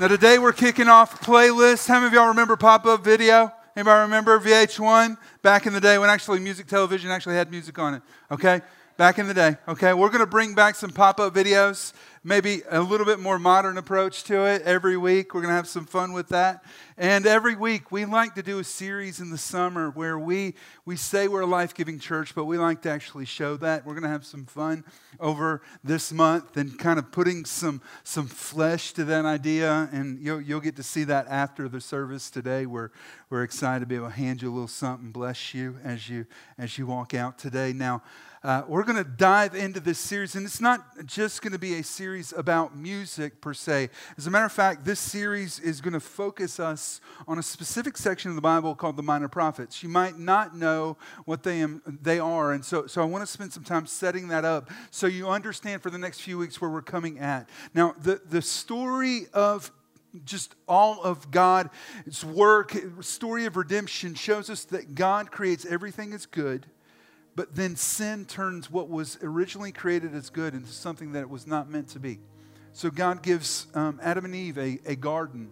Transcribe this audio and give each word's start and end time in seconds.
Now 0.00 0.08
today 0.08 0.38
we're 0.38 0.52
kicking 0.52 0.88
off 0.88 1.14
a 1.14 1.24
playlist. 1.24 1.86
How 1.86 1.94
many 1.94 2.08
of 2.08 2.12
y'all 2.14 2.26
remember 2.26 2.56
pop-up 2.56 3.04
video? 3.04 3.52
Anybody 3.76 4.00
remember 4.00 4.40
VH1 4.40 5.16
back 5.40 5.66
in 5.66 5.72
the 5.72 5.80
day 5.80 5.98
when 5.98 6.10
actually 6.10 6.40
music 6.40 6.66
television 6.66 7.12
actually 7.12 7.36
had 7.36 7.48
music 7.48 7.78
on 7.78 7.94
it? 7.94 8.02
Okay, 8.28 8.60
back 8.96 9.20
in 9.20 9.28
the 9.28 9.34
day. 9.34 9.56
Okay, 9.68 9.94
we're 9.94 10.08
going 10.08 10.18
to 10.18 10.26
bring 10.26 10.52
back 10.52 10.74
some 10.74 10.90
pop-up 10.90 11.32
videos, 11.32 11.92
maybe 12.24 12.62
a 12.70 12.80
little 12.80 13.04
bit 13.04 13.20
more 13.20 13.38
modern 13.38 13.76
approach 13.76 14.24
to 14.24 14.46
it 14.46 14.62
every 14.62 14.96
week. 14.96 15.34
We're 15.34 15.42
going 15.42 15.52
to 15.52 15.56
have 15.56 15.68
some 15.68 15.84
fun 15.84 16.14
with 16.14 16.30
that. 16.30 16.64
And 16.96 17.26
every 17.26 17.54
week 17.54 17.92
we 17.92 18.06
like 18.06 18.34
to 18.36 18.42
do 18.42 18.60
a 18.60 18.64
series 18.64 19.20
in 19.20 19.30
the 19.30 19.38
summer 19.38 19.90
where 19.90 20.18
we 20.18 20.54
we 20.86 20.96
say 20.96 21.28
we're 21.28 21.42
a 21.42 21.46
life-giving 21.46 21.98
church, 21.98 22.34
but 22.34 22.44
we 22.44 22.56
like 22.56 22.82
to 22.82 22.90
actually 22.90 23.26
show 23.26 23.56
that. 23.58 23.84
We're 23.84 23.92
going 23.92 24.04
to 24.04 24.08
have 24.08 24.24
some 24.24 24.46
fun 24.46 24.84
over 25.20 25.60
this 25.82 26.12
month 26.12 26.56
and 26.56 26.78
kind 26.78 26.98
of 26.98 27.12
putting 27.12 27.44
some 27.44 27.82
some 28.04 28.26
flesh 28.26 28.92
to 28.92 29.04
that 29.04 29.26
idea 29.26 29.88
and 29.92 30.18
you'll 30.20 30.40
you'll 30.40 30.60
get 30.60 30.76
to 30.76 30.82
see 30.82 31.04
that 31.04 31.26
after 31.28 31.68
the 31.68 31.80
service 31.80 32.30
today. 32.30 32.64
We're 32.64 32.90
we're 33.28 33.42
excited 33.42 33.80
to 33.80 33.86
be 33.86 33.96
able 33.96 34.08
to 34.08 34.14
hand 34.14 34.40
you 34.40 34.50
a 34.50 34.54
little 34.54 34.68
something, 34.68 35.10
bless 35.10 35.52
you 35.52 35.76
as 35.84 36.08
you 36.08 36.26
as 36.56 36.78
you 36.78 36.86
walk 36.86 37.12
out 37.12 37.38
today. 37.38 37.72
Now, 37.72 38.02
uh, 38.44 38.62
we're 38.68 38.84
going 38.84 39.02
to 39.02 39.04
dive 39.04 39.54
into 39.54 39.80
this 39.80 39.98
series, 39.98 40.34
and 40.34 40.44
it's 40.44 40.60
not 40.60 41.06
just 41.06 41.40
going 41.40 41.54
to 41.54 41.58
be 41.58 41.76
a 41.76 41.82
series 41.82 42.30
about 42.30 42.76
music 42.76 43.40
per 43.40 43.54
se. 43.54 43.88
As 44.18 44.26
a 44.26 44.30
matter 44.30 44.44
of 44.44 44.52
fact, 44.52 44.84
this 44.84 45.00
series 45.00 45.58
is 45.58 45.80
going 45.80 45.94
to 45.94 46.00
focus 46.00 46.60
us 46.60 47.00
on 47.26 47.38
a 47.38 47.42
specific 47.42 47.96
section 47.96 48.28
of 48.28 48.34
the 48.34 48.42
Bible 48.42 48.74
called 48.74 48.98
the 48.98 49.02
Minor 49.02 49.28
Prophets. 49.28 49.82
You 49.82 49.88
might 49.88 50.18
not 50.18 50.54
know 50.54 50.98
what 51.24 51.42
they, 51.42 51.62
am, 51.62 51.80
they 52.02 52.18
are, 52.18 52.52
and 52.52 52.62
so, 52.62 52.86
so 52.86 53.00
I 53.00 53.06
want 53.06 53.22
to 53.22 53.26
spend 53.26 53.50
some 53.50 53.64
time 53.64 53.86
setting 53.86 54.28
that 54.28 54.44
up 54.44 54.70
so 54.90 55.06
you 55.06 55.26
understand 55.30 55.82
for 55.82 55.88
the 55.88 55.96
next 55.96 56.20
few 56.20 56.36
weeks 56.36 56.60
where 56.60 56.70
we're 56.70 56.82
coming 56.82 57.18
at. 57.18 57.48
Now, 57.72 57.94
the, 57.98 58.20
the 58.28 58.42
story 58.42 59.22
of 59.32 59.72
just 60.26 60.54
all 60.68 61.02
of 61.02 61.30
God's 61.30 62.22
work, 62.22 62.76
story 63.00 63.46
of 63.46 63.56
redemption 63.56 64.14
shows 64.14 64.50
us 64.50 64.64
that 64.66 64.94
God 64.94 65.30
creates 65.30 65.64
everything 65.64 66.12
as 66.12 66.26
good 66.26 66.66
but 67.36 67.54
then 67.54 67.76
sin 67.76 68.24
turns 68.24 68.70
what 68.70 68.88
was 68.88 69.18
originally 69.22 69.72
created 69.72 70.14
as 70.14 70.30
good 70.30 70.54
into 70.54 70.70
something 70.70 71.12
that 71.12 71.20
it 71.20 71.30
was 71.30 71.46
not 71.46 71.68
meant 71.68 71.88
to 71.88 71.98
be. 71.98 72.18
So 72.72 72.90
God 72.90 73.22
gives 73.22 73.66
um, 73.74 74.00
Adam 74.02 74.24
and 74.24 74.34
Eve 74.34 74.58
a, 74.58 74.80
a 74.86 74.96
garden 74.96 75.50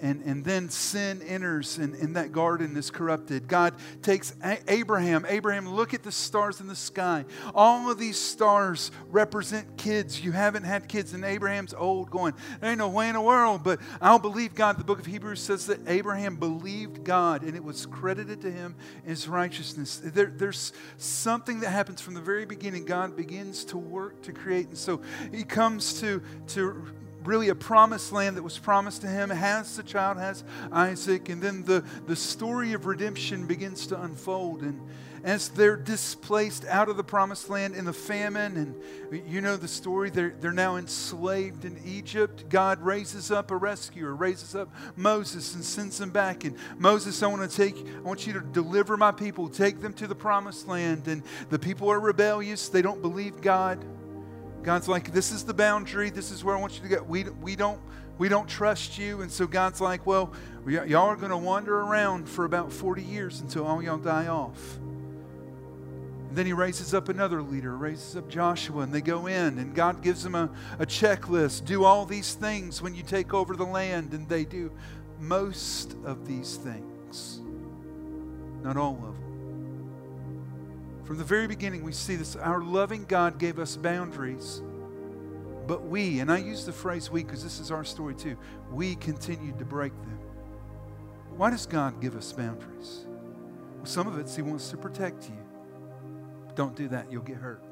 and, 0.00 0.22
and 0.22 0.44
then 0.44 0.68
sin 0.68 1.22
enters 1.22 1.78
and, 1.78 1.94
and 1.94 2.16
that 2.16 2.32
garden 2.32 2.76
is 2.76 2.90
corrupted. 2.90 3.48
God 3.48 3.74
takes 4.02 4.34
a- 4.42 4.58
Abraham. 4.68 5.24
Abraham, 5.28 5.68
look 5.68 5.94
at 5.94 6.02
the 6.02 6.12
stars 6.12 6.60
in 6.60 6.66
the 6.66 6.76
sky. 6.76 7.24
All 7.54 7.90
of 7.90 7.98
these 7.98 8.18
stars 8.18 8.90
represent 9.10 9.76
kids. 9.76 10.22
You 10.22 10.32
haven't 10.32 10.64
had 10.64 10.88
kids, 10.88 11.14
and 11.14 11.24
Abraham's 11.24 11.74
old, 11.74 12.10
going, 12.10 12.34
There 12.60 12.70
ain't 12.70 12.78
no 12.78 12.88
way 12.88 13.08
in 13.08 13.14
the 13.14 13.20
world, 13.20 13.62
but 13.64 13.80
I'll 14.00 14.18
believe 14.18 14.54
God. 14.54 14.78
The 14.78 14.84
book 14.84 14.98
of 14.98 15.06
Hebrews 15.06 15.40
says 15.40 15.66
that 15.66 15.80
Abraham 15.86 16.36
believed 16.36 17.04
God 17.04 17.42
and 17.42 17.54
it 17.54 17.64
was 17.64 17.86
credited 17.86 18.40
to 18.42 18.50
him 18.50 18.74
as 19.06 19.28
righteousness. 19.28 20.00
There, 20.02 20.32
there's 20.34 20.72
something 20.98 21.60
that 21.60 21.70
happens 21.70 22.00
from 22.00 22.14
the 22.14 22.20
very 22.20 22.44
beginning. 22.44 22.84
God 22.84 23.16
begins 23.16 23.64
to 23.66 23.78
work 23.78 24.22
to 24.22 24.32
create. 24.32 24.68
And 24.68 24.78
so 24.78 25.00
he 25.32 25.44
comes 25.44 26.00
to, 26.00 26.22
to 26.48 26.84
really 27.24 27.48
a 27.48 27.54
promised 27.54 28.12
land 28.12 28.36
that 28.36 28.42
was 28.42 28.58
promised 28.58 29.02
to 29.02 29.08
him, 29.08 29.30
has 29.30 29.76
the 29.76 29.82
child, 29.82 30.18
has 30.18 30.44
Isaac, 30.70 31.28
and 31.28 31.42
then 31.42 31.64
the, 31.64 31.84
the 32.06 32.16
story 32.16 32.72
of 32.72 32.86
redemption 32.86 33.46
begins 33.46 33.86
to 33.88 34.00
unfold. 34.00 34.62
And 34.62 34.80
as 35.24 35.48
they're 35.48 35.76
displaced 35.76 36.66
out 36.66 36.90
of 36.90 36.98
the 36.98 37.02
promised 37.02 37.48
land 37.48 37.74
in 37.74 37.86
the 37.86 37.94
famine, 37.94 38.58
and 39.10 39.26
you 39.26 39.40
know 39.40 39.56
the 39.56 39.66
story, 39.66 40.10
they're, 40.10 40.34
they're 40.38 40.52
now 40.52 40.76
enslaved 40.76 41.64
in 41.64 41.80
Egypt. 41.86 42.44
God 42.50 42.82
raises 42.82 43.30
up 43.30 43.50
a 43.50 43.56
rescuer, 43.56 44.14
raises 44.14 44.54
up 44.54 44.68
Moses 44.96 45.54
and 45.54 45.64
sends 45.64 45.98
him 45.98 46.10
back. 46.10 46.44
And 46.44 46.56
Moses, 46.76 47.22
I 47.22 47.28
want 47.28 47.50
to 47.50 47.56
take, 47.56 47.86
I 47.96 48.00
want 48.00 48.26
you 48.26 48.34
to 48.34 48.40
deliver 48.40 48.98
my 48.98 49.12
people, 49.12 49.48
take 49.48 49.80
them 49.80 49.94
to 49.94 50.06
the 50.06 50.14
promised 50.14 50.68
land. 50.68 51.08
And 51.08 51.22
the 51.48 51.58
people 51.58 51.90
are 51.90 52.00
rebellious, 52.00 52.68
they 52.68 52.82
don't 52.82 53.00
believe 53.00 53.40
God. 53.40 53.82
God's 54.64 54.88
like, 54.88 55.12
this 55.12 55.30
is 55.30 55.44
the 55.44 55.54
boundary. 55.54 56.08
This 56.10 56.30
is 56.30 56.42
where 56.42 56.56
I 56.56 56.60
want 56.60 56.76
you 56.76 56.82
to 56.82 56.96
go. 56.96 57.02
We, 57.02 57.24
we, 57.24 57.54
don't, 57.54 57.80
we 58.16 58.30
don't 58.30 58.48
trust 58.48 58.98
you. 58.98 59.20
And 59.20 59.30
so 59.30 59.46
God's 59.46 59.80
like, 59.80 60.06
well, 60.06 60.32
y'all 60.66 61.08
are 61.08 61.16
going 61.16 61.30
to 61.30 61.36
wander 61.36 61.80
around 61.80 62.28
for 62.28 62.46
about 62.46 62.72
40 62.72 63.02
years 63.02 63.40
until 63.40 63.66
all 63.66 63.82
y'all 63.82 63.98
die 63.98 64.28
off. 64.28 64.78
And 64.78 66.38
then 66.38 66.46
he 66.46 66.54
raises 66.54 66.94
up 66.94 67.10
another 67.10 67.42
leader, 67.42 67.76
raises 67.76 68.16
up 68.16 68.28
Joshua, 68.28 68.82
and 68.82 68.92
they 68.92 69.02
go 69.02 69.26
in, 69.26 69.58
and 69.58 69.74
God 69.74 70.02
gives 70.02 70.22
them 70.22 70.34
a, 70.34 70.50
a 70.78 70.86
checklist. 70.86 71.66
Do 71.66 71.84
all 71.84 72.06
these 72.06 72.34
things 72.34 72.80
when 72.80 72.94
you 72.94 73.02
take 73.02 73.34
over 73.34 73.54
the 73.54 73.66
land, 73.66 74.14
and 74.14 74.28
they 74.28 74.44
do 74.44 74.72
most 75.20 75.94
of 76.04 76.26
these 76.26 76.56
things, 76.56 77.40
not 78.62 78.76
all 78.76 78.94
of 78.96 79.02
them. 79.02 79.23
From 81.04 81.18
the 81.18 81.24
very 81.24 81.46
beginning, 81.46 81.84
we 81.84 81.92
see 81.92 82.16
this. 82.16 82.34
Our 82.34 82.62
loving 82.62 83.04
God 83.04 83.38
gave 83.38 83.58
us 83.58 83.76
boundaries, 83.76 84.62
but 85.66 85.84
we, 85.84 86.20
and 86.20 86.32
I 86.32 86.38
use 86.38 86.64
the 86.64 86.72
phrase 86.72 87.10
we 87.10 87.22
because 87.22 87.42
this 87.42 87.60
is 87.60 87.70
our 87.70 87.84
story 87.84 88.14
too, 88.14 88.36
we 88.72 88.96
continued 88.96 89.58
to 89.58 89.64
break 89.64 89.92
them. 89.92 90.18
Why 91.36 91.50
does 91.50 91.66
God 91.66 92.00
give 92.00 92.16
us 92.16 92.32
boundaries? 92.32 93.06
Well, 93.76 93.86
some 93.86 94.06
of 94.06 94.18
it's 94.18 94.34
He 94.34 94.42
wants 94.42 94.70
to 94.70 94.76
protect 94.76 95.28
you. 95.28 95.36
Don't 96.54 96.74
do 96.74 96.88
that, 96.88 97.12
you'll 97.12 97.22
get 97.22 97.36
hurt. 97.36 97.62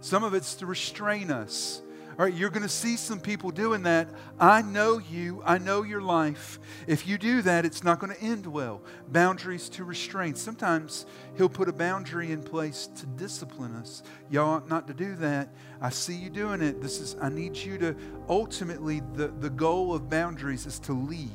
Some 0.00 0.24
of 0.24 0.32
it's 0.32 0.54
to 0.56 0.66
restrain 0.66 1.30
us. 1.30 1.82
All 2.16 2.24
right, 2.24 2.34
you're 2.34 2.50
going 2.50 2.62
to 2.62 2.68
see 2.68 2.96
some 2.96 3.18
people 3.18 3.50
doing 3.50 3.82
that. 3.82 4.08
I 4.38 4.62
know 4.62 4.98
you. 4.98 5.42
I 5.44 5.58
know 5.58 5.82
your 5.82 6.00
life. 6.00 6.60
If 6.86 7.08
you 7.08 7.18
do 7.18 7.42
that, 7.42 7.64
it's 7.64 7.82
not 7.82 7.98
going 7.98 8.14
to 8.14 8.22
end 8.22 8.46
well. 8.46 8.82
Boundaries 9.08 9.68
to 9.70 9.84
restraint. 9.84 10.38
Sometimes 10.38 11.06
He'll 11.36 11.48
put 11.48 11.68
a 11.68 11.72
boundary 11.72 12.30
in 12.30 12.40
place 12.40 12.88
to 12.98 13.06
discipline 13.06 13.74
us. 13.74 14.04
Y'all 14.30 14.50
ought 14.50 14.68
not 14.68 14.86
to 14.86 14.94
do 14.94 15.16
that. 15.16 15.48
I 15.80 15.90
see 15.90 16.14
you 16.14 16.30
doing 16.30 16.62
it. 16.62 16.80
This 16.80 17.00
is, 17.00 17.16
I 17.20 17.30
need 17.30 17.56
you 17.56 17.78
to, 17.78 17.96
ultimately, 18.28 19.02
the, 19.14 19.28
the 19.40 19.50
goal 19.50 19.92
of 19.92 20.08
boundaries 20.08 20.66
is 20.66 20.78
to 20.80 20.92
lead. 20.92 21.30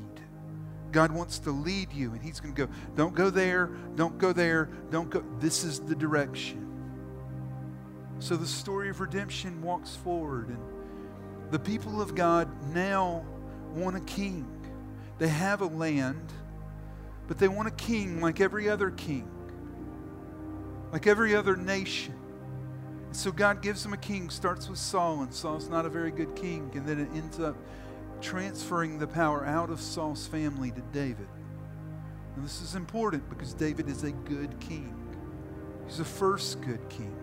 God 0.94 1.12
wants 1.12 1.40
to 1.40 1.52
lead 1.52 1.92
you, 1.92 2.14
and 2.14 2.22
He's 2.22 2.40
going 2.40 2.56
to 2.56 2.68
go, 2.68 2.72
don't 2.96 3.14
go 3.14 3.30
there, 3.30 3.68
don't 3.96 4.18
go 4.18 4.32
there, 4.32 4.70
don't 4.92 5.10
go. 5.10 5.26
This 5.40 5.66
is 5.66 5.82
the 5.82 5.96
direction. 5.96 6.69
So 8.20 8.36
the 8.36 8.48
story 8.48 8.90
of 8.90 9.00
redemption 9.00 9.62
walks 9.62 9.96
forward, 9.96 10.50
and 10.50 10.60
the 11.52 11.60
people 11.60 12.02
of 12.02 12.16
God 12.16 12.50
now 12.74 13.26
want 13.74 13.96
a 13.96 14.02
king. 14.02 14.46
They 15.18 15.30
have 15.30 15.62
a 15.62 15.66
land, 15.66 16.32
but 17.28 17.40
they 17.40 17.48
want 17.48 17.70
a 17.70 17.72
king 17.72 18.22
like 18.22 18.42
every 18.42 18.70
other 18.70 18.92
king, 18.92 19.30
like 20.92 21.08
every 21.08 21.36
other 21.36 21.56
nation. 21.56 22.14
So 23.12 23.32
God 23.32 23.62
gives 23.62 23.84
them 23.84 23.94
a 23.94 23.98
king, 23.98 24.30
starts 24.30 24.70
with 24.70 24.78
Saul, 24.78 25.22
and 25.22 25.34
Saul's 25.34 25.70
not 25.70 25.86
a 25.86 25.90
very 25.90 26.12
good 26.12 26.36
king, 26.36 26.72
and 26.76 26.86
then 26.86 27.00
it 27.00 27.10
ends 27.16 27.40
up 27.40 27.56
transferring 28.22 29.00
the 29.00 29.08
power 29.08 29.46
out 29.46 29.70
of 29.70 29.80
Saul's 29.80 30.28
family 30.28 30.72
to 30.72 30.82
David. 30.92 31.28
And 32.36 32.44
this 32.46 32.62
is 32.62 32.76
important 32.76 33.28
because 33.30 33.54
David 33.54 33.90
is 33.90 34.04
a 34.04 34.12
good 34.12 34.60
king. 34.60 34.94
He's 35.88 35.98
the 35.98 36.06
first 36.06 36.62
good 36.62 36.88
king. 36.90 37.16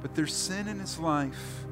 But 0.00 0.14
there's 0.14 0.34
sin 0.34 0.68
in 0.68 0.78
his 0.78 0.98
life, 0.98 1.66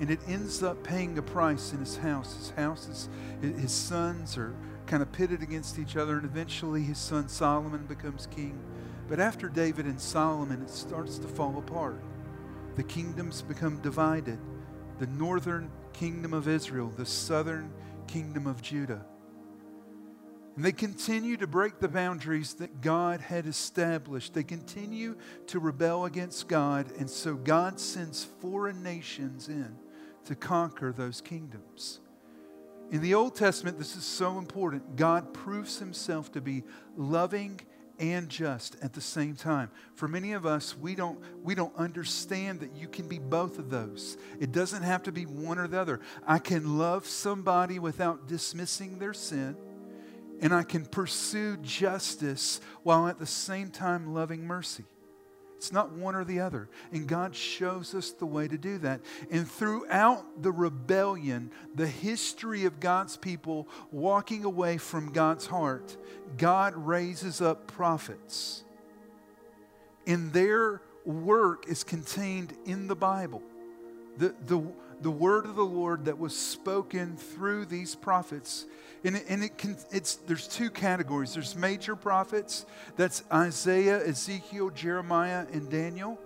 and 0.00 0.10
it 0.10 0.20
ends 0.26 0.62
up 0.62 0.82
paying 0.82 1.18
a 1.18 1.22
price 1.22 1.72
in 1.72 1.80
his 1.80 1.96
house. 1.96 2.36
His 2.36 2.50
house 2.50 2.88
is, 2.88 3.08
his 3.40 3.72
sons 3.72 4.36
are 4.36 4.54
kind 4.86 5.02
of 5.02 5.12
pitted 5.12 5.42
against 5.42 5.78
each 5.78 5.96
other, 5.96 6.16
and 6.16 6.24
eventually 6.24 6.82
his 6.82 6.98
son 6.98 7.28
Solomon 7.28 7.86
becomes 7.86 8.26
king. 8.26 8.58
But 9.08 9.20
after 9.20 9.48
David 9.48 9.86
and 9.86 10.00
Solomon, 10.00 10.62
it 10.62 10.70
starts 10.70 11.18
to 11.18 11.28
fall 11.28 11.58
apart. 11.58 12.02
The 12.76 12.82
kingdoms 12.82 13.42
become 13.42 13.80
divided. 13.80 14.38
The 14.98 15.06
northern 15.06 15.70
kingdom 15.92 16.32
of 16.32 16.48
Israel, 16.48 16.92
the 16.96 17.06
southern 17.06 17.72
kingdom 18.06 18.46
of 18.46 18.62
Judah. 18.62 19.04
And 20.58 20.64
they 20.64 20.72
continue 20.72 21.36
to 21.36 21.46
break 21.46 21.78
the 21.78 21.86
boundaries 21.86 22.54
that 22.54 22.80
God 22.80 23.20
had 23.20 23.46
established. 23.46 24.34
They 24.34 24.42
continue 24.42 25.16
to 25.46 25.60
rebel 25.60 26.04
against 26.04 26.48
God. 26.48 26.90
And 26.98 27.08
so 27.08 27.36
God 27.36 27.78
sends 27.78 28.24
foreign 28.24 28.82
nations 28.82 29.48
in 29.48 29.76
to 30.24 30.34
conquer 30.34 30.90
those 30.90 31.20
kingdoms. 31.20 32.00
In 32.90 33.00
the 33.02 33.14
Old 33.14 33.36
Testament, 33.36 33.78
this 33.78 33.94
is 33.94 34.02
so 34.02 34.36
important. 34.36 34.96
God 34.96 35.32
proves 35.32 35.78
himself 35.78 36.32
to 36.32 36.40
be 36.40 36.64
loving 36.96 37.60
and 38.00 38.28
just 38.28 38.76
at 38.82 38.94
the 38.94 39.00
same 39.00 39.36
time. 39.36 39.70
For 39.94 40.08
many 40.08 40.32
of 40.32 40.44
us, 40.44 40.76
we 40.76 40.96
don't, 40.96 41.20
we 41.44 41.54
don't 41.54 41.76
understand 41.76 42.58
that 42.60 42.74
you 42.74 42.88
can 42.88 43.06
be 43.06 43.20
both 43.20 43.60
of 43.60 43.70
those. 43.70 44.16
It 44.40 44.50
doesn't 44.50 44.82
have 44.82 45.04
to 45.04 45.12
be 45.12 45.24
one 45.24 45.60
or 45.60 45.68
the 45.68 45.80
other. 45.80 46.00
I 46.26 46.40
can 46.40 46.78
love 46.78 47.06
somebody 47.06 47.78
without 47.78 48.26
dismissing 48.26 48.98
their 48.98 49.14
sin, 49.14 49.56
and 50.40 50.54
I 50.54 50.62
can 50.62 50.86
pursue 50.86 51.56
justice 51.58 52.60
while 52.82 53.08
at 53.08 53.18
the 53.18 53.26
same 53.26 53.70
time 53.70 54.14
loving 54.14 54.46
mercy. 54.46 54.84
It's 55.58 55.72
not 55.72 55.90
one 55.90 56.14
or 56.14 56.24
the 56.24 56.38
other. 56.38 56.68
And 56.92 57.08
God 57.08 57.34
shows 57.34 57.92
us 57.92 58.12
the 58.12 58.26
way 58.26 58.46
to 58.46 58.56
do 58.56 58.78
that. 58.78 59.00
And 59.28 59.50
throughout 59.50 60.40
the 60.40 60.52
rebellion, 60.52 61.50
the 61.74 61.88
history 61.88 62.64
of 62.64 62.78
God's 62.78 63.16
people 63.16 63.66
walking 63.90 64.44
away 64.44 64.78
from 64.78 65.12
God's 65.12 65.46
heart, 65.46 65.96
God 66.36 66.76
raises 66.76 67.40
up 67.40 67.66
prophets. 67.66 68.62
And 70.06 70.32
their 70.32 70.80
work 71.04 71.66
is 71.68 71.82
contained 71.82 72.56
in 72.64 72.86
the 72.86 72.96
Bible. 72.96 73.42
The, 74.16 74.36
the, 74.46 74.62
the 75.00 75.10
word 75.10 75.46
of 75.46 75.54
the 75.54 75.64
Lord 75.64 76.06
that 76.06 76.18
was 76.18 76.36
spoken 76.36 77.16
through 77.16 77.66
these 77.66 77.94
prophets 77.94 78.66
and, 79.04 79.16
it, 79.16 79.24
and 79.28 79.44
it 79.44 79.56
can, 79.56 79.76
it's, 79.90 80.16
there's 80.16 80.48
two 80.48 80.70
categories 80.70 81.34
there's 81.34 81.54
major 81.54 81.96
prophets, 81.96 82.66
that's 82.96 83.22
Isaiah, 83.32 84.04
Ezekiel, 84.04 84.70
Jeremiah, 84.70 85.46
and 85.52 85.70
Daniel. 85.70 86.18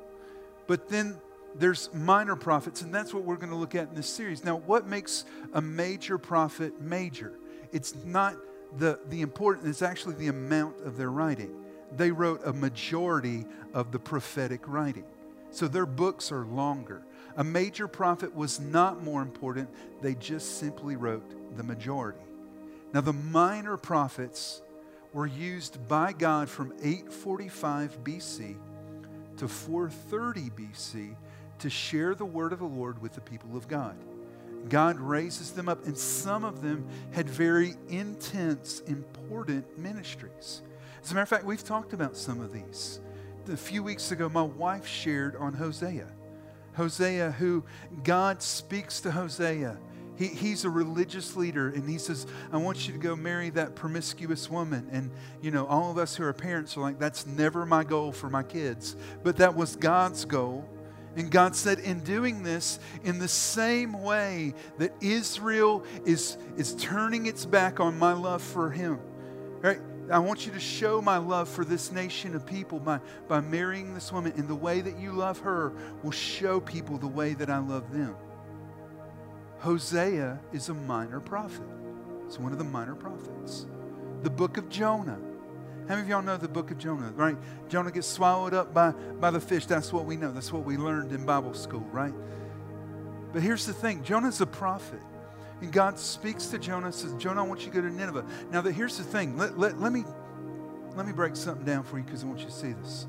But 0.67 0.89
then 0.89 1.19
there's 1.55 1.93
minor 1.93 2.37
prophets, 2.37 2.83
and 2.83 2.95
that's 2.95 3.13
what 3.13 3.25
we're 3.25 3.37
going 3.37 3.51
to 3.51 3.57
look 3.57 3.75
at 3.75 3.89
in 3.89 3.95
this 3.95 4.07
series. 4.09 4.45
Now, 4.45 4.57
what 4.57 4.87
makes 4.87 5.25
a 5.53 5.61
major 5.61 6.17
prophet 6.17 6.81
major? 6.81 7.33
It's 7.73 7.95
not 8.05 8.37
the, 8.79 8.99
the 9.09 9.21
important, 9.21 9.69
it's 9.69 9.83
actually 9.83 10.15
the 10.15 10.29
amount 10.29 10.81
of 10.87 10.97
their 10.97 11.11
writing. 11.11 11.55
They 11.95 12.11
wrote 12.11 12.41
a 12.47 12.55
majority 12.55 13.45
of 13.75 13.93
the 13.93 13.99
prophetic 13.99 14.67
writing. 14.67 15.05
So 15.51 15.69
their 15.69 15.85
books 15.85 16.33
are 16.33 16.47
longer. 16.47 17.03
A 17.37 17.45
major 17.45 17.89
prophet 17.89 18.35
was 18.35 18.61
not 18.61 19.03
more 19.03 19.23
important, 19.23 19.69
they 20.01 20.15
just 20.15 20.59
simply 20.59 20.97
wrote 20.97 21.57
the 21.57 21.63
majority. 21.63 22.21
Now, 22.93 23.01
the 23.01 23.13
minor 23.13 23.77
prophets 23.77 24.61
were 25.13 25.27
used 25.27 25.89
by 25.89 26.13
God 26.13 26.49
from 26.49 26.73
845 26.83 28.05
BC 28.05 28.57
to 29.39 29.49
430 29.49 30.51
BC 30.51 31.17
to 31.61 31.71
share 31.71 32.15
the 32.15 32.25
word 32.25 32.53
of 32.53 32.59
the 32.59 32.65
Lord 32.65 33.01
with 33.01 33.15
the 33.15 33.21
people 33.21 33.57
of 33.57 33.69
God. 33.69 33.97
God 34.69 35.01
raises 35.01 35.53
them 35.53 35.69
up, 35.69 35.87
and 35.87 35.97
some 35.97 36.45
of 36.45 36.63
them 36.63 36.87
had 37.13 37.29
very 37.29 37.75
intense, 37.89 38.81
important 38.81 39.79
ministries. 39.79 40.63
As 41.03 41.11
a 41.11 41.15
matter 41.15 41.23
of 41.23 41.29
fact, 41.29 41.45
we've 41.45 41.65
talked 41.65 41.93
about 41.93 42.17
some 42.17 42.41
of 42.41 42.53
these. 42.53 43.01
A 43.51 43.57
few 43.57 43.83
weeks 43.83 44.13
ago, 44.13 44.29
my 44.29 44.43
wife 44.43 44.87
shared 44.87 45.35
on 45.37 45.53
Hosea. 45.55 46.07
Hosea, 46.75 47.33
who 47.33 47.65
God 48.03 48.43
speaks 48.43 49.01
to 49.01 49.11
Hosea 49.11 49.79
he, 50.17 50.29
he's 50.29 50.65
a 50.65 50.71
religious 50.71 51.37
leader, 51.37 51.69
and 51.71 51.89
he 51.89 51.99
says, 51.99 52.27
I 52.53 52.59
want 52.59 52.87
you 52.87 52.93
to 52.93 52.99
go 52.99 53.17
marry 53.17 53.51
that 53.51 53.75
promiscuous 53.75 54.51
woman. 54.51 54.89
And, 54.93 55.11
you 55.41 55.51
know, 55.51 55.67
all 55.67 55.91
of 55.91 55.99
us 55.99 56.15
who 56.15 56.25
are 56.25 56.33
parents 56.33 56.77
are 56.77 56.81
like, 56.81 56.99
that's 56.99 57.27
never 57.27 57.65
my 57.65 57.83
goal 57.83 58.13
for 58.13 58.29
my 58.29 58.43
kids. 58.43 58.97
But 59.23 59.39
that 59.39 59.57
was 59.57 59.75
God's 59.75 60.25
goal. 60.25 60.69
And 61.17 61.31
God 61.31 61.57
said, 61.57 61.79
in 61.79 62.01
doing 62.01 62.43
this, 62.43 62.79
in 63.05 63.19
the 63.19 63.29
same 63.29 64.03
way 64.03 64.55
that 64.79 64.93
Israel 65.01 65.85
is, 66.05 66.37
is 66.57 66.75
turning 66.77 67.27
its 67.27 67.45
back 67.45 67.81
on 67.81 67.99
my 67.99 68.13
love 68.13 68.43
for 68.43 68.71
him, 68.71 68.99
right? 69.61 69.81
I 70.11 70.19
want 70.19 70.47
you 70.47 70.53
to 70.53 70.61
show 70.61 71.01
my 71.01 71.17
love 71.17 71.49
for 71.49 71.65
this 71.65 71.93
nation 71.93 72.35
of 72.35 72.45
people 72.45 72.81
by, 72.81 73.01
by 73.29 73.41
marrying 73.41 73.95
this 73.95 74.13
woman. 74.13 74.33
And 74.37 74.49
the 74.49 74.55
way 74.55 74.81
that 74.81 74.99
you 74.99 75.13
love 75.13 75.39
her 75.41 75.73
will 76.03 76.11
show 76.11 76.61
people 76.61 76.99
the 76.99 77.07
way 77.07 77.35
that 77.35 77.49
I 77.49 77.59
love 77.59 77.93
them. 77.93 78.17
Hosea 79.61 80.41
is 80.53 80.69
a 80.69 80.75
minor 80.75 81.21
prophet. 81.21 81.67
It's 82.27 82.39
one 82.39 82.53
of 82.53 82.59
the 82.59 82.65
minor 82.65 82.95
prophets. 82.95 83.67
The 84.23 84.31
book 84.31 84.57
of 84.57 84.69
Jonah. 84.69 85.19
How 85.83 85.97
many 85.97 86.03
of 86.03 86.09
y'all 86.09 86.23
know 86.23 86.37
the 86.37 86.49
book 86.49 86.71
of 86.71 86.79
Jonah, 86.79 87.13
right? 87.13 87.37
Jonah 87.69 87.91
gets 87.91 88.07
swallowed 88.07 88.55
up 88.55 88.73
by, 88.75 88.91
by 88.91 89.31
the 89.31 89.41
fish. 89.41 89.67
That's 89.67 89.93
what 89.93 90.05
we 90.05 90.17
know. 90.17 90.33
That's 90.33 90.53
what 90.53 90.65
we 90.65 90.77
learned 90.77 91.13
in 91.13 91.25
Bible 91.25 91.55
school, 91.55 91.87
right? 91.93 92.15
But 93.33 93.43
here's 93.43 93.67
the 93.67 93.73
thing 93.73 94.03
Jonah's 94.03 94.41
a 94.41 94.47
prophet. 94.47 95.01
And 95.63 95.73
God 95.73 95.97
speaks 95.97 96.47
to 96.49 96.59
Jonah 96.59 96.91
says, 96.93 97.15
Jonah, 97.15 97.45
I 97.45 97.47
want 97.47 97.61
you 97.61 97.71
to 97.71 97.73
go 97.73 97.81
to 97.81 97.95
Nineveh. 97.95 98.27
Now, 98.51 98.63
here's 98.63 98.99
the 98.99 99.05
thing. 99.05 99.39
Let, 99.39 99.57
let, 99.57 99.81
let, 99.81 99.93
me, 99.93 100.05
let 100.97 101.07
me 101.07 101.13
break 101.13 101.37
something 101.37 101.65
down 101.65 101.85
for 101.85 101.99
you 101.99 102.05
because 102.05 102.25
I 102.25 102.27
want 102.27 102.41
you 102.41 102.47
to 102.47 102.53
see 102.53 102.73
this. 102.73 103.07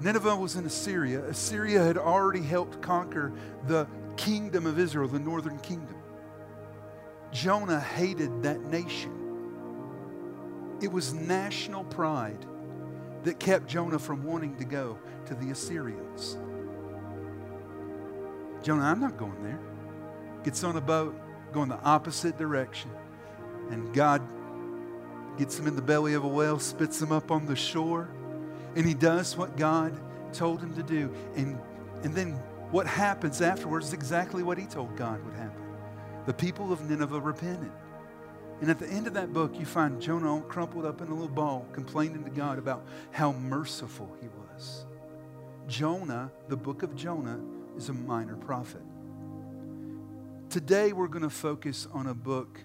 Nineveh 0.00 0.36
was 0.36 0.54
in 0.54 0.64
Assyria. 0.64 1.24
Assyria 1.24 1.82
had 1.82 1.98
already 1.98 2.42
helped 2.42 2.80
conquer 2.80 3.32
the 3.66 3.88
kingdom 4.16 4.66
of 4.66 4.78
Israel, 4.78 5.08
the 5.08 5.18
northern 5.18 5.58
kingdom. 5.58 5.96
Jonah 7.32 7.80
hated 7.80 8.44
that 8.44 8.60
nation. 8.60 9.16
It 10.80 10.92
was 10.92 11.12
national 11.12 11.82
pride 11.84 12.46
that 13.24 13.40
kept 13.40 13.66
Jonah 13.66 13.98
from 13.98 14.22
wanting 14.22 14.56
to 14.58 14.64
go 14.64 14.96
to 15.26 15.34
the 15.34 15.50
Assyrians. 15.50 16.38
Jonah, 18.62 18.84
I'm 18.84 19.00
not 19.00 19.16
going 19.16 19.42
there. 19.42 19.58
Gets 20.44 20.62
on 20.62 20.76
a 20.76 20.80
boat, 20.80 21.20
going 21.52 21.68
the 21.68 21.80
opposite 21.82 22.38
direction. 22.38 22.90
And 23.70 23.92
God 23.94 24.22
gets 25.38 25.58
him 25.58 25.66
in 25.66 25.76
the 25.76 25.82
belly 25.82 26.14
of 26.14 26.24
a 26.24 26.28
whale, 26.28 26.58
spits 26.58 27.00
him 27.00 27.12
up 27.12 27.30
on 27.30 27.46
the 27.46 27.56
shore, 27.56 28.08
and 28.76 28.86
he 28.86 28.94
does 28.94 29.36
what 29.36 29.56
God 29.56 29.98
told 30.32 30.60
him 30.60 30.74
to 30.74 30.82
do. 30.82 31.12
And, 31.36 31.58
and 32.02 32.14
then 32.14 32.32
what 32.70 32.86
happens 32.86 33.40
afterwards 33.40 33.88
is 33.88 33.92
exactly 33.92 34.42
what 34.42 34.58
he 34.58 34.66
told 34.66 34.96
God 34.96 35.24
would 35.24 35.34
happen. 35.34 35.62
The 36.26 36.34
people 36.34 36.72
of 36.72 36.88
Nineveh 36.88 37.20
repented. 37.20 37.72
And 38.60 38.70
at 38.70 38.78
the 38.78 38.86
end 38.88 39.06
of 39.06 39.14
that 39.14 39.32
book, 39.32 39.58
you 39.58 39.64
find 39.64 40.00
Jonah 40.00 40.42
crumpled 40.42 40.84
up 40.84 41.00
in 41.00 41.08
a 41.08 41.12
little 41.12 41.28
ball, 41.28 41.66
complaining 41.72 42.22
to 42.24 42.30
God 42.30 42.58
about 42.58 42.84
how 43.10 43.32
merciful 43.32 44.08
he 44.20 44.28
was. 44.28 44.84
Jonah, 45.66 46.30
the 46.48 46.56
book 46.56 46.82
of 46.82 46.94
Jonah, 46.94 47.40
is 47.76 47.88
a 47.88 47.94
minor 47.94 48.36
prophet. 48.36 48.82
Today, 50.50 50.92
we're 50.92 51.06
going 51.06 51.22
to 51.22 51.30
focus 51.30 51.86
on 51.92 52.08
a 52.08 52.14
book 52.14 52.58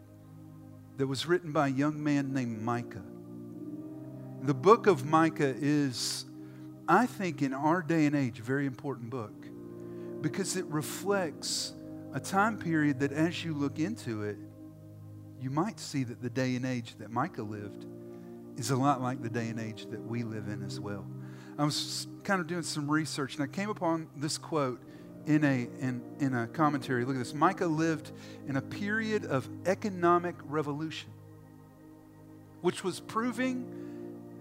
that 0.98 1.06
was 1.06 1.27
written 1.27 1.51
by 1.51 1.68
a 1.68 1.72
young 1.72 2.04
man 2.04 2.34
named 2.34 2.60
Micah. 2.60 3.04
The 4.42 4.56
book 4.56 4.88
of 4.88 5.06
Micah 5.06 5.54
is, 5.56 6.25
I 6.88 7.06
think, 7.06 7.44
in 7.44 7.54
our 7.54 7.84
day 7.84 8.08
and 8.08 8.15
age, 8.15 8.39
a 8.39 8.42
very 8.42 8.65
important 8.65 9.12
book 9.12 9.34
because 10.20 10.56
it 10.58 10.65
reflects 10.65 11.74
a 12.12 12.20
time 12.20 12.58
period 12.58 13.01
that 13.01 13.12
as 13.12 13.46
you 13.46 13.54
look 13.54 13.77
into 13.77 14.24
it, 14.24 14.38
you 15.39 15.51
might 15.51 15.80
see 15.80 16.04
that 16.06 16.24
the 16.24 16.30
day 16.32 16.56
and 16.56 16.65
age 16.65 16.96
that 16.98 17.12
Micah 17.12 17.44
lived 17.44 17.86
is 18.58 18.72
a 18.72 18.75
lot 18.75 19.00
like 19.00 19.22
the 19.22 19.30
day 19.30 19.50
and 19.50 19.60
age 19.60 19.86
that 19.92 20.04
we 20.04 20.24
live 20.24 20.48
in 20.48 20.63
as 20.63 20.80
well. 20.80 21.06
I 21.56 21.63
was 21.63 22.08
kind 22.24 22.42
of 22.42 22.48
doing 22.48 22.63
some 22.63 22.89
research 22.89 23.36
and 23.36 23.44
I 23.44 23.48
came 23.48 23.70
upon 23.70 24.08
this 24.18 24.39
quote 24.39 24.82
in 25.25 25.44
a, 25.44 25.67
in, 25.79 26.01
in 26.20 26.34
a 26.34 26.48
commentary. 26.48 27.05
Look 27.05 27.15
at 27.15 27.20
this. 27.20 27.34
Micah 27.34 27.65
lived 27.65 28.12
in 28.48 28.55
a 28.55 28.62
period 28.62 29.25
of 29.25 29.48
economic 29.65 30.36
revolution, 30.46 31.10
which 32.62 32.84
was 32.84 33.00
proving 33.00 33.86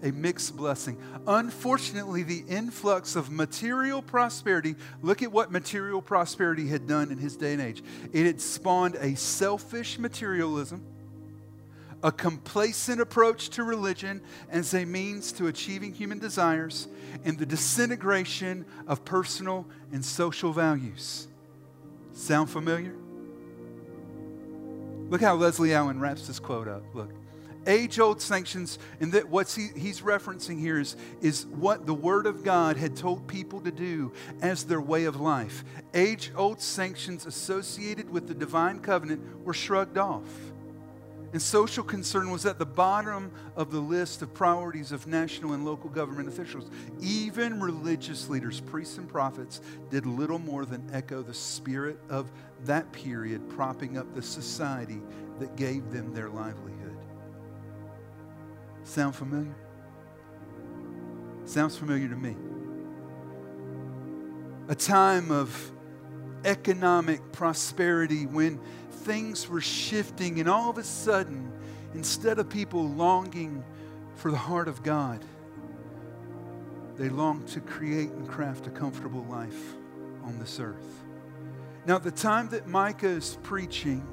a 0.03 0.11
mixed 0.11 0.55
blessing. 0.55 0.97
Unfortunately, 1.25 2.23
the 2.23 2.43
influx 2.47 3.15
of 3.15 3.31
material 3.31 4.01
prosperity, 4.01 4.75
look 5.01 5.23
at 5.23 5.31
what 5.31 5.51
material 5.51 6.01
prosperity 6.01 6.67
had 6.67 6.85
done 6.87 7.11
in 7.11 7.17
his 7.17 7.35
day 7.35 7.53
and 7.53 7.61
age. 7.61 7.83
It 8.13 8.25
had 8.25 8.39
spawned 8.39 8.95
a 8.99 9.15
selfish 9.15 9.97
materialism, 9.97 10.83
a 12.03 12.11
complacent 12.11 13.01
approach 13.01 13.49
to 13.49 13.63
religion 13.63 14.21
as 14.49 14.73
a 14.73 14.85
means 14.85 15.31
to 15.33 15.47
achieving 15.47 15.93
human 15.93 16.19
desires, 16.19 16.87
and 17.23 17.37
the 17.37 17.45
disintegration 17.45 18.65
of 18.87 19.03
personal 19.05 19.65
and 19.91 20.03
social 20.03 20.53
values. 20.53 21.27
Sound 22.13 22.49
familiar? 22.49 22.95
Look 25.09 25.21
how 25.21 25.35
Leslie 25.35 25.73
Allen 25.73 25.99
wraps 25.99 26.27
this 26.27 26.39
quote 26.39 26.67
up. 26.67 26.83
Look 26.93 27.11
age 27.67 27.99
old 27.99 28.21
sanctions, 28.21 28.79
and 28.99 29.11
that 29.13 29.29
what 29.29 29.49
he, 29.51 29.69
he's 29.75 30.01
referencing 30.01 30.59
here 30.59 30.79
is, 30.79 30.95
is 31.21 31.45
what 31.47 31.85
the 31.85 31.93
Word 31.93 32.25
of 32.25 32.43
God 32.43 32.77
had 32.77 32.95
told 32.95 33.27
people 33.27 33.61
to 33.61 33.71
do 33.71 34.11
as 34.41 34.63
their 34.63 34.81
way 34.81 35.05
of 35.05 35.19
life. 35.19 35.63
Age 35.93 36.31
old 36.35 36.61
sanctions 36.61 37.25
associated 37.25 38.09
with 38.09 38.27
the 38.27 38.33
divine 38.33 38.79
covenant 38.79 39.43
were 39.43 39.53
shrugged 39.53 39.97
off. 39.97 40.23
And 41.35 41.41
social 41.41 41.83
concern 41.83 42.31
was 42.31 42.45
at 42.45 42.59
the 42.59 42.65
bottom 42.65 43.29
of 43.57 43.69
the 43.69 43.81
list 43.81 44.21
of 44.21 44.33
priorities 44.33 44.93
of 44.93 45.05
national 45.05 45.51
and 45.51 45.65
local 45.65 45.89
government 45.89 46.29
officials. 46.29 46.69
Even 47.01 47.59
religious 47.59 48.29
leaders, 48.29 48.61
priests 48.61 48.97
and 48.97 49.09
prophets, 49.09 49.59
did 49.89 50.05
little 50.05 50.39
more 50.39 50.63
than 50.63 50.89
echo 50.93 51.21
the 51.21 51.33
spirit 51.33 51.99
of 52.09 52.31
that 52.63 52.89
period, 52.93 53.49
propping 53.49 53.97
up 53.97 54.15
the 54.15 54.21
society 54.21 55.01
that 55.39 55.57
gave 55.57 55.91
them 55.91 56.13
their 56.13 56.29
livelihood. 56.29 56.95
Sound 58.85 59.13
familiar? 59.13 59.57
Sounds 61.43 61.77
familiar 61.77 62.07
to 62.07 62.15
me. 62.15 62.37
A 64.69 64.75
time 64.75 65.31
of 65.31 65.73
economic 66.45 67.33
prosperity 67.33 68.25
when 68.25 68.57
things 69.05 69.47
were 69.47 69.61
shifting, 69.61 70.39
and 70.39 70.49
all 70.49 70.69
of 70.69 70.77
a 70.79 70.83
sudden, 70.83 71.51
instead 71.93 72.39
of 72.39 72.49
people 72.49 72.89
longing 72.89 73.63
for 74.15 74.31
the 74.31 74.37
heart 74.37 74.67
of 74.67 74.81
God, 74.81 75.23
they 76.97 77.09
longed 77.09 77.47
to 77.49 77.61
create 77.61 78.09
and 78.09 78.27
craft 78.27 78.67
a 78.67 78.71
comfortable 78.71 79.23
life 79.25 79.75
on 80.23 80.39
this 80.39 80.59
earth. 80.59 81.03
Now, 81.85 81.97
at 81.97 82.03
the 82.03 82.11
time 82.11 82.49
that 82.49 82.67
Micah 82.67 83.07
is 83.07 83.37
preaching, 83.43 84.05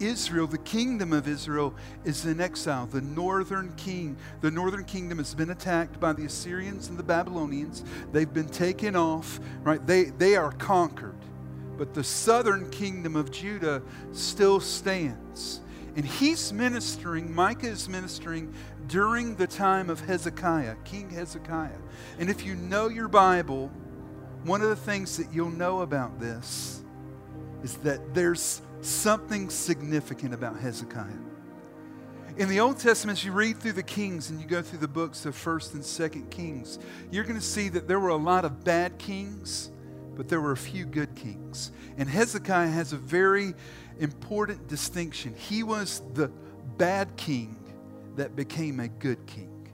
Israel, 0.00 0.46
the 0.46 0.56
kingdom 0.56 1.12
of 1.12 1.28
Israel, 1.28 1.74
is 2.04 2.24
in 2.24 2.40
exile. 2.40 2.86
The 2.86 3.02
northern 3.02 3.74
king, 3.76 4.16
the 4.40 4.50
northern 4.50 4.84
kingdom 4.84 5.18
has 5.18 5.34
been 5.34 5.50
attacked 5.50 6.00
by 6.00 6.14
the 6.14 6.24
Assyrians 6.24 6.88
and 6.88 6.98
the 6.98 7.02
Babylonians. 7.02 7.84
They've 8.12 8.32
been 8.32 8.48
taken 8.48 8.96
off, 8.96 9.40
right? 9.62 9.86
They, 9.86 10.04
they 10.04 10.36
are 10.36 10.52
conquered 10.52 11.18
but 11.80 11.94
the 11.94 12.04
southern 12.04 12.68
kingdom 12.68 13.16
of 13.16 13.30
Judah 13.30 13.80
still 14.12 14.60
stands. 14.60 15.62
And 15.96 16.04
he's 16.04 16.52
ministering, 16.52 17.34
Micah 17.34 17.68
is 17.68 17.88
ministering 17.88 18.52
during 18.86 19.34
the 19.36 19.46
time 19.46 19.88
of 19.88 19.98
Hezekiah, 19.98 20.76
King 20.84 21.08
Hezekiah. 21.08 21.78
And 22.18 22.28
if 22.28 22.44
you 22.44 22.54
know 22.54 22.88
your 22.88 23.08
Bible, 23.08 23.68
one 24.44 24.60
of 24.60 24.68
the 24.68 24.76
things 24.76 25.16
that 25.16 25.32
you'll 25.32 25.48
know 25.48 25.80
about 25.80 26.20
this 26.20 26.82
is 27.62 27.78
that 27.78 28.12
there's 28.12 28.60
something 28.82 29.48
significant 29.48 30.34
about 30.34 30.60
Hezekiah. 30.60 31.08
In 32.36 32.50
the 32.50 32.60
Old 32.60 32.78
Testament, 32.78 33.20
as 33.20 33.24
you 33.24 33.32
read 33.32 33.56
through 33.56 33.72
the 33.72 33.82
Kings 33.82 34.28
and 34.28 34.38
you 34.38 34.46
go 34.46 34.60
through 34.60 34.80
the 34.80 34.88
books 34.88 35.24
of 35.24 35.34
1st 35.34 35.72
and 35.72 35.82
2nd 35.82 36.30
Kings, 36.30 36.78
you're 37.10 37.24
going 37.24 37.40
to 37.40 37.44
see 37.44 37.70
that 37.70 37.88
there 37.88 37.98
were 37.98 38.10
a 38.10 38.16
lot 38.16 38.44
of 38.44 38.64
bad 38.64 38.98
kings 38.98 39.70
but 40.20 40.28
there 40.28 40.42
were 40.42 40.52
a 40.52 40.56
few 40.56 40.84
good 40.84 41.14
kings. 41.14 41.72
And 41.96 42.06
Hezekiah 42.06 42.68
has 42.68 42.92
a 42.92 42.98
very 42.98 43.54
important 44.00 44.68
distinction. 44.68 45.34
He 45.34 45.62
was 45.62 46.02
the 46.12 46.28
bad 46.76 47.16
king 47.16 47.56
that 48.16 48.36
became 48.36 48.80
a 48.80 48.88
good 48.88 49.26
king. 49.26 49.66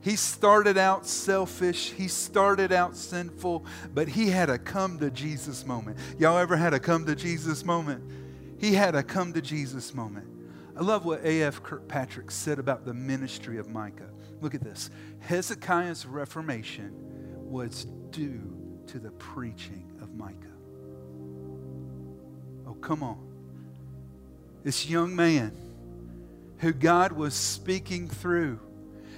He 0.00 0.16
started 0.16 0.78
out 0.78 1.04
selfish, 1.06 1.90
he 1.90 2.08
started 2.08 2.72
out 2.72 2.96
sinful, 2.96 3.66
but 3.92 4.08
he 4.08 4.30
had 4.30 4.48
a 4.48 4.56
come 4.56 4.98
to 5.00 5.10
Jesus 5.10 5.66
moment. 5.66 5.98
Y'all 6.18 6.38
ever 6.38 6.56
had 6.56 6.72
a 6.72 6.80
come 6.80 7.04
to 7.04 7.14
Jesus 7.14 7.62
moment? 7.62 8.02
He 8.58 8.72
had 8.72 8.94
a 8.94 9.02
come 9.02 9.34
to 9.34 9.42
Jesus 9.42 9.92
moment. 9.92 10.26
I 10.74 10.80
love 10.80 11.04
what 11.04 11.22
A.F. 11.22 11.62
Kirkpatrick 11.62 12.30
said 12.30 12.58
about 12.58 12.86
the 12.86 12.94
ministry 12.94 13.58
of 13.58 13.68
Micah. 13.68 14.08
Look 14.40 14.54
at 14.54 14.62
this 14.62 14.88
Hezekiah's 15.18 16.06
reformation 16.06 16.94
was 17.50 17.84
due 18.10 18.65
to 18.88 18.98
the 18.98 19.10
preaching 19.12 19.90
of 20.00 20.14
Micah. 20.14 20.46
Oh, 22.66 22.74
come 22.74 23.02
on. 23.02 23.18
This 24.62 24.88
young 24.88 25.14
man 25.14 25.52
who 26.58 26.72
God 26.72 27.12
was 27.12 27.34
speaking 27.34 28.08
through 28.08 28.58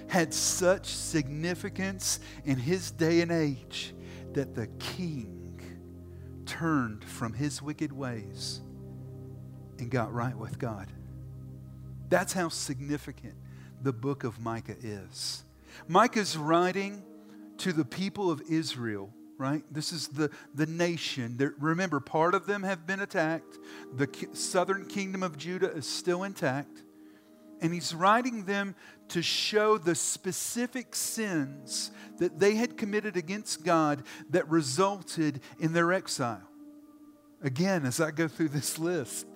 had 0.09 0.33
such 0.33 0.87
significance 0.87 2.21
in 2.45 2.57
his 2.57 2.91
day 2.91 3.21
and 3.21 3.31
age 3.31 3.95
that 4.33 4.55
the 4.55 4.67
king 4.79 5.61
turned 6.47 7.05
from 7.05 7.33
his 7.35 7.61
wicked 7.63 7.93
ways 7.93 8.61
and 9.79 9.91
got 9.91 10.13
right 10.13 10.37
with 10.37 10.59
God. 10.59 10.91
That's 12.09 12.33
how 12.33 12.49
significant 12.49 13.35
the 13.83 13.93
book 13.93 14.25
of 14.25 14.41
Micah 14.41 14.77
is. 14.83 15.45
Micah's 15.87 16.37
writing 16.37 17.03
to 17.59 17.73
the 17.73 17.85
people 17.85 18.31
of 18.31 18.43
Israel 18.49 19.13
right? 19.39 19.63
This 19.71 19.93
is 19.93 20.09
the, 20.09 20.31
the 20.55 20.67
nation. 20.67 21.37
They're, 21.37 21.55
remember, 21.59 22.01
part 22.01 22.35
of 22.35 22.47
them 22.47 22.65
have 22.65 22.87
been 22.87 23.01
attacked. 23.01 23.59
The 23.97 24.09
southern 24.33 24.87
kingdom 24.87 25.23
of 25.23 25.39
Judah 25.39 25.71
is 25.71 25.87
still 25.87 26.25
intact. 26.25 26.83
And 27.61 27.73
he's 27.73 27.95
writing 27.95 28.45
them 28.45 28.75
to 29.09 29.23
show 29.23 29.79
the 29.79 29.95
specific 29.95 30.95
sins 30.95 31.91
that 32.19 32.39
they 32.39 32.57
had 32.57 32.77
committed 32.77 33.17
against 33.17 33.65
God 33.65 34.03
that 34.31 34.49
resulted 34.49 35.41
in 35.59 35.73
their 35.73 35.93
exile. 35.93 36.43
Again, 37.43 37.87
as 37.87 38.01
I 38.01 38.11
go 38.11 38.27
through 38.27 38.49
this 38.49 38.79
list, 38.79 39.27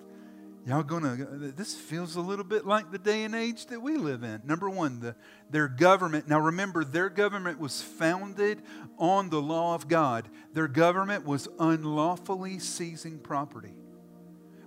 Y'all 0.65 0.81
gonna, 0.81 1.17
this 1.57 1.75
feels 1.75 2.15
a 2.15 2.21
little 2.21 2.45
bit 2.45 2.65
like 2.65 2.89
the 2.89 2.97
day 2.97 3.23
and 3.25 3.35
age 3.35 3.65
that 3.65 3.81
we 3.81 3.97
live 3.97 4.23
in. 4.23 4.41
Number 4.45 4.69
one, 4.69 5.01
the, 5.01 5.13
their 5.49 5.67
government. 5.67 6.29
Now 6.29 6.39
remember, 6.39 6.85
their 6.85 7.09
government 7.09 7.59
was 7.59 7.81
founded 7.81 8.61
on 8.97 9.29
the 9.29 9.41
law 9.41 9.75
of 9.75 9.89
God. 9.89 10.29
Their 10.53 10.69
government 10.69 11.25
was 11.25 11.49
unlawfully 11.59 12.59
seizing 12.59 13.19
property, 13.19 13.73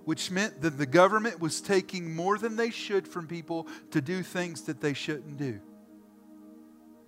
which 0.05 0.29
meant 0.29 0.61
that 0.61 0.77
the 0.77 0.85
government 0.85 1.39
was 1.39 1.61
taking 1.61 2.15
more 2.15 2.37
than 2.37 2.57
they 2.57 2.69
should 2.69 3.07
from 3.07 3.25
people 3.25 3.67
to 3.89 3.99
do 3.99 4.21
things 4.21 4.63
that 4.63 4.79
they 4.79 4.93
shouldn't 4.93 5.37
do. 5.37 5.59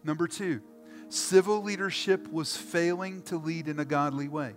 Number 0.04 0.28
two, 0.28 0.62
civil 1.10 1.62
leadership 1.62 2.28
was 2.32 2.58
failing 2.58 3.22
to 3.24 3.38
lead 3.38 3.68
in 3.68 3.80
a 3.80 3.86
godly 3.86 4.28
way 4.28 4.56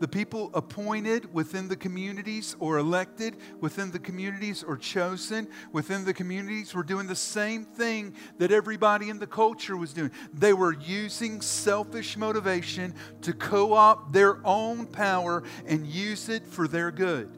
the 0.00 0.08
people 0.08 0.50
appointed 0.54 1.32
within 1.32 1.68
the 1.68 1.76
communities 1.76 2.56
or 2.60 2.78
elected 2.78 3.36
within 3.60 3.90
the 3.90 3.98
communities 3.98 4.62
or 4.62 4.76
chosen 4.76 5.48
within 5.72 6.04
the 6.04 6.14
communities 6.14 6.74
were 6.74 6.82
doing 6.82 7.06
the 7.06 7.16
same 7.16 7.64
thing 7.64 8.14
that 8.38 8.52
everybody 8.52 9.08
in 9.08 9.18
the 9.18 9.26
culture 9.26 9.76
was 9.76 9.92
doing. 9.92 10.10
They 10.32 10.52
were 10.52 10.74
using 10.74 11.40
selfish 11.40 12.16
motivation 12.16 12.94
to 13.22 13.32
co 13.32 13.72
opt 13.72 14.12
their 14.12 14.44
own 14.46 14.86
power 14.86 15.42
and 15.66 15.86
use 15.86 16.28
it 16.28 16.46
for 16.46 16.68
their 16.68 16.90
good. 16.90 17.36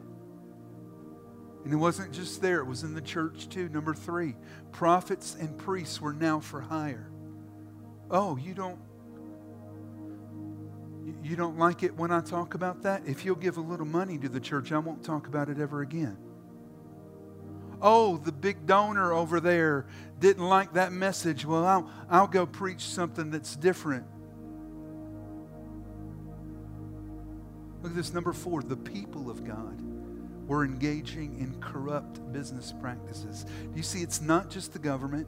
And 1.63 1.71
it 1.71 1.77
wasn't 1.77 2.11
just 2.11 2.41
there, 2.41 2.59
it 2.59 2.65
was 2.65 2.83
in 2.83 2.93
the 2.93 3.01
church 3.01 3.49
too. 3.49 3.69
Number 3.69 3.93
three, 3.93 4.35
prophets 4.71 5.35
and 5.39 5.57
priests 5.57 6.01
were 6.01 6.13
now 6.13 6.39
for 6.39 6.61
hire. 6.61 7.11
Oh, 8.09 8.35
you 8.35 8.53
don't 8.53 8.79
you 11.23 11.35
don't 11.35 11.57
like 11.57 11.83
it 11.83 11.95
when 11.95 12.11
I 12.11 12.21
talk 12.21 12.53
about 12.53 12.83
that? 12.83 13.03
If 13.05 13.25
you'll 13.25 13.35
give 13.35 13.57
a 13.57 13.61
little 13.61 13.85
money 13.85 14.17
to 14.17 14.29
the 14.29 14.39
church, 14.39 14.71
I 14.71 14.79
won't 14.79 15.03
talk 15.03 15.27
about 15.27 15.49
it 15.49 15.59
ever 15.59 15.81
again. 15.81 16.17
Oh, 17.81 18.17
the 18.17 18.31
big 18.31 18.65
donor 18.65 19.11
over 19.11 19.39
there 19.39 19.87
didn't 20.19 20.47
like 20.47 20.73
that 20.73 20.91
message. 20.91 21.45
Well, 21.45 21.65
I'll, 21.65 21.89
I'll 22.09 22.27
go 22.27 22.45
preach 22.45 22.81
something 22.81 23.31
that's 23.31 23.55
different. 23.55 24.05
Look 27.81 27.91
at 27.91 27.95
this 27.95 28.13
number 28.13 28.33
four 28.33 28.61
the 28.61 28.77
people 28.77 29.29
of 29.29 29.43
God 29.43 29.79
were 30.47 30.63
engaging 30.65 31.39
in 31.39 31.59
corrupt 31.61 32.31
business 32.31 32.73
practices. 32.79 33.45
You 33.75 33.83
see? 33.83 34.01
It's 34.01 34.21
not 34.21 34.49
just 34.49 34.73
the 34.73 34.79
government, 34.79 35.27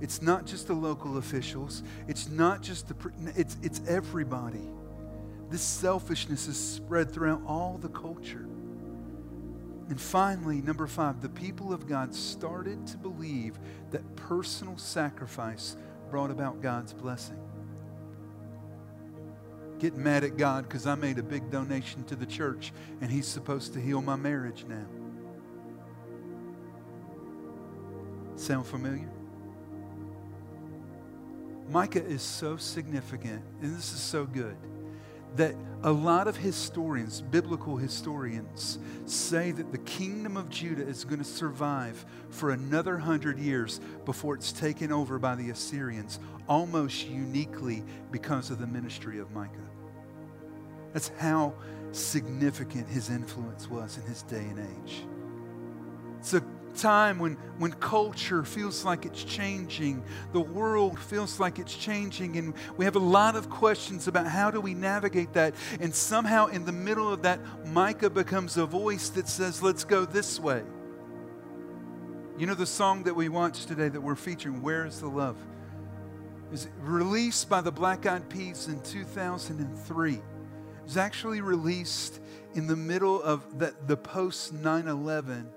it's 0.00 0.20
not 0.20 0.44
just 0.46 0.66
the 0.66 0.74
local 0.74 1.16
officials, 1.16 1.82
it's 2.08 2.28
not 2.28 2.60
just 2.60 2.88
the, 2.88 2.94
it's, 3.36 3.56
it's 3.62 3.80
everybody. 3.86 4.68
This 5.54 5.62
selfishness 5.62 6.48
is 6.48 6.56
spread 6.56 7.12
throughout 7.12 7.40
all 7.46 7.78
the 7.78 7.88
culture. 7.88 8.48
And 9.88 10.00
finally, 10.00 10.60
number 10.60 10.88
five, 10.88 11.22
the 11.22 11.28
people 11.28 11.72
of 11.72 11.86
God 11.86 12.12
started 12.12 12.84
to 12.88 12.96
believe 12.96 13.56
that 13.92 14.16
personal 14.16 14.76
sacrifice 14.76 15.76
brought 16.10 16.32
about 16.32 16.60
God's 16.60 16.92
blessing. 16.92 17.38
Getting 19.78 20.02
mad 20.02 20.24
at 20.24 20.36
God 20.36 20.64
because 20.64 20.88
I 20.88 20.96
made 20.96 21.20
a 21.20 21.22
big 21.22 21.52
donation 21.52 22.02
to 22.06 22.16
the 22.16 22.26
church 22.26 22.72
and 23.00 23.08
He's 23.08 23.28
supposed 23.28 23.74
to 23.74 23.80
heal 23.80 24.02
my 24.02 24.16
marriage 24.16 24.64
now. 24.68 24.88
Sound 28.34 28.66
familiar? 28.66 29.08
Micah 31.70 32.04
is 32.04 32.22
so 32.22 32.56
significant, 32.56 33.44
and 33.62 33.76
this 33.76 33.92
is 33.92 34.00
so 34.00 34.26
good 34.26 34.56
that 35.36 35.54
a 35.82 35.92
lot 35.92 36.28
of 36.28 36.36
historians, 36.36 37.20
biblical 37.20 37.76
historians, 37.76 38.78
say 39.06 39.50
that 39.50 39.70
the 39.72 39.78
kingdom 39.78 40.36
of 40.36 40.48
Judah 40.48 40.86
is 40.86 41.04
going 41.04 41.18
to 41.18 41.24
survive 41.24 42.04
for 42.30 42.50
another 42.50 42.96
hundred 42.96 43.38
years 43.38 43.80
before 44.04 44.34
it's 44.34 44.52
taken 44.52 44.90
over 44.92 45.18
by 45.18 45.34
the 45.34 45.50
Assyrians, 45.50 46.20
almost 46.48 47.06
uniquely 47.06 47.82
because 48.10 48.50
of 48.50 48.58
the 48.58 48.66
ministry 48.66 49.18
of 49.18 49.30
Micah. 49.32 49.52
That's 50.92 51.10
how 51.18 51.54
significant 51.92 52.88
his 52.88 53.10
influence 53.10 53.68
was 53.68 53.98
in 53.98 54.04
his 54.04 54.22
day 54.22 54.44
and 54.44 54.60
age. 54.60 55.04
It's 56.18 56.34
a 56.34 56.42
time 56.74 57.18
when, 57.18 57.34
when 57.58 57.72
culture 57.72 58.44
feels 58.44 58.84
like 58.84 59.06
it's 59.06 59.22
changing, 59.24 60.02
the 60.32 60.40
world 60.40 60.98
feels 60.98 61.40
like 61.40 61.58
it's 61.58 61.74
changing, 61.74 62.36
and 62.36 62.54
we 62.76 62.84
have 62.84 62.96
a 62.96 63.00
lot 63.00 63.36
of 63.36 63.48
questions 63.48 64.08
about 64.08 64.26
how 64.26 64.50
do 64.50 64.60
we 64.60 64.74
navigate 64.74 65.32
that. 65.34 65.54
And 65.80 65.94
somehow, 65.94 66.46
in 66.46 66.64
the 66.64 66.72
middle 66.72 67.12
of 67.12 67.22
that, 67.22 67.40
Micah 67.66 68.10
becomes 68.10 68.56
a 68.56 68.66
voice 68.66 69.08
that 69.10 69.28
says, 69.28 69.62
Let's 69.62 69.84
go 69.84 70.04
this 70.04 70.38
way. 70.38 70.62
You 72.36 72.46
know, 72.46 72.54
the 72.54 72.66
song 72.66 73.04
that 73.04 73.14
we 73.14 73.28
watched 73.28 73.68
today 73.68 73.88
that 73.88 74.00
we're 74.00 74.16
featuring, 74.16 74.60
Where 74.60 74.86
is 74.86 75.00
the 75.00 75.08
Love? 75.08 75.36
is 76.52 76.68
released 76.80 77.48
by 77.48 77.60
the 77.60 77.72
Black 77.72 78.06
Eyed 78.06 78.28
Peas 78.28 78.68
in 78.68 78.80
2003. 78.82 80.14
It 80.14 80.22
was 80.84 80.96
actually 80.96 81.40
released 81.40 82.20
in 82.54 82.68
the 82.68 82.76
middle 82.76 83.20
of 83.20 83.58
the, 83.58 83.74
the 83.86 83.96
post 83.96 84.52
9 84.52 84.86
11 84.86 85.48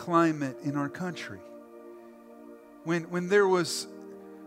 climate 0.00 0.56
in 0.64 0.76
our 0.76 0.88
country. 0.88 1.40
When, 2.84 3.02
when 3.10 3.28
there 3.28 3.46
was 3.46 3.86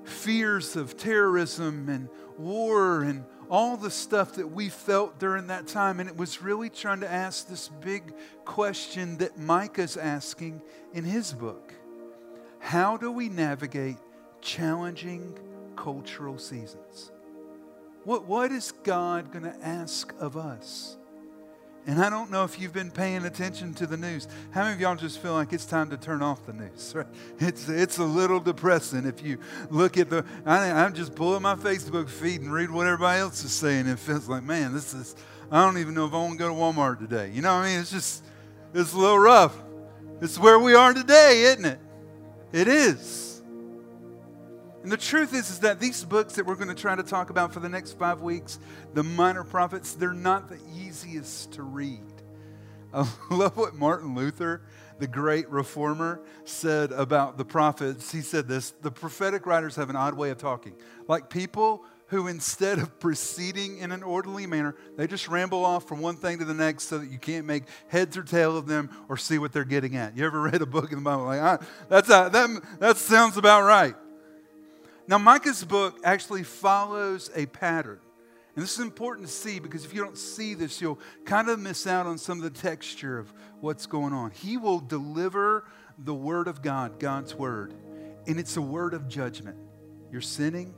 fears 0.04 0.76
of 0.76 0.98
terrorism 0.98 1.90
and 1.90 2.10
war 2.40 3.04
and 3.04 3.24
all 3.52 3.78
the 3.78 3.92
stuff 3.92 4.34
that 4.34 4.48
we 4.48 4.68
felt 4.68 5.20
during 5.20 5.46
that 5.48 5.68
time. 5.68 6.00
And 6.00 6.10
it 6.10 6.18
was 6.18 6.42
really 6.42 6.72
trying 6.72 7.02
to 7.02 7.12
ask 7.12 7.48
this 7.48 7.70
big 7.82 8.16
question 8.46 9.18
that 9.20 9.38
Micah's 9.38 9.96
asking 9.96 10.64
in 10.92 11.04
his 11.04 11.34
book 11.34 11.72
How 12.58 12.98
do 12.98 13.12
we 13.12 13.30
navigate 13.30 13.98
challenging 14.42 15.38
cultural 15.76 16.40
seasons? 16.40 17.12
What, 18.06 18.26
what 18.26 18.52
is 18.52 18.72
God 18.84 19.32
going 19.32 19.46
to 19.46 19.56
ask 19.64 20.16
of 20.20 20.36
us? 20.36 20.98
And 21.86 22.02
I 22.02 22.10
don't 22.10 22.32
know 22.32 22.46
if 22.46 22.60
you've 22.60 22.72
been 22.72 22.92
paying 22.92 23.26
attention 23.26 23.74
to 23.76 23.86
the 23.86 23.98
news. 23.98 24.28
How 24.52 24.62
many 24.62 24.76
of 24.76 24.80
y'all 24.80 24.96
just 24.96 25.20
feel 25.20 25.34
like 25.34 25.52
it's 25.52 25.66
time 25.66 25.90
to 25.90 25.98
turn 25.98 26.22
off 26.22 26.46
the 26.46 26.54
news? 26.54 26.94
Right? 26.96 27.06
It's, 27.40 27.68
it's 27.68 27.98
a 27.98 28.06
little 28.06 28.40
depressing 28.40 29.06
if 29.06 29.22
you 29.22 29.38
look 29.70 29.98
at 29.98 30.10
the. 30.10 30.24
I, 30.46 30.72
I'm 30.72 30.94
just 30.94 31.14
pulling 31.14 31.42
my 31.42 31.56
Facebook 31.56 32.08
feed 32.08 32.42
and 32.42 32.54
read 32.54 32.72
what 32.72 32.88
everybody 32.88 33.20
else 33.20 33.44
is 33.44 33.52
saying. 33.52 33.88
It 33.88 34.00
feels 34.00 34.30
like, 34.30 34.44
man, 34.44 34.74
this 34.74 34.94
is. 34.94 35.16
I 35.52 35.64
don't 35.66 35.78
even 35.78 35.94
know 35.94 36.06
if 36.06 36.14
I 36.14 36.18
want 36.18 36.32
to 36.32 36.38
go 36.38 36.48
to 36.48 36.54
Walmart 36.54 37.00
today. 37.00 37.32
You 37.34 37.42
know 37.42 37.54
what 37.54 37.66
I 37.66 37.72
mean? 37.72 37.80
It's 37.82 37.92
just, 37.92 38.24
it's 38.74 38.94
a 38.94 38.98
little 38.98 39.20
rough. 39.20 39.56
It's 40.22 40.40
where 40.40 40.58
we 40.58 40.74
are 40.74 40.94
today, 40.94 41.44
isn't 41.44 41.66
it? 41.66 41.80
It 42.54 42.68
is. 42.68 43.33
And 44.84 44.92
the 44.92 44.98
truth 44.98 45.34
is, 45.34 45.50
is 45.50 45.60
that 45.60 45.80
these 45.80 46.04
books 46.04 46.36
that 46.36 46.46
we're 46.46 46.56
going 46.56 46.68
to 46.68 46.76
try 46.76 46.94
to 46.94 47.04
talk 47.04 47.30
about 47.30 47.54
for 47.54 47.62
the 47.62 47.70
next 47.70 47.98
five 47.98 48.22
weeks, 48.22 48.60
the 48.94 49.02
minor 49.02 49.46
prophets, 49.46 49.94
they're 49.94 50.12
not 50.12 50.50
the 50.50 50.60
easiest 50.78 51.54
to 51.54 51.64
read. 51.64 52.04
I 52.94 53.08
love 53.32 53.56
what 53.56 53.76
Martin 53.76 54.14
Luther, 54.14 54.62
the 55.00 55.08
great 55.08 55.50
reformer, 55.50 56.22
said 56.44 56.92
about 56.92 57.38
the 57.38 57.46
prophets. 57.46 58.12
He 58.12 58.20
said 58.20 58.50
this 58.50 58.72
the 58.82 58.92
prophetic 58.92 59.46
writers 59.46 59.78
have 59.78 59.90
an 59.90 59.96
odd 59.96 60.16
way 60.16 60.32
of 60.32 60.38
talking. 60.38 60.76
Like 61.08 61.30
people 61.30 61.86
who, 62.08 62.28
instead 62.28 62.78
of 62.78 63.00
proceeding 63.00 63.78
in 63.78 63.94
an 63.94 64.04
orderly 64.04 64.46
manner, 64.46 64.76
they 64.98 65.08
just 65.08 65.30
ramble 65.30 65.66
off 65.66 65.88
from 65.88 66.02
one 66.02 66.18
thing 66.18 66.40
to 66.40 66.46
the 66.46 66.54
next 66.54 66.84
so 66.84 66.98
that 67.00 67.10
you 67.10 67.18
can't 67.18 67.46
make 67.46 67.64
heads 67.88 68.18
or 68.18 68.24
tail 68.24 68.58
of 68.58 68.68
them 68.68 68.90
or 69.08 69.16
see 69.16 69.40
what 69.40 69.54
they're 69.54 69.64
getting 69.64 69.96
at. 69.96 70.16
You 70.18 70.26
ever 70.26 70.42
read 70.42 70.62
a 70.62 70.66
book 70.66 70.92
in 70.92 70.98
the 70.98 71.04
Bible 71.04 71.24
like, 71.24 71.42
ah, 71.42 71.60
that's 71.88 72.10
a, 72.10 72.30
that, 72.32 72.80
that 72.80 72.98
sounds 72.98 73.38
about 73.38 73.64
right. 73.64 73.96
Now, 75.08 75.18
Micah's 75.18 75.64
book 75.64 76.00
actually 76.04 76.44
follows 76.44 77.30
a 77.36 77.46
pattern. 77.46 78.00
And 78.56 78.64
this 78.64 78.74
is 78.74 78.80
important 78.80 79.28
to 79.28 79.34
see 79.34 79.60
because 79.60 79.84
if 79.84 79.94
you 79.94 80.04
don't 80.04 80.18
see 80.18 80.54
this, 80.54 80.80
you'll 80.80 81.00
kind 81.26 81.50
of 81.50 81.60
miss 81.60 81.88
out 81.88 82.06
on 82.06 82.18
some 82.18 82.38
of 82.38 82.44
the 82.44 82.62
texture 82.62 83.18
of 83.18 83.34
what's 83.60 83.86
going 83.88 84.14
on. 84.14 84.32
He 84.32 84.58
will 84.58 84.80
deliver 84.80 85.66
the 85.98 86.14
word 86.14 86.48
of 86.48 86.62
God, 86.62 87.00
God's 87.00 87.36
word, 87.36 87.74
and 88.28 88.40
it's 88.40 88.56
a 88.56 88.62
word 88.62 88.94
of 88.94 89.08
judgment. 89.08 89.58
You're 90.12 90.22
sinning, 90.22 90.74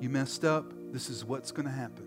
you 0.00 0.08
messed 0.08 0.44
up, 0.44 0.72
this 0.92 1.10
is 1.10 1.24
what's 1.24 1.50
going 1.50 1.66
to 1.66 1.72
happen. 1.72 2.06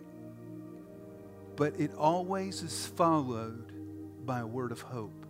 But 1.58 1.80
it 1.80 1.94
always 1.96 2.62
is 2.64 2.88
followed 2.88 3.74
by 4.26 4.40
a 4.40 4.48
word 4.48 4.72
of 4.72 4.82
hope. 4.82 5.26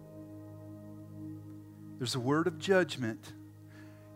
There's 1.98 2.16
a 2.16 2.20
word 2.20 2.46
of 2.46 2.60
judgment 2.60 3.34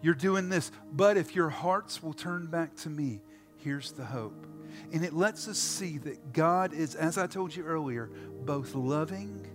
you're 0.01 0.13
doing 0.13 0.49
this. 0.49 0.71
But 0.91 1.17
if 1.17 1.35
your 1.35 1.49
hearts 1.49 2.01
will 2.01 2.13
turn 2.13 2.47
back 2.47 2.75
to 2.77 2.89
me, 2.89 3.21
here's 3.57 3.91
the 3.91 4.05
hope. 4.05 4.47
And 4.93 5.03
it 5.03 5.13
lets 5.13 5.47
us 5.47 5.57
see 5.57 5.97
that 5.99 6.33
God 6.33 6.73
is, 6.73 6.95
as 6.95 7.17
I 7.17 7.27
told 7.27 7.55
you 7.55 7.63
earlier, 7.63 8.09
both 8.45 8.73
loving 8.75 9.45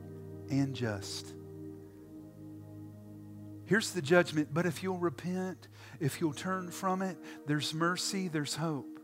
and 0.50 0.74
just. 0.74 1.32
Here's 3.66 3.90
the 3.90 4.02
judgment, 4.02 4.48
but 4.52 4.64
if 4.64 4.82
you'll 4.82 4.98
repent, 4.98 5.68
if 5.98 6.20
you'll 6.20 6.32
turn 6.32 6.70
from 6.70 7.02
it, 7.02 7.18
there's 7.46 7.74
mercy, 7.74 8.28
there's 8.28 8.54
hope. 8.54 9.00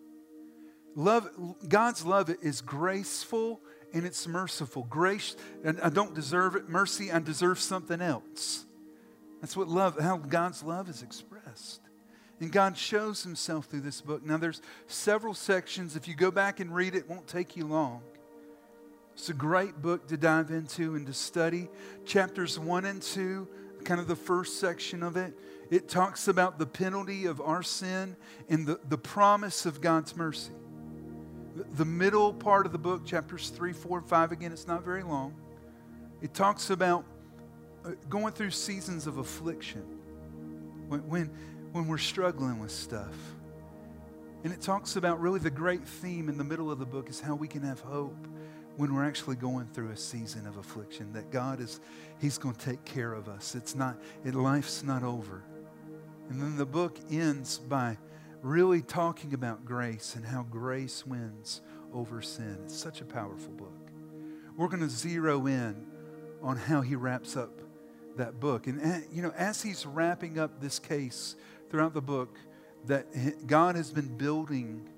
Love, 0.94 1.28
God's 1.68 2.04
love 2.04 2.30
is 2.42 2.60
graceful 2.60 3.60
and 3.92 4.06
it's 4.06 4.26
merciful. 4.26 4.86
Grace, 4.88 5.36
and 5.64 5.80
I 5.80 5.88
don't 5.88 6.14
deserve 6.14 6.54
it. 6.54 6.68
Mercy, 6.68 7.10
I 7.10 7.18
deserve 7.18 7.58
something 7.58 8.00
else. 8.00 8.64
That's 9.40 9.56
what 9.56 9.68
love, 9.68 9.98
how 9.98 10.16
God's 10.18 10.62
love 10.62 10.88
is 10.88 11.02
expressed. 11.02 11.31
And 12.40 12.50
God 12.50 12.76
shows 12.76 13.22
himself 13.22 13.66
through 13.66 13.82
this 13.82 14.00
book. 14.00 14.24
Now, 14.24 14.36
there's 14.36 14.60
several 14.88 15.34
sections. 15.34 15.94
If 15.94 16.08
you 16.08 16.14
go 16.14 16.30
back 16.30 16.58
and 16.60 16.74
read 16.74 16.94
it, 16.94 16.98
it 16.98 17.08
won't 17.08 17.28
take 17.28 17.56
you 17.56 17.66
long. 17.66 18.02
It's 19.14 19.28
a 19.28 19.34
great 19.34 19.80
book 19.80 20.08
to 20.08 20.16
dive 20.16 20.50
into 20.50 20.94
and 20.94 21.06
to 21.06 21.12
study. 21.12 21.68
Chapters 22.04 22.58
1 22.58 22.84
and 22.84 23.00
2, 23.00 23.46
kind 23.84 24.00
of 24.00 24.08
the 24.08 24.16
first 24.16 24.58
section 24.58 25.02
of 25.02 25.16
it, 25.16 25.34
it 25.70 25.88
talks 25.88 26.28
about 26.28 26.58
the 26.58 26.66
penalty 26.66 27.26
of 27.26 27.40
our 27.40 27.62
sin 27.62 28.16
and 28.48 28.66
the, 28.66 28.80
the 28.88 28.98
promise 28.98 29.64
of 29.66 29.80
God's 29.80 30.16
mercy. 30.16 30.52
The, 31.76 31.84
middle 31.84 32.32
part 32.32 32.66
of 32.66 32.72
the 32.72 32.78
book, 32.78 33.04
chapters 33.04 33.50
3, 33.50 33.72
4, 33.72 33.98
and 33.98 34.08
5, 34.08 34.32
again, 34.32 34.52
it's 34.52 34.66
not 34.66 34.82
very 34.82 35.02
long. 35.02 35.34
It 36.22 36.34
talks 36.34 36.70
about 36.70 37.04
uh, 37.84 37.90
going 38.08 38.32
through 38.32 38.50
seasons 38.50 39.06
of 39.06 39.18
affliction, 39.18 39.82
when, 40.92 41.08
when, 41.08 41.30
when 41.72 41.88
we're 41.88 41.96
struggling 41.96 42.58
with 42.58 42.70
stuff. 42.70 43.14
And 44.44 44.52
it 44.52 44.60
talks 44.60 44.96
about 44.96 45.20
really 45.20 45.38
the 45.38 45.50
great 45.50 45.86
theme 45.86 46.28
in 46.28 46.36
the 46.36 46.44
middle 46.44 46.70
of 46.70 46.78
the 46.78 46.84
book 46.84 47.08
is 47.08 47.18
how 47.18 47.34
we 47.34 47.48
can 47.48 47.62
have 47.62 47.80
hope 47.80 48.26
when 48.76 48.94
we're 48.94 49.04
actually 49.04 49.36
going 49.36 49.66
through 49.68 49.90
a 49.90 49.96
season 49.96 50.46
of 50.46 50.58
affliction 50.58 51.12
that 51.14 51.30
God 51.30 51.60
is 51.60 51.80
he's 52.20 52.38
going 52.38 52.54
to 52.54 52.64
take 52.64 52.84
care 52.84 53.12
of 53.14 53.28
us. 53.28 53.54
It's 53.54 53.74
not 53.74 53.96
it, 54.24 54.34
life's 54.34 54.82
not 54.82 55.02
over. 55.02 55.42
And 56.28 56.40
then 56.40 56.56
the 56.56 56.66
book 56.66 56.98
ends 57.10 57.58
by 57.58 57.96
really 58.42 58.82
talking 58.82 59.32
about 59.32 59.64
grace 59.64 60.14
and 60.14 60.24
how 60.24 60.42
grace 60.42 61.06
wins 61.06 61.60
over 61.94 62.20
sin. 62.20 62.58
It's 62.64 62.76
such 62.76 63.00
a 63.00 63.04
powerful 63.04 63.52
book. 63.52 63.90
We're 64.56 64.68
going 64.68 64.82
to 64.82 64.90
zero 64.90 65.46
in 65.46 65.86
on 66.42 66.56
how 66.56 66.80
he 66.80 66.96
wraps 66.96 67.36
up 67.36 67.62
that 68.16 68.40
book. 68.40 68.66
And, 68.66 69.04
you 69.12 69.22
know, 69.22 69.32
as 69.36 69.62
he's 69.62 69.86
wrapping 69.86 70.38
up 70.38 70.60
this 70.60 70.78
case 70.78 71.36
throughout 71.70 71.94
the 71.94 72.02
book 72.02 72.36
that 72.86 73.46
God 73.46 73.76
has 73.76 73.90
been 73.90 74.16
building 74.16 74.88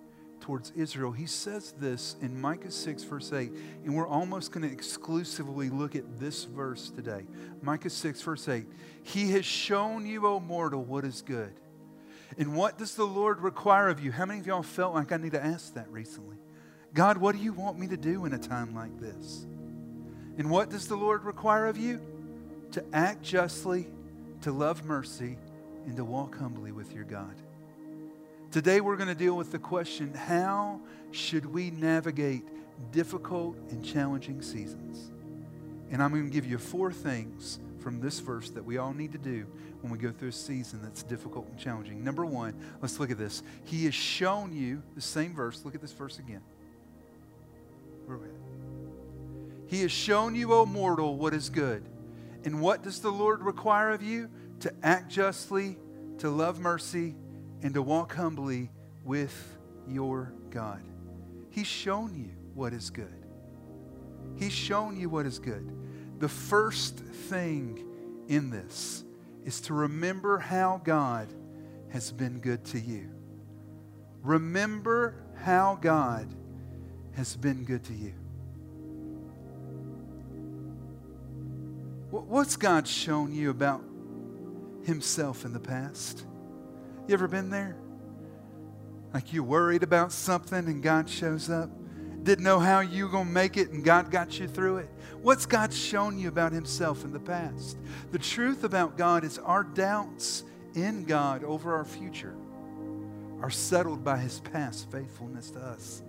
towards 0.40 0.72
Israel, 0.77 1.12
he 1.12 1.27
says 1.27 1.72
this 1.72 2.16
in 2.20 2.40
Micah 2.40 2.70
6, 2.70 3.03
verse 3.05 3.33
8. 3.33 3.50
And 3.85 3.94
we're 3.94 4.07
almost 4.07 4.53
going 4.53 4.66
to 4.66 4.72
exclusively 4.72 5.70
look 5.70 5.96
at 5.96 6.18
this 6.18 6.44
verse 6.44 6.90
today. 6.90 7.27
Micah 7.62 7.90
6, 7.90 8.20
verse 8.22 8.48
8. 8.48 8.66
He 9.03 9.31
has 9.33 9.44
shown 9.44 10.07
you, 10.07 10.27
O 10.27 10.40
mortal, 10.40 10.83
what 10.83 11.05
is 11.05 11.22
good. 11.22 11.53
And 12.37 12.57
what 12.57 12.79
does 12.79 12.94
the 12.94 13.05
Lord 13.05 13.40
require 13.40 13.88
of 13.88 14.05
you? 14.05 14.11
How 14.11 14.27
many 14.27 14.40
of 14.40 14.46
y'all 14.46 14.62
felt 14.62 14.94
like 14.94 15.12
I 15.12 15.16
need 15.18 15.33
to 15.33 15.44
ask 15.44 15.74
that 15.74 15.88
recently? 15.90 16.37
God, 16.92 17.16
what 17.16 17.35
do 17.35 17.42
you 17.42 17.53
want 17.53 17.79
me 17.79 17.87
to 17.88 17.96
do 17.96 18.24
in 18.24 18.33
a 18.33 18.38
time 18.38 18.74
like 18.74 19.00
this? 19.00 19.46
And 20.37 20.50
what 20.50 20.68
does 20.68 20.88
the 20.88 20.96
Lord 20.96 21.24
require 21.24 21.66
of 21.66 21.77
you? 21.77 22.00
To 22.75 22.85
act 22.93 23.23
justly, 23.23 23.87
to 24.43 24.51
love 24.51 24.85
mercy, 24.85 25.39
and 25.87 25.97
to 25.97 26.05
walk 26.05 26.37
humbly 26.37 26.73
with 26.73 26.93
your 26.93 27.05
God. 27.05 27.35
Today, 28.51 28.81
we're 28.81 28.97
going 28.97 29.09
to 29.09 29.15
deal 29.15 29.37
with 29.37 29.53
the 29.53 29.61
question 29.61 30.13
how 30.13 30.81
should 31.13 31.47
we 31.47 31.71
navigate 31.71 32.43
difficult 32.91 33.57
and 33.71 33.85
challenging 33.85 34.43
seasons? 34.43 35.13
And 35.93 36.03
I'm 36.03 36.11
going 36.11 36.25
to 36.25 36.33
give 36.33 36.47
you 36.47 36.59
four 36.59 36.91
things 36.93 37.61
from 37.79 38.01
this 38.01 38.19
verse 38.19 38.51
that 38.51 38.65
we 38.65 38.79
all 38.79 38.93
need 38.93 39.13
to 39.13 39.19
do 39.19 39.47
when 39.81 39.93
we 39.93 39.99
go 39.99 40.11
through 40.11 40.31
a 40.31 40.33
season 40.33 40.81
that's 40.83 41.05
difficult 41.05 41.47
and 41.49 41.57
challenging. 41.57 42.03
Number 42.03 42.27
one, 42.27 42.55
let's 42.83 42.99
look 42.99 43.13
at 43.13 43.19
this. 43.19 43.45
He 43.65 43.85
has 43.85 43.95
shown 43.95 44.53
you, 44.53 44.83
the 44.97 45.01
same 45.01 45.33
verse, 45.33 45.65
look 45.65 45.77
at 45.77 45.81
this 45.81 45.93
verse 45.93 46.19
again. 46.19 46.43
Where 48.07 48.17
are 48.17 48.21
we 48.21 48.27
at? 48.27 48.35
He 49.69 49.83
has 49.83 49.93
shown 49.93 50.35
you, 50.35 50.53
O 50.53 50.67
mortal, 50.67 51.17
what 51.17 51.35
is 51.35 51.51
good. 51.51 51.85
And 52.45 52.61
what 52.61 52.83
does 52.83 53.01
the 53.01 53.11
Lord 53.11 53.43
require 53.43 53.91
of 53.91 54.03
you? 54.03 54.31
To 54.61 54.73
act 54.83 55.11
justly, 55.11 55.77
to 56.19 56.31
love 56.31 56.61
mercy, 56.61 57.17
and 57.63 57.75
to 57.75 57.83
walk 57.83 58.15
humbly 58.15 58.71
with 59.05 59.59
your 59.89 60.33
God. 60.51 60.83
He's 61.51 61.67
shown 61.67 62.15
you 62.15 62.31
what 62.55 62.73
is 62.73 62.91
good. 62.91 63.25
He's 64.37 64.53
shown 64.53 64.99
you 64.99 65.09
what 65.09 65.27
is 65.27 65.39
good. 65.39 65.71
The 66.19 66.29
first 66.29 66.99
thing 66.99 67.85
in 68.29 68.51
this 68.51 69.05
is 69.45 69.61
to 69.63 69.75
remember 69.75 70.39
how 70.39 70.81
God 70.85 71.29
has 71.91 72.11
been 72.11 72.41
good 72.41 72.65
to 72.67 72.81
you. 72.81 73.11
Remember 74.23 75.15
how 75.37 75.79
God 75.81 76.27
has 77.15 77.37
been 77.37 77.65
good 77.65 77.85
to 77.85 77.93
you. 77.95 78.15
What's 82.22 82.57
God 82.57 82.87
shown 82.87 83.35
you 83.35 83.50
about 83.50 83.83
Himself 84.85 85.44
in 85.44 85.53
the 85.53 85.59
past? 85.59 86.24
You 87.09 87.14
ever 87.14 87.27
been 87.27 87.50
there? 87.50 87.77
Like 89.12 89.33
you 89.33 89.42
worried 89.42 89.83
about 89.83 90.12
something 90.12 90.66
and 90.66 90.81
God 90.81 91.11
shows 91.11 91.50
up? 91.50 91.70
Didn't 92.22 92.44
know 92.44 92.61
how 92.61 92.81
you 92.81 93.07
were 93.07 93.11
going 93.11 93.27
to 93.27 93.33
make 93.33 93.57
it 93.57 93.70
and 93.70 93.85
God 93.85 94.12
got 94.12 94.38
you 94.38 94.46
through 94.46 94.79
it? 94.79 94.88
What's 95.22 95.44
God 95.44 95.72
shown 95.74 96.16
you 96.16 96.29
about 96.29 96.53
Himself 96.53 97.05
in 97.05 97.12
the 97.12 97.18
past? 97.18 97.79
The 98.12 98.18
truth 98.18 98.62
about 98.62 98.96
God 98.96 99.24
is 99.24 99.38
our 99.38 99.64
doubts 99.64 100.44
in 100.74 101.05
God 101.05 101.42
over 101.42 101.74
our 101.74 101.85
future 101.85 102.37
are 103.42 103.50
settled 103.50 104.05
by 104.05 104.18
His 104.18 104.38
past 104.38 104.88
faithfulness 104.90 105.50
to 105.50 105.59
us. 105.59 106.03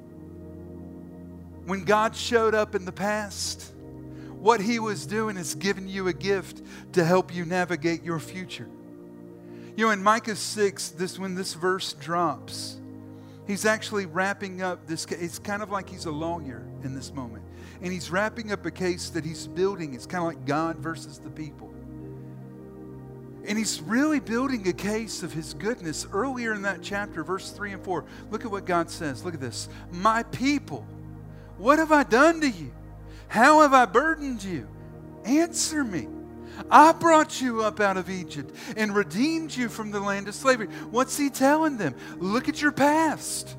When 1.65 1.83
God 1.83 2.15
showed 2.15 2.53
up 2.53 2.75
in 2.75 2.85
the 2.85 2.91
past, 2.91 3.74
what 4.45 4.61
he 4.61 4.77
was 4.77 5.07
doing 5.07 5.37
is 5.37 5.55
giving 5.55 5.87
you 5.87 6.07
a 6.07 6.13
gift 6.13 6.61
to 6.93 7.03
help 7.03 7.33
you 7.33 7.45
navigate 7.45 8.03
your 8.03 8.19
future. 8.19 8.69
You 9.75 9.87
know, 9.87 9.91
in 9.91 10.03
Micah 10.03 10.35
6, 10.35 10.89
this 10.89 11.17
when 11.17 11.33
this 11.33 11.55
verse 11.55 11.93
drops, 11.93 12.77
he's 13.47 13.65
actually 13.65 14.05
wrapping 14.05 14.61
up 14.61 14.85
this 14.85 15.05
it's 15.05 15.39
kind 15.39 15.63
of 15.63 15.71
like 15.71 15.89
he's 15.89 16.05
a 16.05 16.11
lawyer 16.11 16.61
in 16.83 16.93
this 16.93 17.11
moment. 17.11 17.43
And 17.81 17.91
he's 17.91 18.11
wrapping 18.11 18.51
up 18.51 18.63
a 18.67 18.69
case 18.69 19.09
that 19.09 19.25
he's 19.25 19.47
building. 19.47 19.95
It's 19.95 20.05
kind 20.05 20.21
of 20.21 20.27
like 20.27 20.45
God 20.45 20.77
versus 20.77 21.17
the 21.17 21.31
people. 21.31 21.73
And 23.47 23.57
he's 23.57 23.81
really 23.81 24.19
building 24.19 24.67
a 24.67 24.73
case 24.73 25.23
of 25.23 25.33
his 25.33 25.55
goodness. 25.55 26.05
Earlier 26.13 26.53
in 26.53 26.61
that 26.61 26.83
chapter, 26.83 27.23
verse 27.23 27.49
3 27.49 27.73
and 27.73 27.83
4, 27.83 28.05
look 28.29 28.45
at 28.45 28.51
what 28.51 28.65
God 28.65 28.91
says. 28.91 29.25
Look 29.25 29.33
at 29.33 29.41
this. 29.41 29.69
My 29.91 30.21
people, 30.21 30.85
what 31.57 31.79
have 31.79 31.91
I 31.91 32.03
done 32.03 32.41
to 32.41 32.47
you? 32.47 32.71
How 33.27 33.61
have 33.61 33.73
I 33.73 33.85
burdened 33.85 34.43
you? 34.43 34.67
Answer 35.25 35.83
me. 35.83 36.07
I 36.69 36.93
brought 36.93 37.41
you 37.41 37.63
up 37.63 37.79
out 37.79 37.97
of 37.97 38.09
Egypt 38.09 38.55
and 38.77 38.95
redeemed 38.95 39.55
you 39.55 39.69
from 39.69 39.91
the 39.91 39.99
land 39.99 40.27
of 40.27 40.35
slavery. 40.35 40.67
What's 40.89 41.17
he 41.17 41.29
telling 41.29 41.77
them? 41.77 41.95
Look 42.17 42.47
at 42.47 42.61
your 42.61 42.71
past. 42.71 43.55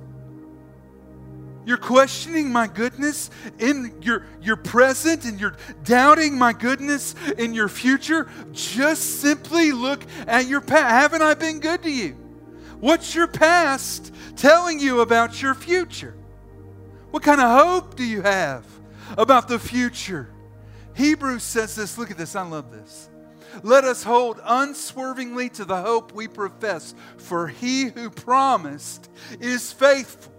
You're 1.66 1.76
questioning 1.76 2.52
my 2.52 2.68
goodness 2.68 3.29
in 3.59 4.00
your, 4.00 4.24
your 4.40 4.55
present 4.55 5.24
and 5.24 5.40
you're 5.40 5.57
doubting 5.83 6.38
my 6.38 6.52
goodness 6.52 7.16
in 7.38 7.55
your 7.55 7.68
future. 7.68 8.31
Just 8.52 9.20
simply 9.20 9.72
look 9.72 10.05
at 10.29 10.46
your 10.46 10.61
past. 10.61 10.90
Haven't 10.90 11.22
I 11.22 11.35
been 11.35 11.59
good 11.59 11.83
to 11.83 11.90
you? 11.90 12.12
What's 12.79 13.14
your 13.16 13.26
past 13.26 14.14
telling 14.37 14.79
you 14.79 15.00
about 15.00 15.42
your 15.42 15.55
future? 15.55 16.14
What 17.11 17.24
kind 17.24 17.40
of 17.40 17.50
hope 17.50 17.96
do 17.96 18.05
you 18.05 18.22
have? 18.22 18.64
About 19.16 19.49
the 19.49 19.59
future. 19.59 20.29
Hebrews 20.95 21.42
says 21.42 21.75
this 21.75 21.99
look 21.99 22.11
at 22.11 22.19
this, 22.19 22.35
I 22.35 22.42
love 22.42 22.71
this. 22.71 23.09
Let 23.62 23.85
us 23.85 24.03
hold 24.03 24.40
unswervingly 24.45 25.49
to 25.51 25.64
the 25.64 25.81
hope 25.81 26.12
we 26.12 26.29
profess, 26.29 26.95
for 27.16 27.49
he 27.49 27.85
who 27.85 28.11
promised 28.11 29.11
is 29.40 29.73
faithful. 29.73 30.33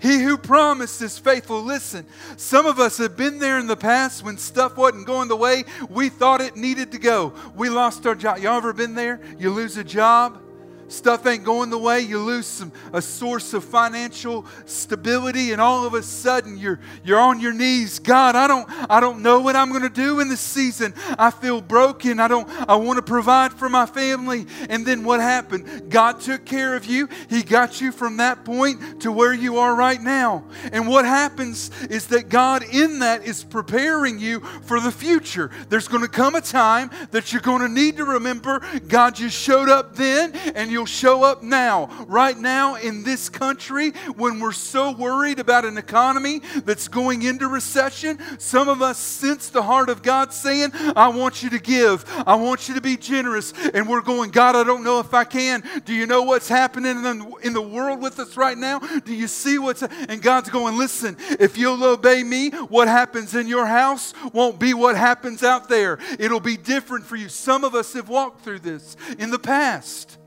He 0.00 0.20
who 0.20 0.36
promised 0.36 1.00
is 1.00 1.16
faithful. 1.16 1.62
Listen, 1.62 2.04
some 2.36 2.66
of 2.66 2.80
us 2.80 2.98
have 2.98 3.16
been 3.16 3.38
there 3.38 3.60
in 3.60 3.68
the 3.68 3.76
past 3.76 4.24
when 4.24 4.36
stuff 4.36 4.76
wasn't 4.76 5.06
going 5.06 5.28
the 5.28 5.36
way 5.36 5.64
we 5.88 6.08
thought 6.08 6.40
it 6.40 6.56
needed 6.56 6.90
to 6.92 6.98
go. 6.98 7.32
We 7.54 7.68
lost 7.68 8.04
our 8.04 8.16
job. 8.16 8.38
Y'all 8.38 8.56
ever 8.56 8.72
been 8.72 8.96
there? 8.96 9.20
You 9.38 9.50
lose 9.50 9.76
a 9.76 9.84
job 9.84 10.42
stuff 10.92 11.26
ain't 11.26 11.44
going 11.44 11.70
the 11.70 11.78
way, 11.78 12.00
you 12.00 12.18
lose 12.18 12.46
some, 12.46 12.72
a 12.92 13.02
source 13.02 13.54
of 13.54 13.64
financial 13.64 14.46
stability, 14.66 15.52
and 15.52 15.60
all 15.60 15.86
of 15.86 15.94
a 15.94 16.02
sudden 16.02 16.56
you're, 16.56 16.80
you're 17.04 17.18
on 17.18 17.40
your 17.40 17.52
knees. 17.52 17.98
God, 17.98 18.36
I 18.36 18.46
don't, 18.46 18.66
I 18.90 19.00
don't 19.00 19.22
know 19.22 19.40
what 19.40 19.56
I'm 19.56 19.70
going 19.70 19.82
to 19.82 19.88
do 19.88 20.20
in 20.20 20.28
this 20.28 20.40
season. 20.40 20.94
I 21.18 21.30
feel 21.30 21.60
broken. 21.60 22.20
I 22.20 22.28
don't, 22.28 22.48
I 22.68 22.76
want 22.76 22.98
to 22.98 23.02
provide 23.02 23.52
for 23.52 23.68
my 23.68 23.86
family. 23.86 24.46
And 24.68 24.86
then 24.86 25.04
what 25.04 25.20
happened? 25.20 25.90
God 25.90 26.20
took 26.20 26.44
care 26.44 26.76
of 26.76 26.84
you. 26.86 27.08
He 27.28 27.42
got 27.42 27.80
you 27.80 27.92
from 27.92 28.18
that 28.18 28.44
point 28.44 29.02
to 29.02 29.12
where 29.12 29.32
you 29.32 29.58
are 29.58 29.74
right 29.74 30.00
now. 30.00 30.44
And 30.72 30.88
what 30.88 31.04
happens 31.04 31.70
is 31.84 32.08
that 32.08 32.28
God 32.28 32.62
in 32.62 33.00
that 33.00 33.24
is 33.24 33.44
preparing 33.44 34.18
you 34.18 34.40
for 34.40 34.80
the 34.80 34.92
future. 34.92 35.50
There's 35.68 35.88
going 35.88 36.02
to 36.02 36.08
come 36.08 36.34
a 36.34 36.40
time 36.40 36.90
that 37.10 37.32
you're 37.32 37.42
going 37.42 37.62
to 37.62 37.68
need 37.68 37.96
to 37.96 38.04
remember 38.04 38.60
God 38.88 39.14
just 39.14 39.36
showed 39.36 39.68
up 39.68 39.94
then 39.94 40.34
and 40.54 40.70
you'll 40.82 40.86
show 40.88 41.22
up 41.22 41.44
now, 41.44 41.88
right 42.08 42.36
now 42.36 42.74
in 42.74 43.04
this 43.04 43.28
country 43.28 43.90
when 44.16 44.40
we're 44.40 44.50
so 44.50 44.90
worried 44.90 45.38
about 45.38 45.64
an 45.64 45.78
economy 45.78 46.40
that's 46.64 46.88
going 46.88 47.22
into 47.22 47.46
recession. 47.46 48.18
Some 48.38 48.68
of 48.68 48.82
us 48.82 48.98
sense 48.98 49.48
the 49.48 49.62
heart 49.62 49.88
of 49.88 50.02
God 50.02 50.32
saying, 50.32 50.72
I 50.96 51.06
want 51.06 51.40
you 51.40 51.50
to 51.50 51.60
give, 51.60 52.04
I 52.26 52.34
want 52.34 52.68
you 52.68 52.74
to 52.74 52.80
be 52.80 52.96
generous. 52.96 53.52
And 53.72 53.88
we're 53.88 54.00
going, 54.00 54.32
God, 54.32 54.56
I 54.56 54.64
don't 54.64 54.82
know 54.82 54.98
if 54.98 55.14
I 55.14 55.22
can. 55.22 55.62
Do 55.84 55.94
you 55.94 56.04
know 56.04 56.24
what's 56.24 56.48
happening 56.48 56.96
in 57.44 57.52
the 57.52 57.62
world 57.62 58.02
with 58.02 58.18
us 58.18 58.36
right 58.36 58.58
now? 58.58 58.80
Do 58.80 59.14
you 59.14 59.28
see 59.28 59.60
what's 59.60 59.82
and 59.82 60.20
God's 60.20 60.50
going, 60.50 60.76
listen, 60.76 61.16
if 61.38 61.56
you'll 61.56 61.84
obey 61.84 62.24
me, 62.24 62.50
what 62.50 62.88
happens 62.88 63.36
in 63.36 63.46
your 63.46 63.66
house 63.66 64.14
won't 64.32 64.58
be 64.58 64.74
what 64.74 64.96
happens 64.96 65.44
out 65.44 65.68
there. 65.68 66.00
It'll 66.18 66.40
be 66.40 66.56
different 66.56 67.06
for 67.06 67.14
you. 67.14 67.28
Some 67.28 67.62
of 67.62 67.76
us 67.76 67.92
have 67.92 68.08
walked 68.08 68.42
through 68.42 68.60
this 68.60 68.96
in 69.20 69.30
the 69.30 69.38
past. 69.38 70.18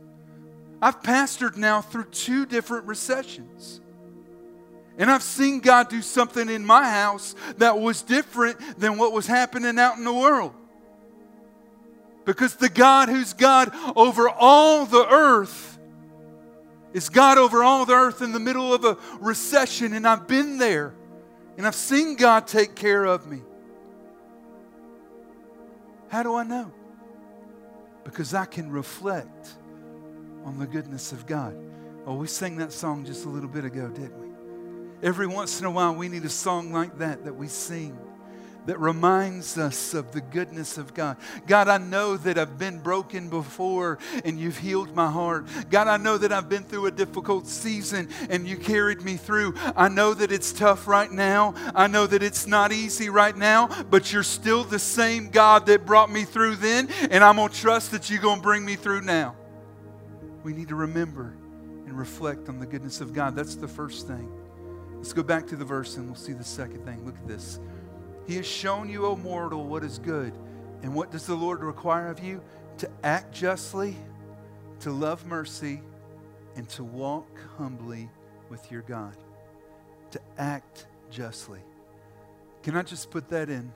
I've 0.86 1.02
pastored 1.02 1.58
now 1.58 1.82
through 1.82 2.12
two 2.12 2.46
different 2.46 2.86
recessions. 2.86 3.82
And 5.00 5.10
I've 5.10 5.24
seen 5.24 5.60
God 5.60 5.90
do 5.90 6.04
something 6.04 6.48
in 6.48 6.64
my 6.64 6.88
house 6.88 7.34
that 7.58 7.80
was 7.80 8.04
different 8.04 8.60
than 8.80 9.00
what 9.00 9.12
was 9.12 9.26
happening 9.26 9.80
out 9.80 9.98
in 9.98 10.04
the 10.04 10.14
world. 10.14 10.54
Because 12.24 12.58
the 12.58 12.70
God 12.70 13.10
who's 13.10 13.34
God 13.34 13.72
over 13.96 14.30
all 14.30 14.86
the 14.86 15.08
earth 15.10 15.80
is 16.94 17.10
God 17.10 17.40
over 17.40 17.64
all 17.64 17.88
the 17.88 17.96
earth 17.96 18.22
in 18.22 18.32
the 18.32 18.40
middle 18.40 18.72
of 18.72 18.86
a 18.86 18.96
recession. 19.20 19.92
And 19.94 20.08
I've 20.08 20.28
been 20.28 20.60
there 20.60 20.94
and 21.58 21.66
I've 21.66 21.74
seen 21.74 22.16
God 22.16 22.46
take 22.46 22.76
care 22.76 23.06
of 23.06 23.26
me. 23.26 23.42
How 26.10 26.22
do 26.22 26.36
I 26.36 26.44
know? 26.44 26.72
Because 28.04 28.36
I 28.36 28.46
can 28.46 28.70
reflect 28.70 29.56
on 30.46 30.60
the 30.60 30.68
goodness 30.68 31.12
of 31.12 31.26
God. 31.26 31.58
Oh, 32.06 32.16
we 32.16 32.28
sang 32.28 32.58
that 32.58 32.72
song 32.72 33.04
just 33.04 33.26
a 33.26 33.30
little 33.30 33.50
bit 33.50 33.66
ago, 33.66 33.90
didn't 33.90 34.20
we? 34.22 34.28
Every 35.02 35.28
once 35.28 35.60
in 35.60 35.66
a 35.66 35.72
while, 35.72 35.94
we 35.94 36.08
need 36.08 36.24
a 36.24 36.30
song 36.30 36.72
like 36.72 37.00
that 37.00 37.26
that 37.26 37.34
we 37.34 37.48
sing 37.48 37.98
that 38.66 38.80
reminds 38.80 39.58
us 39.58 39.94
of 39.94 40.12
the 40.12 40.22
goodness 40.22 40.78
of 40.78 40.94
God. 40.94 41.18
God, 41.46 41.68
I 41.68 41.78
know 41.78 42.18
that 42.18 42.38
I've 42.38 42.58
been 42.58 42.80
broken 42.80 43.30
before 43.30 44.00
and 44.24 44.40
you've 44.40 44.58
healed 44.58 44.96
my 44.96 45.10
heart. 45.10 45.48
God, 45.70 45.88
I 45.88 45.98
know 45.98 46.18
that 46.18 46.32
I've 46.32 46.50
been 46.50 46.64
through 46.64 46.88
a 46.88 46.92
difficult 46.92 47.48
season 47.48 48.10
and 48.30 48.48
you 48.48 48.58
carried 48.58 49.02
me 49.02 49.18
through. 49.18 49.54
I 49.76 49.90
know 49.90 50.14
that 50.14 50.32
it's 50.32 50.52
tough 50.52 50.88
right 50.88 51.12
now. 51.12 51.54
I 51.76 51.88
know 51.88 52.08
that 52.08 52.24
it's 52.24 52.48
not 52.48 52.72
easy 52.72 53.10
right 53.10 53.36
now, 53.36 53.68
but 53.90 54.12
you're 54.12 54.24
still 54.24 54.64
the 54.64 54.80
same 54.80 55.30
God 55.30 55.68
that 55.68 55.86
brought 55.86 56.12
me 56.12 56.24
through 56.24 56.56
then, 56.56 56.90
and 57.12 57.24
I'm 57.24 57.36
going 57.36 57.50
to 57.50 57.56
trust 57.56 57.92
that 57.92 58.10
you're 58.10 58.22
going 58.22 58.38
to 58.38 58.44
bring 58.44 58.66
me 58.66 58.76
through 58.76 59.02
now 59.02 59.36
we 60.46 60.54
need 60.54 60.68
to 60.68 60.76
remember 60.76 61.36
and 61.88 61.98
reflect 61.98 62.50
on 62.50 62.60
the 62.60 62.68
goodness 62.68 63.02
of 63.02 63.14
God. 63.14 63.36
That's 63.36 63.56
the 63.56 63.68
first 63.68 64.08
thing. 64.08 64.32
Let's 64.96 65.12
go 65.12 65.24
back 65.24 65.48
to 65.48 65.56
the 65.56 65.66
verse 65.66 65.98
and 65.98 66.06
we'll 66.06 66.16
see 66.16 66.34
the 66.34 66.44
second 66.44 66.86
thing. 66.86 67.04
Look 67.04 67.16
at 67.16 67.28
this. 67.28 67.60
He 68.28 68.36
has 68.36 68.46
shown 68.46 68.88
you, 68.88 69.08
O 69.08 69.16
mortal, 69.16 69.66
what 69.66 69.84
is 69.84 69.98
good. 69.98 70.34
And 70.84 70.94
what 70.94 71.12
does 71.12 71.26
the 71.26 71.34
Lord 71.34 71.64
require 71.64 72.10
of 72.10 72.24
you? 72.24 72.42
To 72.78 72.90
act 73.04 73.34
justly, 73.34 73.96
to 74.82 74.92
love 74.92 75.26
mercy, 75.26 75.82
and 76.56 76.70
to 76.70 76.84
walk 76.84 77.28
humbly 77.58 78.08
with 78.50 78.72
your 78.72 78.84
God. 78.84 79.18
To 80.12 80.22
act 80.38 80.86
justly. 81.10 81.60
Can 82.62 82.76
I 82.78 82.84
just 82.84 83.10
put 83.10 83.30
that 83.30 83.50
in 83.50 83.72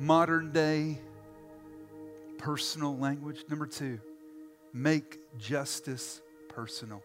modern 0.00 0.50
day 0.50 0.98
personal 2.38 2.96
language? 2.96 3.44
Number 3.48 3.66
two, 3.66 4.00
Make 4.72 5.18
justice 5.38 6.20
personal. 6.48 7.02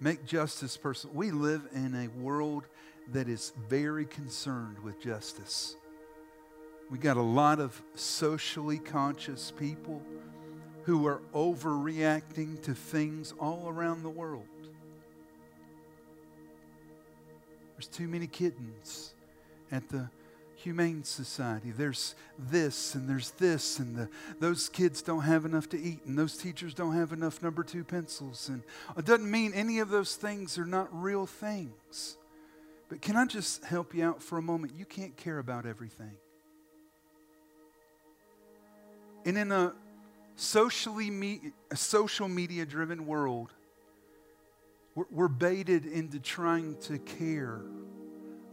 Make 0.00 0.24
justice 0.24 0.76
personal. 0.76 1.14
We 1.14 1.30
live 1.30 1.62
in 1.74 1.94
a 1.94 2.08
world 2.20 2.64
that 3.12 3.28
is 3.28 3.52
very 3.68 4.06
concerned 4.06 4.78
with 4.78 5.00
justice. 5.00 5.76
We 6.90 6.98
got 6.98 7.16
a 7.16 7.22
lot 7.22 7.60
of 7.60 7.80
socially 7.94 8.78
conscious 8.78 9.50
people 9.50 10.02
who 10.84 11.06
are 11.06 11.20
overreacting 11.34 12.60
to 12.62 12.74
things 12.74 13.32
all 13.40 13.68
around 13.68 14.02
the 14.02 14.10
world. 14.10 14.44
There's 17.74 17.88
too 17.88 18.06
many 18.06 18.26
kittens 18.26 19.14
at 19.72 19.88
the 19.88 20.08
humane 20.64 21.04
society. 21.04 21.70
There's 21.70 22.14
this 22.38 22.94
and 22.94 23.06
there's 23.06 23.32
this, 23.32 23.78
and 23.78 23.94
the, 23.94 24.08
those 24.40 24.70
kids 24.70 25.02
don't 25.02 25.20
have 25.20 25.44
enough 25.44 25.68
to 25.68 25.80
eat, 25.80 26.00
and 26.06 26.18
those 26.18 26.38
teachers 26.38 26.72
don't 26.72 26.94
have 26.94 27.12
enough 27.12 27.42
number 27.42 27.62
two 27.62 27.84
pencils. 27.84 28.48
And 28.48 28.62
it 28.96 29.04
doesn't 29.04 29.30
mean 29.30 29.52
any 29.52 29.80
of 29.80 29.90
those 29.90 30.16
things 30.16 30.58
are 30.58 30.64
not 30.64 30.88
real 30.90 31.26
things. 31.26 32.16
But 32.88 33.02
can 33.02 33.14
I 33.14 33.26
just 33.26 33.62
help 33.64 33.94
you 33.94 34.04
out 34.04 34.22
for 34.22 34.38
a 34.38 34.42
moment? 34.42 34.72
You 34.74 34.86
can't 34.86 35.14
care 35.18 35.38
about 35.38 35.66
everything. 35.66 36.16
And 39.26 39.36
in 39.36 39.52
a 39.52 39.74
socially 40.36 41.10
me, 41.10 41.52
a 41.70 41.76
social 41.76 42.28
media 42.28 42.64
driven 42.64 43.06
world, 43.06 43.52
we're, 44.94 45.04
we're 45.10 45.28
baited 45.28 45.84
into 45.84 46.20
trying 46.20 46.78
to 46.82 46.98
care 46.98 47.60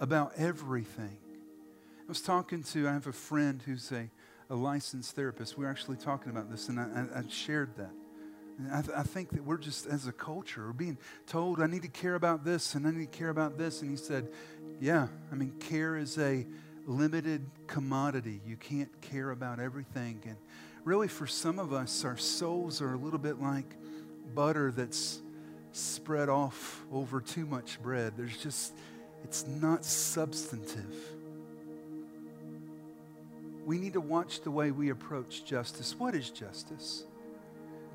about 0.01 0.33
everything. 0.35 1.20
I 2.11 2.19
was 2.19 2.21
talking 2.21 2.61
to, 2.61 2.89
I 2.89 2.91
have 2.91 3.07
a 3.07 3.13
friend 3.13 3.63
who's 3.65 3.89
a, 3.93 4.09
a 4.49 4.53
licensed 4.53 5.15
therapist. 5.15 5.57
We 5.57 5.63
were 5.63 5.71
actually 5.71 5.95
talking 5.95 6.29
about 6.29 6.51
this, 6.51 6.67
and 6.67 6.77
I, 6.77 6.83
I, 6.83 7.19
I 7.19 7.23
shared 7.29 7.77
that. 7.77 7.91
I, 8.69 8.81
th- 8.81 8.97
I, 8.97 9.03
think 9.03 9.29
that 9.29 9.45
we're 9.45 9.57
just, 9.57 9.85
as 9.85 10.07
a 10.07 10.11
culture, 10.11 10.65
we're 10.65 10.73
being 10.73 10.97
told, 11.25 11.61
I 11.61 11.67
need 11.67 11.83
to 11.83 11.87
care 11.87 12.15
about 12.15 12.43
this 12.43 12.75
and 12.75 12.85
I 12.85 12.91
need 12.91 13.09
to 13.13 13.17
care 13.17 13.29
about 13.29 13.57
this. 13.57 13.81
And 13.81 13.89
he 13.89 13.95
said, 13.95 14.27
Yeah, 14.81 15.07
I 15.31 15.35
mean, 15.35 15.53
care 15.61 15.95
is 15.95 16.17
a 16.17 16.45
limited 16.85 17.49
commodity. 17.67 18.41
You 18.45 18.57
can't 18.57 18.91
care 18.99 19.31
about 19.31 19.61
everything. 19.61 20.21
And 20.25 20.35
really, 20.83 21.07
for 21.07 21.27
some 21.27 21.59
of 21.59 21.71
us, 21.71 22.03
our 22.03 22.17
souls 22.17 22.81
are 22.81 22.93
a 22.93 22.97
little 22.97 23.19
bit 23.19 23.41
like 23.41 23.73
butter 24.35 24.73
that's 24.73 25.21
spread 25.71 26.27
off 26.27 26.83
over 26.91 27.21
too 27.21 27.45
much 27.45 27.81
bread. 27.81 28.17
There's 28.17 28.35
just, 28.35 28.73
it's 29.23 29.47
not 29.47 29.85
substantive. 29.85 30.93
We 33.65 33.77
need 33.77 33.93
to 33.93 34.01
watch 34.01 34.41
the 34.41 34.51
way 34.51 34.71
we 34.71 34.89
approach 34.89 35.45
justice. 35.45 35.95
What 35.97 36.15
is 36.15 36.29
justice? 36.29 37.05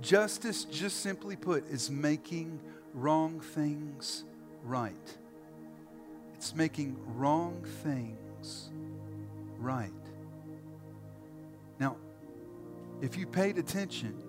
Justice, 0.00 0.64
just 0.64 1.00
simply 1.00 1.36
put, 1.36 1.68
is 1.68 1.90
making 1.90 2.60
wrong 2.94 3.40
things 3.40 4.24
right. 4.62 5.16
It's 6.34 6.54
making 6.54 6.96
wrong 7.16 7.64
things 7.82 8.70
right. 9.58 9.90
Now, 11.80 11.96
if 13.00 13.16
you 13.16 13.26
paid 13.26 13.58
attention, 13.58 14.22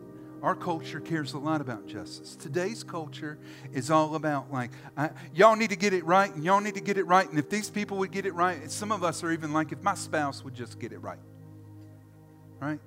our 0.44 0.56
culture 0.56 1.00
cares 1.00 1.34
a 1.34 1.38
lot 1.40 1.62
about 1.62 1.88
justice. 1.88 2.36
Today's 2.36 2.84
culture 2.84 3.38
is 3.74 3.90
all 3.90 4.16
about, 4.16 4.52
like, 4.52 4.72
I, 4.96 5.10
y'all 5.34 5.56
need 5.56 5.72
to 5.72 5.76
get 5.76 5.94
it 5.94 6.06
right, 6.06 6.34
and 6.34 6.44
y'all 6.44 6.62
need 6.62 6.76
to 6.76 6.82
get 6.82 6.98
it 6.98 7.06
right. 7.06 7.28
And 7.28 7.40
if 7.40 7.50
these 7.50 7.70
people 7.70 7.98
would 7.98 8.12
get 8.12 8.26
it 8.26 8.34
right, 8.34 8.70
some 8.70 8.92
of 8.92 9.04
us 9.04 9.24
are 9.24 9.32
even 9.32 9.54
like, 9.54 9.72
if 9.72 9.82
my 9.82 9.96
spouse 9.96 10.44
would 10.44 10.54
just 10.54 10.80
get 10.80 10.92
it 10.92 11.00
right. 11.00 11.20
Right? 12.60 12.80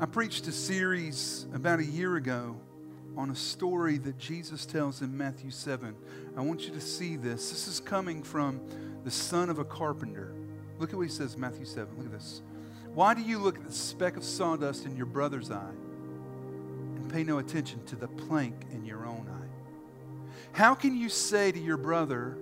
I 0.00 0.06
preached 0.06 0.46
a 0.46 0.52
series 0.52 1.46
about 1.52 1.80
a 1.80 1.84
year 1.84 2.16
ago 2.16 2.56
on 3.16 3.30
a 3.30 3.34
story 3.34 3.98
that 3.98 4.16
Jesus 4.16 4.64
tells 4.64 5.02
in 5.02 5.16
Matthew 5.16 5.50
7. 5.50 5.96
I 6.36 6.40
want 6.40 6.62
you 6.62 6.70
to 6.70 6.80
see 6.80 7.16
this. 7.16 7.50
This 7.50 7.66
is 7.66 7.80
coming 7.80 8.22
from 8.22 8.60
the 9.02 9.10
son 9.10 9.50
of 9.50 9.58
a 9.58 9.64
carpenter. 9.64 10.32
Look 10.78 10.90
at 10.90 10.96
what 10.96 11.02
he 11.02 11.12
says 11.12 11.36
Matthew 11.36 11.64
7. 11.64 11.88
Look 11.96 12.06
at 12.06 12.12
this. 12.12 12.42
Why 12.98 13.14
do 13.14 13.22
you 13.22 13.38
look 13.38 13.56
at 13.56 13.64
the 13.64 13.72
speck 13.72 14.16
of 14.16 14.24
sawdust 14.24 14.84
in 14.84 14.96
your 14.96 15.06
brother's 15.06 15.52
eye 15.52 15.70
and 16.96 17.08
pay 17.08 17.22
no 17.22 17.38
attention 17.38 17.84
to 17.84 17.94
the 17.94 18.08
plank 18.08 18.56
in 18.72 18.84
your 18.84 19.06
own 19.06 19.24
eye? 19.30 20.28
How 20.50 20.74
can 20.74 20.96
you 20.96 21.08
say 21.08 21.52
to 21.52 21.60
your 21.60 21.76
brother, 21.76 22.36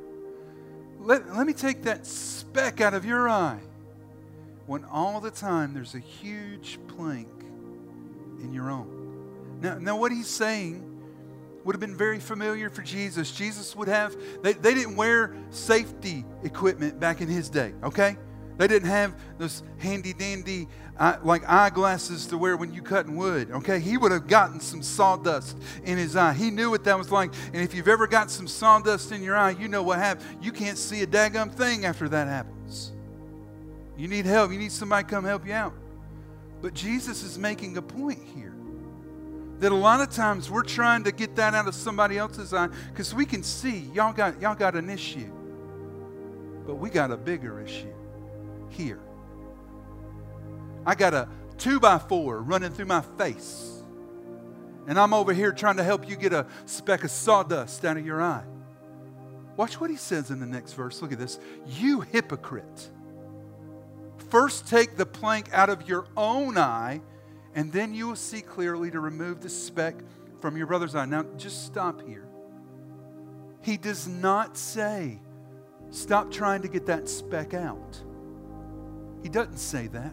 let, 0.98 1.30
let 1.36 1.46
me 1.46 1.52
take 1.52 1.82
that 1.82 2.06
speck 2.06 2.80
out 2.80 2.94
of 2.94 3.04
your 3.04 3.28
eye, 3.28 3.58
when 4.64 4.86
all 4.86 5.20
the 5.20 5.30
time 5.30 5.74
there's 5.74 5.94
a 5.94 5.98
huge 5.98 6.78
plank 6.88 7.28
in 8.42 8.54
your 8.54 8.70
own? 8.70 9.58
Now, 9.60 9.76
now 9.76 9.98
what 9.98 10.10
he's 10.10 10.26
saying 10.26 10.82
would 11.64 11.74
have 11.74 11.80
been 11.80 11.98
very 11.98 12.18
familiar 12.18 12.70
for 12.70 12.80
Jesus. 12.80 13.30
Jesus 13.30 13.76
would 13.76 13.88
have, 13.88 14.16
they, 14.42 14.54
they 14.54 14.72
didn't 14.72 14.96
wear 14.96 15.36
safety 15.50 16.24
equipment 16.44 16.98
back 16.98 17.20
in 17.20 17.28
his 17.28 17.50
day, 17.50 17.74
okay? 17.84 18.16
They 18.56 18.66
didn't 18.68 18.88
have 18.88 19.14
those 19.38 19.62
handy 19.78 20.12
dandy 20.12 20.68
uh, 20.98 21.18
like 21.22 21.46
eyeglasses 21.46 22.26
to 22.26 22.38
wear 22.38 22.56
when 22.56 22.72
you 22.72 22.80
cutting 22.80 23.16
wood. 23.16 23.50
Okay, 23.50 23.78
he 23.78 23.98
would 23.98 24.12
have 24.12 24.26
gotten 24.26 24.60
some 24.60 24.82
sawdust 24.82 25.56
in 25.84 25.98
his 25.98 26.16
eye. 26.16 26.32
He 26.32 26.50
knew 26.50 26.70
what 26.70 26.84
that 26.84 26.96
was 26.96 27.12
like. 27.12 27.32
And 27.52 27.62
if 27.62 27.74
you've 27.74 27.88
ever 27.88 28.06
got 28.06 28.30
some 28.30 28.48
sawdust 28.48 29.12
in 29.12 29.22
your 29.22 29.36
eye, 29.36 29.50
you 29.50 29.68
know 29.68 29.82
what 29.82 29.98
happens. 29.98 30.26
You 30.42 30.52
can't 30.52 30.78
see 30.78 31.02
a 31.02 31.06
daggum 31.06 31.52
thing 31.52 31.84
after 31.84 32.08
that 32.08 32.28
happens. 32.28 32.92
You 33.96 34.08
need 34.08 34.24
help. 34.24 34.52
You 34.52 34.58
need 34.58 34.72
somebody 34.72 35.04
to 35.04 35.10
come 35.10 35.24
help 35.24 35.46
you 35.46 35.52
out. 35.52 35.74
But 36.62 36.72
Jesus 36.72 37.22
is 37.22 37.38
making 37.38 37.76
a 37.76 37.82
point 37.82 38.20
here 38.34 38.54
that 39.58 39.72
a 39.72 39.76
lot 39.76 40.00
of 40.00 40.10
times 40.10 40.50
we're 40.50 40.62
trying 40.62 41.04
to 41.04 41.12
get 41.12 41.36
that 41.36 41.54
out 41.54 41.68
of 41.68 41.74
somebody 41.74 42.16
else's 42.16 42.52
eye 42.52 42.68
because 42.90 43.14
we 43.14 43.24
can 43.24 43.42
see 43.42 43.90
y'all 43.94 44.12
got 44.12 44.40
y'all 44.40 44.54
got 44.54 44.76
an 44.76 44.90
issue, 44.90 45.30
but 46.66 46.74
we 46.76 46.90
got 46.90 47.10
a 47.10 47.16
bigger 47.16 47.60
issue 47.60 47.95
here. 48.70 49.00
I 50.84 50.94
got 50.94 51.14
a 51.14 51.28
two 51.58 51.80
by 51.80 51.98
four 51.98 52.40
running 52.42 52.70
through 52.70 52.86
my 52.86 53.00
face. 53.18 53.82
And 54.86 54.98
I'm 54.98 55.12
over 55.12 55.32
here 55.32 55.52
trying 55.52 55.78
to 55.78 55.84
help 55.84 56.08
you 56.08 56.16
get 56.16 56.32
a 56.32 56.46
speck 56.64 57.02
of 57.02 57.10
sawdust 57.10 57.84
out 57.84 57.96
of 57.96 58.06
your 58.06 58.22
eye. 58.22 58.44
Watch 59.56 59.80
what 59.80 59.90
he 59.90 59.96
says 59.96 60.30
in 60.30 60.38
the 60.38 60.46
next 60.46 60.74
verse. 60.74 61.02
Look 61.02 61.12
at 61.12 61.18
this. 61.18 61.40
You 61.66 62.02
hypocrite. 62.02 62.90
First 64.30 64.68
take 64.68 64.96
the 64.96 65.06
plank 65.06 65.48
out 65.52 65.70
of 65.70 65.88
your 65.88 66.06
own 66.16 66.58
eye, 66.58 67.00
and 67.54 67.72
then 67.72 67.94
you 67.94 68.06
will 68.06 68.16
see 68.16 68.42
clearly 68.42 68.90
to 68.90 69.00
remove 69.00 69.40
the 69.40 69.48
speck 69.48 69.96
from 70.40 70.56
your 70.56 70.66
brother's 70.66 70.94
eye. 70.94 71.06
Now, 71.06 71.24
just 71.36 71.64
stop 71.64 72.06
here. 72.06 72.28
He 73.62 73.76
does 73.76 74.06
not 74.06 74.56
say, 74.56 75.20
stop 75.90 76.30
trying 76.30 76.62
to 76.62 76.68
get 76.68 76.86
that 76.86 77.08
speck 77.08 77.54
out. 77.54 78.00
He 79.26 79.30
doesn't 79.30 79.58
say 79.58 79.88
that. 79.88 80.12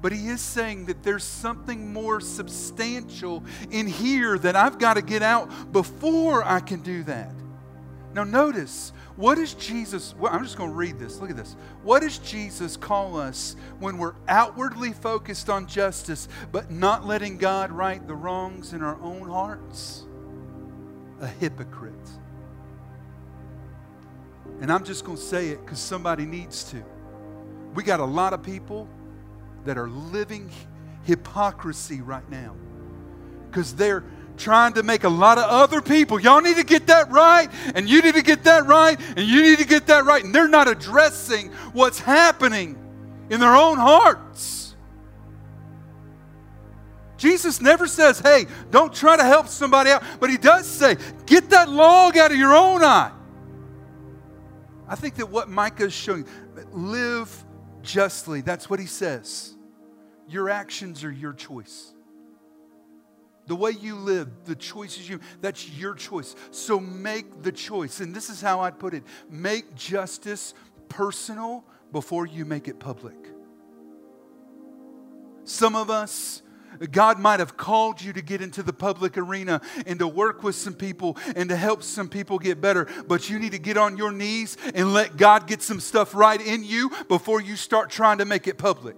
But 0.00 0.12
he 0.12 0.28
is 0.28 0.40
saying 0.40 0.86
that 0.86 1.02
there's 1.02 1.24
something 1.24 1.92
more 1.92 2.20
substantial 2.20 3.42
in 3.72 3.88
here 3.88 4.38
that 4.38 4.54
I've 4.54 4.78
got 4.78 4.94
to 4.94 5.02
get 5.02 5.22
out 5.24 5.72
before 5.72 6.44
I 6.44 6.60
can 6.60 6.82
do 6.82 7.02
that. 7.02 7.32
Now, 8.14 8.22
notice, 8.22 8.92
what 9.16 9.38
does 9.38 9.54
Jesus, 9.54 10.14
well, 10.16 10.32
I'm 10.32 10.44
just 10.44 10.56
going 10.56 10.70
to 10.70 10.76
read 10.76 11.00
this. 11.00 11.18
Look 11.18 11.30
at 11.30 11.36
this. 11.36 11.56
What 11.82 12.02
does 12.02 12.18
Jesus 12.18 12.76
call 12.76 13.18
us 13.18 13.56
when 13.80 13.98
we're 13.98 14.14
outwardly 14.28 14.92
focused 14.92 15.50
on 15.50 15.66
justice, 15.66 16.28
but 16.52 16.70
not 16.70 17.08
letting 17.08 17.38
God 17.38 17.72
right 17.72 18.06
the 18.06 18.14
wrongs 18.14 18.72
in 18.72 18.82
our 18.82 19.02
own 19.02 19.28
hearts? 19.28 20.04
A 21.20 21.26
hypocrite. 21.26 21.92
And 24.60 24.70
I'm 24.70 24.84
just 24.84 25.04
going 25.04 25.18
to 25.18 25.22
say 25.24 25.48
it 25.48 25.64
because 25.64 25.80
somebody 25.80 26.24
needs 26.24 26.62
to. 26.70 26.84
We 27.76 27.82
got 27.82 28.00
a 28.00 28.04
lot 28.04 28.32
of 28.32 28.42
people 28.42 28.88
that 29.66 29.76
are 29.76 29.88
living 29.88 30.50
hypocrisy 31.04 32.00
right 32.00 32.28
now 32.30 32.56
because 33.50 33.74
they're 33.74 34.02
trying 34.38 34.72
to 34.74 34.82
make 34.82 35.04
a 35.04 35.08
lot 35.08 35.38
of 35.38 35.44
other 35.44 35.80
people, 35.80 36.18
y'all 36.18 36.40
need 36.40 36.56
to 36.56 36.64
get 36.64 36.86
that 36.88 37.10
right, 37.10 37.48
and 37.74 37.88
you 37.88 38.02
need 38.02 38.14
to 38.14 38.22
get 38.22 38.44
that 38.44 38.66
right, 38.66 38.98
and 39.16 39.26
you 39.26 39.42
need 39.42 39.58
to 39.58 39.66
get 39.66 39.86
that 39.86 40.04
right. 40.04 40.24
And 40.24 40.34
they're 40.34 40.48
not 40.48 40.68
addressing 40.68 41.52
what's 41.72 41.98
happening 41.98 42.78
in 43.30 43.40
their 43.40 43.54
own 43.54 43.76
hearts. 43.76 44.74
Jesus 47.16 47.60
never 47.60 47.86
says, 47.86 48.20
hey, 48.20 48.46
don't 48.70 48.92
try 48.92 49.16
to 49.16 49.24
help 49.24 49.48
somebody 49.48 49.90
out, 49.90 50.02
but 50.20 50.28
he 50.28 50.36
does 50.36 50.66
say, 50.66 50.96
get 51.24 51.50
that 51.50 51.68
log 51.68 52.16
out 52.16 52.30
of 52.30 52.36
your 52.38 52.54
own 52.54 52.82
eye. 52.82 53.12
I 54.88 54.94
think 54.96 55.14
that 55.16 55.30
what 55.30 55.48
Micah 55.48 55.84
is 55.84 55.94
showing, 55.94 56.26
live 56.72 57.44
justly. 57.86 58.42
That's 58.42 58.68
what 58.68 58.80
he 58.80 58.86
says. 58.86 59.54
Your 60.28 60.50
actions 60.50 61.04
are 61.04 61.10
your 61.10 61.32
choice. 61.32 61.94
The 63.46 63.54
way 63.54 63.70
you 63.70 63.94
live, 63.94 64.28
the 64.44 64.56
choices 64.56 65.08
you, 65.08 65.20
that's 65.40 65.70
your 65.70 65.94
choice. 65.94 66.34
So 66.50 66.80
make 66.80 67.42
the 67.42 67.52
choice. 67.52 68.00
And 68.00 68.12
this 68.12 68.28
is 68.28 68.40
how 68.40 68.60
I'd 68.60 68.78
put 68.78 68.92
it 68.92 69.04
make 69.30 69.74
justice 69.74 70.52
personal 70.88 71.64
before 71.92 72.26
you 72.26 72.44
make 72.44 72.66
it 72.66 72.80
public. 72.80 73.16
Some 75.44 75.76
of 75.76 75.90
us, 75.90 76.42
God 76.90 77.18
might 77.18 77.40
have 77.40 77.56
called 77.56 78.00
you 78.02 78.12
to 78.12 78.22
get 78.22 78.40
into 78.40 78.62
the 78.62 78.72
public 78.72 79.16
arena 79.16 79.60
and 79.86 79.98
to 79.98 80.08
work 80.08 80.42
with 80.42 80.54
some 80.54 80.74
people 80.74 81.16
and 81.34 81.48
to 81.48 81.56
help 81.56 81.82
some 81.82 82.08
people 82.08 82.38
get 82.38 82.60
better, 82.60 82.86
but 83.06 83.28
you 83.30 83.38
need 83.38 83.52
to 83.52 83.58
get 83.58 83.76
on 83.76 83.96
your 83.96 84.12
knees 84.12 84.56
and 84.74 84.92
let 84.92 85.16
God 85.16 85.46
get 85.46 85.62
some 85.62 85.80
stuff 85.80 86.14
right 86.14 86.40
in 86.40 86.64
you 86.64 86.90
before 87.08 87.40
you 87.40 87.56
start 87.56 87.90
trying 87.90 88.18
to 88.18 88.24
make 88.24 88.46
it 88.46 88.58
public. 88.58 88.96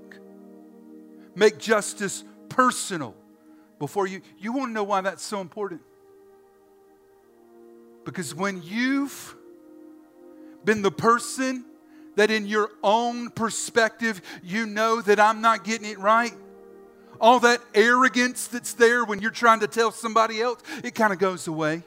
Make 1.34 1.58
justice 1.58 2.24
personal 2.48 3.14
before 3.78 4.06
you. 4.06 4.22
You 4.38 4.52
want 4.52 4.70
to 4.70 4.72
know 4.72 4.84
why 4.84 5.00
that's 5.00 5.22
so 5.22 5.40
important? 5.40 5.80
Because 8.04 8.34
when 8.34 8.62
you've 8.62 9.36
been 10.64 10.82
the 10.82 10.90
person 10.90 11.64
that 12.16 12.30
in 12.30 12.46
your 12.46 12.70
own 12.82 13.30
perspective 13.30 14.20
you 14.42 14.66
know 14.66 15.00
that 15.00 15.20
I'm 15.20 15.40
not 15.40 15.62
getting 15.62 15.88
it 15.88 15.98
right? 15.98 16.32
All 17.20 17.40
that 17.40 17.60
arrogance 17.74 18.46
that's 18.46 18.74
there 18.74 19.04
when 19.04 19.20
you're 19.20 19.30
trying 19.30 19.60
to 19.60 19.66
tell 19.66 19.90
somebody 19.90 20.40
else, 20.40 20.62
it 20.84 20.94
kind 20.94 21.12
of 21.12 21.18
goes 21.18 21.48
away. 21.48 21.82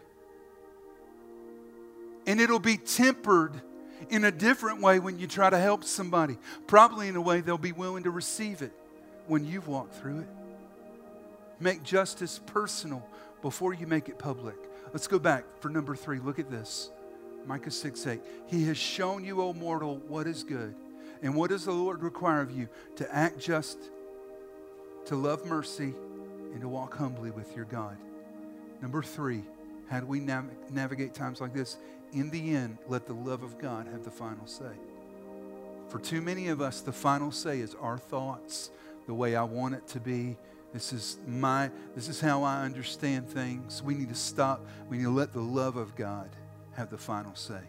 And 2.27 2.39
it'll 2.39 2.59
be 2.59 2.77
tempered 2.77 3.61
in 4.09 4.25
a 4.25 4.31
different 4.31 4.81
way 4.81 4.99
when 4.99 5.17
you 5.17 5.27
try 5.27 5.49
to 5.49 5.57
help 5.57 5.83
somebody. 5.83 6.37
Probably 6.67 7.07
in 7.07 7.15
a 7.15 7.21
way 7.21 7.41
they'll 7.41 7.57
be 7.57 7.71
willing 7.71 8.03
to 8.03 8.11
receive 8.11 8.61
it 8.61 8.73
when 9.27 9.45
you've 9.45 9.67
walked 9.67 9.95
through 9.95 10.19
it. 10.19 10.27
Make 11.59 11.83
justice 11.83 12.39
personal 12.47 13.07
before 13.41 13.73
you 13.73 13.87
make 13.87 14.09
it 14.09 14.17
public. 14.17 14.55
Let's 14.93 15.07
go 15.07 15.19
back 15.19 15.45
for 15.59 15.69
number 15.69 15.95
three. 15.95 16.19
Look 16.19 16.39
at 16.39 16.49
this 16.49 16.89
Micah 17.45 17.71
6 17.71 18.07
8. 18.07 18.21
He 18.47 18.65
has 18.65 18.77
shown 18.77 19.23
you, 19.23 19.41
O 19.41 19.53
mortal, 19.53 19.97
what 20.07 20.27
is 20.27 20.43
good. 20.43 20.75
And 21.21 21.35
what 21.35 21.49
does 21.51 21.65
the 21.65 21.71
Lord 21.71 22.01
require 22.01 22.41
of 22.41 22.51
you? 22.51 22.67
To 22.97 23.15
act 23.15 23.39
just, 23.39 23.77
to 25.05 25.15
love 25.15 25.45
mercy, 25.45 25.93
and 26.53 26.61
to 26.61 26.67
walk 26.67 26.95
humbly 26.95 27.31
with 27.31 27.55
your 27.55 27.65
God. 27.65 27.97
Number 28.81 29.01
three, 29.01 29.43
how 29.89 29.99
do 29.99 30.05
we 30.05 30.19
nav- 30.19 30.49
navigate 30.71 31.13
times 31.13 31.41
like 31.41 31.53
this? 31.53 31.77
In 32.13 32.29
the 32.29 32.55
end, 32.55 32.77
let 32.87 33.05
the 33.05 33.13
love 33.13 33.43
of 33.43 33.57
God 33.57 33.87
have 33.87 34.03
the 34.03 34.11
final 34.11 34.47
say. 34.47 34.73
For 35.87 35.99
too 35.99 36.21
many 36.21 36.47
of 36.47 36.61
us, 36.61 36.81
the 36.81 36.91
final 36.91 37.31
say 37.31 37.59
is 37.59 37.75
our 37.75 37.97
thoughts, 37.97 38.71
the 39.07 39.13
way 39.13 39.35
I 39.35 39.43
want 39.43 39.75
it 39.75 39.87
to 39.89 39.99
be. 39.99 40.37
This 40.73 40.93
is 40.93 41.17
my 41.27 41.69
this 41.95 42.07
is 42.07 42.21
how 42.21 42.43
I 42.43 42.63
understand 42.63 43.29
things. 43.29 43.83
We 43.83 43.93
need 43.93 44.07
to 44.09 44.15
stop. 44.15 44.65
We 44.89 44.97
need 44.97 45.03
to 45.03 45.09
let 45.09 45.33
the 45.33 45.41
love 45.41 45.75
of 45.75 45.95
God 45.95 46.29
have 46.73 46.89
the 46.89 46.97
final 46.97 47.35
say. 47.35 47.59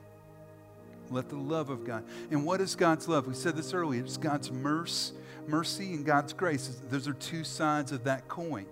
Let 1.12 1.28
the 1.28 1.36
love 1.36 1.70
of 1.70 1.84
God. 1.84 2.04
And 2.30 2.44
what 2.44 2.60
is 2.60 2.74
God's 2.74 3.08
love? 3.08 3.26
We 3.26 3.34
said 3.34 3.56
this 3.56 3.74
earlier. 3.74 4.02
It's 4.02 4.16
God's 4.16 4.50
mercy, 4.50 5.14
mercy 5.46 5.94
and 5.94 6.04
God's 6.04 6.32
grace. 6.32 6.80
Those 6.88 7.06
are 7.08 7.14
two 7.14 7.44
sides 7.44 7.92
of 7.92 8.04
that 8.04 8.28
coin. 8.28 8.66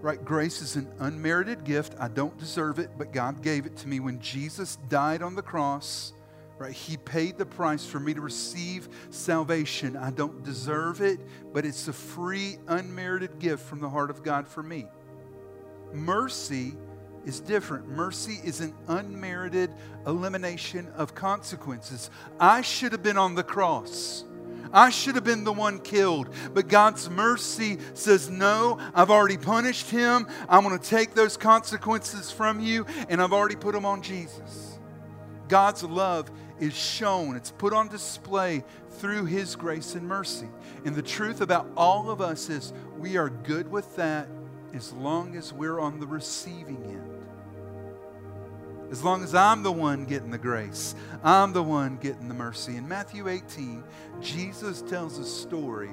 Right? 0.00 0.22
Grace 0.22 0.60
is 0.60 0.76
an 0.76 0.92
unmerited 0.98 1.64
gift. 1.64 1.94
I 1.98 2.08
don't 2.08 2.36
deserve 2.38 2.78
it, 2.78 2.90
but 2.98 3.12
God 3.12 3.42
gave 3.42 3.64
it 3.64 3.76
to 3.78 3.88
me 3.88 4.00
when 4.00 4.20
Jesus 4.20 4.76
died 4.88 5.22
on 5.22 5.34
the 5.34 5.42
cross. 5.42 6.12
Right? 6.58 6.72
He 6.72 6.98
paid 6.98 7.38
the 7.38 7.46
price 7.46 7.86
for 7.86 7.98
me 7.98 8.12
to 8.14 8.20
receive 8.20 8.88
salvation. 9.10 9.96
I 9.96 10.10
don't 10.10 10.44
deserve 10.44 11.00
it, 11.00 11.18
but 11.52 11.64
it's 11.64 11.88
a 11.88 11.92
free, 11.92 12.58
unmerited 12.68 13.38
gift 13.38 13.64
from 13.64 13.80
the 13.80 13.88
heart 13.88 14.10
of 14.10 14.22
God 14.22 14.46
for 14.46 14.62
me. 14.62 14.86
Mercy 15.92 16.74
is 17.26 17.40
different. 17.40 17.88
Mercy 17.88 18.38
is 18.44 18.60
an 18.60 18.74
unmerited 18.88 19.70
elimination 20.06 20.88
of 20.96 21.14
consequences. 21.14 22.10
I 22.38 22.60
should 22.60 22.92
have 22.92 23.02
been 23.02 23.16
on 23.16 23.34
the 23.34 23.42
cross. 23.42 24.24
I 24.72 24.90
should 24.90 25.14
have 25.14 25.24
been 25.24 25.44
the 25.44 25.52
one 25.52 25.78
killed. 25.78 26.28
But 26.52 26.68
God's 26.68 27.08
mercy 27.08 27.78
says, 27.94 28.28
No, 28.28 28.78
I've 28.94 29.10
already 29.10 29.38
punished 29.38 29.88
him. 29.88 30.26
I'm 30.48 30.64
going 30.64 30.78
to 30.78 30.84
take 30.84 31.14
those 31.14 31.36
consequences 31.36 32.30
from 32.30 32.60
you, 32.60 32.84
and 33.08 33.22
I've 33.22 33.32
already 33.32 33.56
put 33.56 33.72
them 33.72 33.86
on 33.86 34.02
Jesus. 34.02 34.78
God's 35.48 35.84
love 35.84 36.30
is 36.58 36.74
shown, 36.74 37.36
it's 37.36 37.50
put 37.50 37.72
on 37.72 37.88
display 37.88 38.64
through 38.90 39.24
his 39.26 39.56
grace 39.56 39.94
and 39.94 40.06
mercy. 40.06 40.48
And 40.84 40.94
the 40.94 41.02
truth 41.02 41.40
about 41.40 41.68
all 41.76 42.10
of 42.10 42.20
us 42.20 42.48
is 42.48 42.72
we 42.98 43.16
are 43.16 43.28
good 43.28 43.70
with 43.70 43.94
that 43.96 44.28
as 44.72 44.92
long 44.92 45.36
as 45.36 45.52
we're 45.52 45.78
on 45.78 46.00
the 46.00 46.06
receiving 46.06 46.82
end. 46.84 47.03
As 48.90 49.02
long 49.02 49.24
as 49.24 49.34
I'm 49.34 49.62
the 49.62 49.72
one 49.72 50.04
getting 50.04 50.30
the 50.30 50.38
grace, 50.38 50.94
I'm 51.22 51.52
the 51.52 51.62
one 51.62 51.96
getting 51.96 52.28
the 52.28 52.34
mercy. 52.34 52.76
In 52.76 52.86
Matthew 52.86 53.28
18, 53.28 53.82
Jesus 54.20 54.82
tells 54.82 55.18
a 55.18 55.24
story 55.24 55.90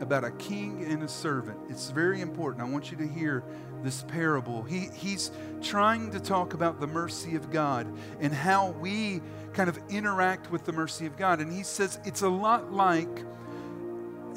about 0.00 0.24
a 0.24 0.30
king 0.32 0.84
and 0.84 1.02
a 1.02 1.08
servant. 1.08 1.58
It's 1.68 1.90
very 1.90 2.20
important. 2.20 2.62
I 2.62 2.70
want 2.70 2.90
you 2.90 2.96
to 2.98 3.06
hear 3.06 3.44
this 3.82 4.02
parable. 4.08 4.62
He, 4.62 4.88
he's 4.94 5.30
trying 5.62 6.10
to 6.10 6.20
talk 6.20 6.54
about 6.54 6.80
the 6.80 6.86
mercy 6.86 7.36
of 7.36 7.50
God 7.50 7.86
and 8.20 8.32
how 8.32 8.70
we 8.72 9.20
kind 9.52 9.68
of 9.68 9.78
interact 9.88 10.50
with 10.50 10.64
the 10.64 10.72
mercy 10.72 11.06
of 11.06 11.16
God. 11.16 11.40
And 11.40 11.52
he 11.52 11.62
says 11.62 11.98
it's 12.04 12.22
a 12.22 12.28
lot 12.28 12.72
like 12.72 13.24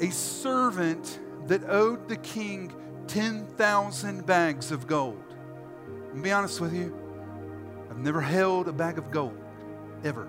a 0.00 0.10
servant 0.10 1.18
that 1.46 1.64
owed 1.68 2.08
the 2.08 2.16
king 2.16 2.72
10,000 3.08 4.26
bags 4.26 4.70
of 4.70 4.86
gold. 4.86 5.22
And 6.12 6.22
be 6.22 6.30
honest 6.30 6.60
with 6.60 6.74
you, 6.74 6.96
I've 7.98 8.04
never 8.04 8.20
held 8.20 8.68
a 8.68 8.72
bag 8.72 8.96
of 8.96 9.10
gold, 9.10 9.36
ever. 10.04 10.28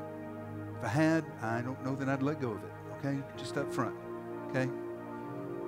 If 0.79 0.85
I 0.85 0.87
had, 0.87 1.25
I 1.39 1.61
don't 1.61 1.85
know 1.85 1.95
that 1.97 2.09
I'd 2.09 2.23
let 2.23 2.41
go 2.41 2.49
of 2.49 2.63
it, 2.63 2.71
okay? 2.97 3.19
Just 3.37 3.57
up 3.57 3.71
front, 3.71 3.93
okay? 4.47 4.65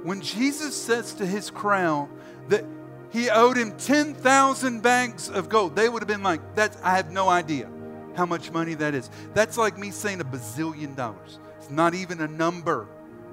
When 0.02 0.20
Jesus 0.20 0.76
says 0.76 1.14
to 1.14 1.28
his 1.28 1.52
crown 1.52 2.10
that 2.48 2.66
he 3.12 3.30
owed 3.30 3.56
him 3.56 3.78
10,000 3.78 4.82
bags 4.82 5.30
of 5.30 5.48
gold, 5.48 5.76
they 5.76 5.90
would 5.90 6.02
have 6.02 6.08
been 6.08 6.24
like, 6.24 6.56
that's, 6.56 6.76
I 6.82 6.96
have 6.96 7.12
no 7.12 7.30
idea 7.30 7.70
how 8.16 8.26
much 8.26 8.52
money 8.52 8.74
that 8.74 8.96
is. 8.96 9.08
That's 9.36 9.56
like 9.56 9.78
me 9.78 9.92
saying 9.92 10.22
a 10.22 10.26
bazillion 10.26 10.96
dollars. 10.96 11.38
It's 11.60 11.70
not 11.70 11.94
even 11.94 12.20
a 12.20 12.28
number. 12.28 12.88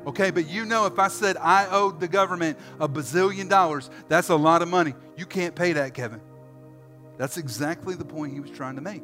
Okay, 0.06 0.30
but 0.30 0.46
you 0.46 0.66
know 0.66 0.84
if 0.84 0.98
I 0.98 1.08
said 1.08 1.38
I 1.38 1.68
owed 1.70 2.00
the 2.00 2.08
government 2.08 2.58
a 2.78 2.86
bazillion 2.86 3.48
dollars, 3.48 3.88
that's 4.08 4.28
a 4.28 4.36
lot 4.36 4.60
of 4.60 4.68
money. 4.68 4.92
You 5.16 5.24
can't 5.24 5.54
pay 5.54 5.72
that, 5.72 5.94
Kevin. 5.94 6.20
That's 7.18 7.36
exactly 7.36 7.94
the 7.94 8.04
point 8.04 8.32
he 8.32 8.40
was 8.40 8.50
trying 8.50 8.76
to 8.76 8.80
make. 8.80 9.02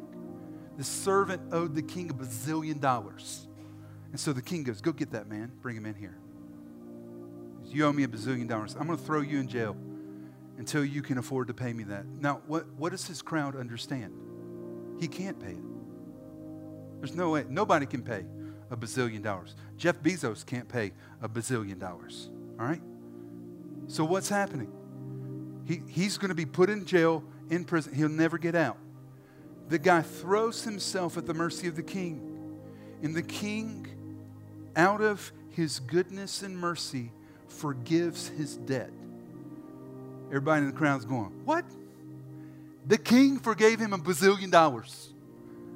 The 0.77 0.83
servant 0.83 1.41
owed 1.53 1.75
the 1.75 1.81
king 1.81 2.09
a 2.09 2.13
bazillion 2.13 2.79
dollars. 2.79 3.47
And 4.11 4.19
so 4.19 4.33
the 4.33 4.41
king 4.41 4.63
goes, 4.63 4.81
Go 4.81 4.91
get 4.91 5.11
that 5.11 5.27
man, 5.27 5.51
bring 5.61 5.75
him 5.75 5.85
in 5.85 5.95
here. 5.95 6.17
You 7.65 7.85
owe 7.85 7.93
me 7.93 8.03
a 8.03 8.07
bazillion 8.07 8.47
dollars. 8.47 8.75
I'm 8.79 8.87
going 8.87 8.97
to 8.97 9.03
throw 9.03 9.21
you 9.21 9.39
in 9.39 9.47
jail 9.47 9.75
until 10.57 10.85
you 10.85 11.01
can 11.01 11.17
afford 11.17 11.47
to 11.47 11.53
pay 11.53 11.73
me 11.73 11.83
that. 11.85 12.05
Now, 12.05 12.41
what, 12.47 12.67
what 12.77 12.91
does 12.91 13.05
his 13.05 13.21
crowd 13.21 13.55
understand? 13.57 14.13
He 14.99 15.07
can't 15.07 15.39
pay 15.39 15.51
it. 15.51 16.99
There's 16.99 17.15
no 17.15 17.31
way. 17.31 17.45
Nobody 17.49 17.85
can 17.85 18.01
pay 18.01 18.25
a 18.71 18.77
bazillion 18.77 19.21
dollars. 19.21 19.55
Jeff 19.77 20.01
Bezos 20.01 20.45
can't 20.45 20.69
pay 20.69 20.93
a 21.21 21.27
bazillion 21.27 21.79
dollars. 21.79 22.29
All 22.57 22.65
right? 22.65 22.81
So 23.87 24.05
what's 24.05 24.29
happening? 24.29 24.71
He, 25.65 25.81
he's 25.89 26.17
going 26.17 26.29
to 26.29 26.35
be 26.35 26.45
put 26.45 26.69
in 26.69 26.85
jail 26.85 27.23
in 27.49 27.65
prison. 27.65 27.93
He'll 27.93 28.09
never 28.09 28.37
get 28.37 28.55
out. 28.55 28.77
The 29.69 29.79
guy 29.79 30.01
throws 30.01 30.63
himself 30.63 31.17
at 31.17 31.25
the 31.25 31.33
mercy 31.33 31.67
of 31.67 31.75
the 31.75 31.83
king. 31.83 32.59
And 33.01 33.15
the 33.15 33.23
king, 33.23 33.87
out 34.75 35.01
of 35.01 35.31
his 35.49 35.79
goodness 35.79 36.43
and 36.43 36.57
mercy, 36.57 37.11
forgives 37.47 38.27
his 38.29 38.57
debt. 38.57 38.91
Everybody 40.27 40.61
in 40.61 40.67
the 40.67 40.77
crowd's 40.77 41.05
going, 41.05 41.31
What? 41.45 41.65
The 42.87 42.97
king 42.97 43.39
forgave 43.39 43.79
him 43.79 43.93
a 43.93 43.97
bazillion 43.97 44.51
dollars. 44.51 45.09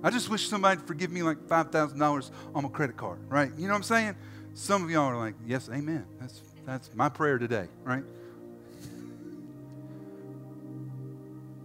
I 0.04 0.12
just 0.12 0.30
wish 0.30 0.48
somebody'd 0.48 0.86
forgive 0.86 1.12
me 1.12 1.24
like 1.24 1.40
$5,000 1.40 2.32
on 2.56 2.64
my 2.64 2.70
credit 2.70 2.96
card, 2.96 3.20
right? 3.28 3.52
You 3.58 3.68
know 3.68 3.74
what 3.74 3.78
I'm 3.78 3.84
saying? 3.84 4.16
Some 4.54 4.84
of 4.84 4.90
y'all 4.90 5.04
are 5.04 5.18
like, 5.18 5.36
Yes, 5.46 5.70
amen. 5.70 6.06
That's, 6.20 6.42
that's 6.66 6.94
my 6.94 7.10
prayer 7.10 7.38
today, 7.38 7.68
right? 7.84 8.04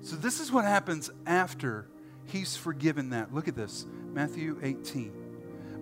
So, 0.05 0.17
this 0.17 0.38
is 0.38 0.53
what 0.53 0.67
happens 0.67 1.11
after 1.25 1.87
he's 2.27 2.59
forgiven 2.59 3.11
that. 3.11 3.35
Look 3.35 3.49
at 3.49 3.57
this 3.57 3.87
Matthew 4.12 4.59
18. 4.62 5.11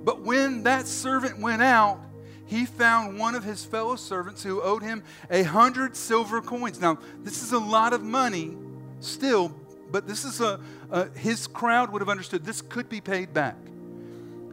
But 0.04 0.22
when 0.22 0.62
that 0.62 0.87
servant 0.87 1.40
went 1.40 1.61
out, 1.61 2.00
he 2.46 2.64
found 2.64 3.18
one 3.18 3.35
of 3.35 3.42
his 3.42 3.64
fellow 3.64 3.96
servants 3.96 4.40
who 4.40 4.62
owed 4.62 4.85
him 4.85 5.02
a 5.28 5.42
hundred 5.42 5.96
silver 5.96 6.40
coins. 6.40 6.80
Now, 6.80 6.98
this 7.24 7.42
is 7.42 7.50
a 7.50 7.58
lot 7.58 7.92
of 7.92 8.04
money 8.04 8.56
still, 9.00 9.52
but 9.90 10.06
this 10.06 10.24
is 10.24 10.40
a, 10.40 10.61
a, 10.92 11.08
his 11.18 11.48
crowd 11.48 11.90
would 11.90 12.00
have 12.00 12.08
understood 12.08 12.44
this 12.44 12.62
could 12.62 12.88
be 12.88 13.00
paid 13.00 13.35
back. 13.35 13.56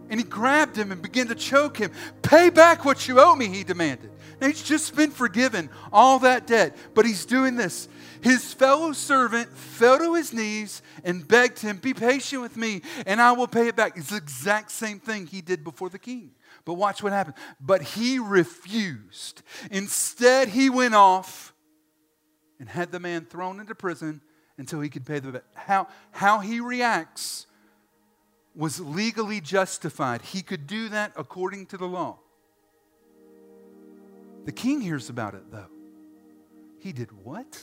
And 0.09 0.19
he 0.19 0.25
grabbed 0.25 0.75
him 0.75 0.91
and 0.91 0.99
began 0.99 1.27
to 1.27 1.35
choke 1.35 1.77
him. 1.77 1.91
Pay 2.23 2.49
back 2.49 2.85
what 2.85 3.07
you 3.07 3.19
owe 3.19 3.35
me, 3.35 3.47
he 3.47 3.63
demanded. 3.63 4.09
Now, 4.41 4.47
he's 4.47 4.63
just 4.63 4.95
been 4.95 5.11
forgiven 5.11 5.69
all 5.93 6.17
that 6.19 6.47
debt, 6.47 6.75
but 6.95 7.05
he's 7.05 7.25
doing 7.25 7.55
this. 7.55 7.87
His 8.21 8.53
fellow 8.53 8.91
servant 8.91 9.55
fell 9.55 9.97
to 9.97 10.15
his 10.15 10.33
knees 10.33 10.81
and 11.03 11.27
begged 11.27 11.59
him, 11.59 11.77
Be 11.77 11.93
patient 11.93 12.41
with 12.41 12.57
me, 12.57 12.81
and 13.05 13.21
I 13.21 13.31
will 13.31 13.47
pay 13.47 13.67
it 13.67 13.75
back. 13.75 13.97
It's 13.97 14.09
the 14.09 14.17
exact 14.17 14.71
same 14.71 14.99
thing 14.99 15.27
he 15.27 15.41
did 15.41 15.63
before 15.63 15.89
the 15.89 15.99
king. 15.99 16.31
But 16.65 16.73
watch 16.73 17.01
what 17.01 17.13
happened. 17.13 17.35
But 17.59 17.81
he 17.81 18.19
refused. 18.19 19.41
Instead, 19.71 20.49
he 20.49 20.69
went 20.69 20.95
off 20.95 21.53
and 22.59 22.67
had 22.67 22.91
the 22.91 22.99
man 22.99 23.25
thrown 23.25 23.59
into 23.59 23.73
prison 23.73 24.21
until 24.57 24.81
he 24.81 24.89
could 24.89 25.05
pay 25.05 25.19
the 25.19 25.31
debt. 25.31 25.45
How, 25.55 25.87
how 26.11 26.39
he 26.39 26.59
reacts 26.59 27.47
was 28.53 28.79
legally 28.79 29.39
justified. 29.39 30.21
He 30.21 30.41
could 30.41 30.67
do 30.67 30.89
that 30.89 31.13
according 31.15 31.67
to 31.67 31.77
the 31.77 31.87
law. 31.87 32.19
The 34.45 34.51
king 34.51 34.81
hears 34.81 35.09
about 35.09 35.33
it, 35.35 35.49
though. 35.51 35.67
He 36.79 36.91
did 36.91 37.11
what? 37.23 37.61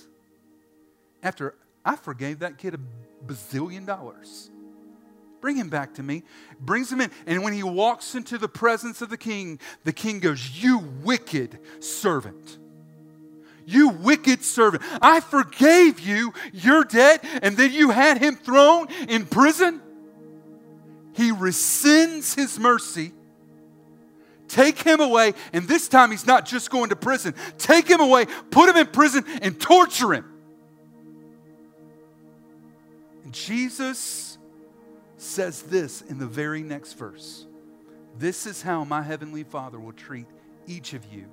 After 1.26 1.56
I 1.84 1.96
forgave 1.96 2.38
that 2.38 2.56
kid 2.56 2.74
a 2.74 2.78
bazillion 3.26 3.84
dollars. 3.84 4.50
Bring 5.40 5.56
him 5.56 5.68
back 5.68 5.94
to 5.94 6.02
me. 6.02 6.22
Brings 6.60 6.90
him 6.90 7.00
in. 7.00 7.10
And 7.26 7.42
when 7.42 7.52
he 7.52 7.62
walks 7.62 8.14
into 8.14 8.38
the 8.38 8.48
presence 8.48 9.02
of 9.02 9.10
the 9.10 9.16
king, 9.16 9.58
the 9.84 9.92
king 9.92 10.20
goes, 10.20 10.62
You 10.62 10.78
wicked 11.02 11.58
servant. 11.80 12.58
You 13.66 13.88
wicked 13.88 14.44
servant. 14.44 14.84
I 15.02 15.18
forgave 15.18 15.98
you 15.98 16.32
your 16.52 16.84
debt, 16.84 17.24
and 17.42 17.56
then 17.56 17.72
you 17.72 17.90
had 17.90 18.18
him 18.18 18.36
thrown 18.36 18.86
in 19.08 19.26
prison. 19.26 19.82
He 21.12 21.32
rescinds 21.32 22.36
his 22.36 22.58
mercy. 22.58 23.12
Take 24.46 24.80
him 24.80 25.00
away, 25.00 25.34
and 25.52 25.66
this 25.66 25.88
time 25.88 26.12
he's 26.12 26.26
not 26.26 26.46
just 26.46 26.70
going 26.70 26.90
to 26.90 26.96
prison. 26.96 27.34
Take 27.58 27.88
him 27.88 28.00
away, 28.00 28.26
put 28.52 28.68
him 28.68 28.76
in 28.76 28.86
prison, 28.86 29.24
and 29.42 29.60
torture 29.60 30.14
him. 30.14 30.35
And 33.26 33.34
Jesus 33.34 34.38
says 35.16 35.62
this 35.62 36.00
in 36.00 36.16
the 36.16 36.28
very 36.28 36.62
next 36.62 36.92
verse 36.92 37.44
This 38.20 38.46
is 38.46 38.62
how 38.62 38.84
my 38.84 39.02
heavenly 39.02 39.42
Father 39.42 39.80
will 39.80 39.94
treat 39.94 40.28
each 40.68 40.92
of 40.92 41.04
you 41.12 41.26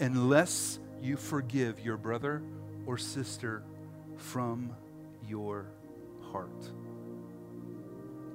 unless 0.00 0.80
you 1.00 1.16
forgive 1.16 1.78
your 1.78 1.96
brother 1.96 2.42
or 2.84 2.98
sister 2.98 3.62
from 4.16 4.74
your 5.28 5.66
heart. 6.32 6.68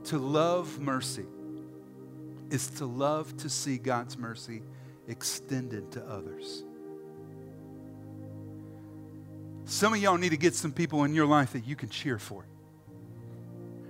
To 0.05 0.17
love 0.17 0.79
mercy 0.79 1.25
is 2.49 2.69
to 2.77 2.85
love 2.85 3.35
to 3.39 3.49
see 3.49 3.77
God's 3.77 4.17
mercy 4.17 4.61
extended 5.09 5.91
to 5.91 6.05
others. 6.05 6.63
Some 9.65 9.93
of 9.93 9.99
y'all 9.99 10.17
need 10.17 10.29
to 10.29 10.37
get 10.37 10.55
some 10.55 10.71
people 10.71 11.03
in 11.03 11.13
your 11.13 11.25
life 11.25 11.51
that 11.51 11.67
you 11.67 11.75
can 11.75 11.89
cheer 11.89 12.17
for 12.17 12.45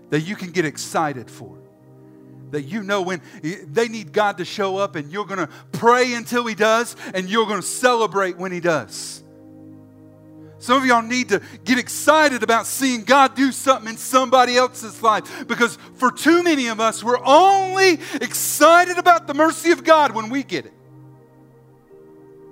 that 0.10 0.22
you 0.22 0.36
can 0.36 0.52
get 0.52 0.66
excited 0.66 1.30
for. 1.30 1.58
That 2.52 2.64
you 2.64 2.84
know 2.84 3.02
when 3.02 3.22
they 3.42 3.88
need 3.88 4.14
God 4.14 4.38
to 4.38 4.46
show 4.46 4.78
up 4.78 4.96
and 4.96 5.12
you're 5.12 5.26
going 5.26 5.40
to 5.40 5.50
pray 5.72 6.14
until 6.14 6.46
He 6.46 6.56
does 6.56 6.96
and 7.14 7.30
you're 7.30 7.46
going 7.46 7.62
to 7.62 7.68
celebrate 7.68 8.38
when 8.38 8.52
He 8.52 8.60
does. 8.60 9.24
Some 10.58 10.82
of 10.82 10.86
y'all 10.86 11.02
need 11.02 11.30
to 11.30 11.42
get 11.64 11.78
excited 11.78 12.42
about 12.42 12.66
seeing 12.66 13.04
God 13.04 13.36
do 13.36 13.52
something 13.52 13.90
in 13.90 13.98
somebody 13.98 14.58
else's 14.58 15.04
life 15.04 15.48
because 15.48 15.78
for 15.96 16.12
too 16.12 16.44
many 16.44 16.68
of 16.68 16.80
us, 16.80 17.04
we're 17.04 17.24
only 17.24 18.00
excited 18.16 18.98
about 18.98 19.28
the 19.28 19.34
mercy 19.34 19.72
of 19.72 19.84
God 19.84 20.16
when 20.16 20.30
we 20.30 20.44
get 20.44 20.66
it. 20.66 20.74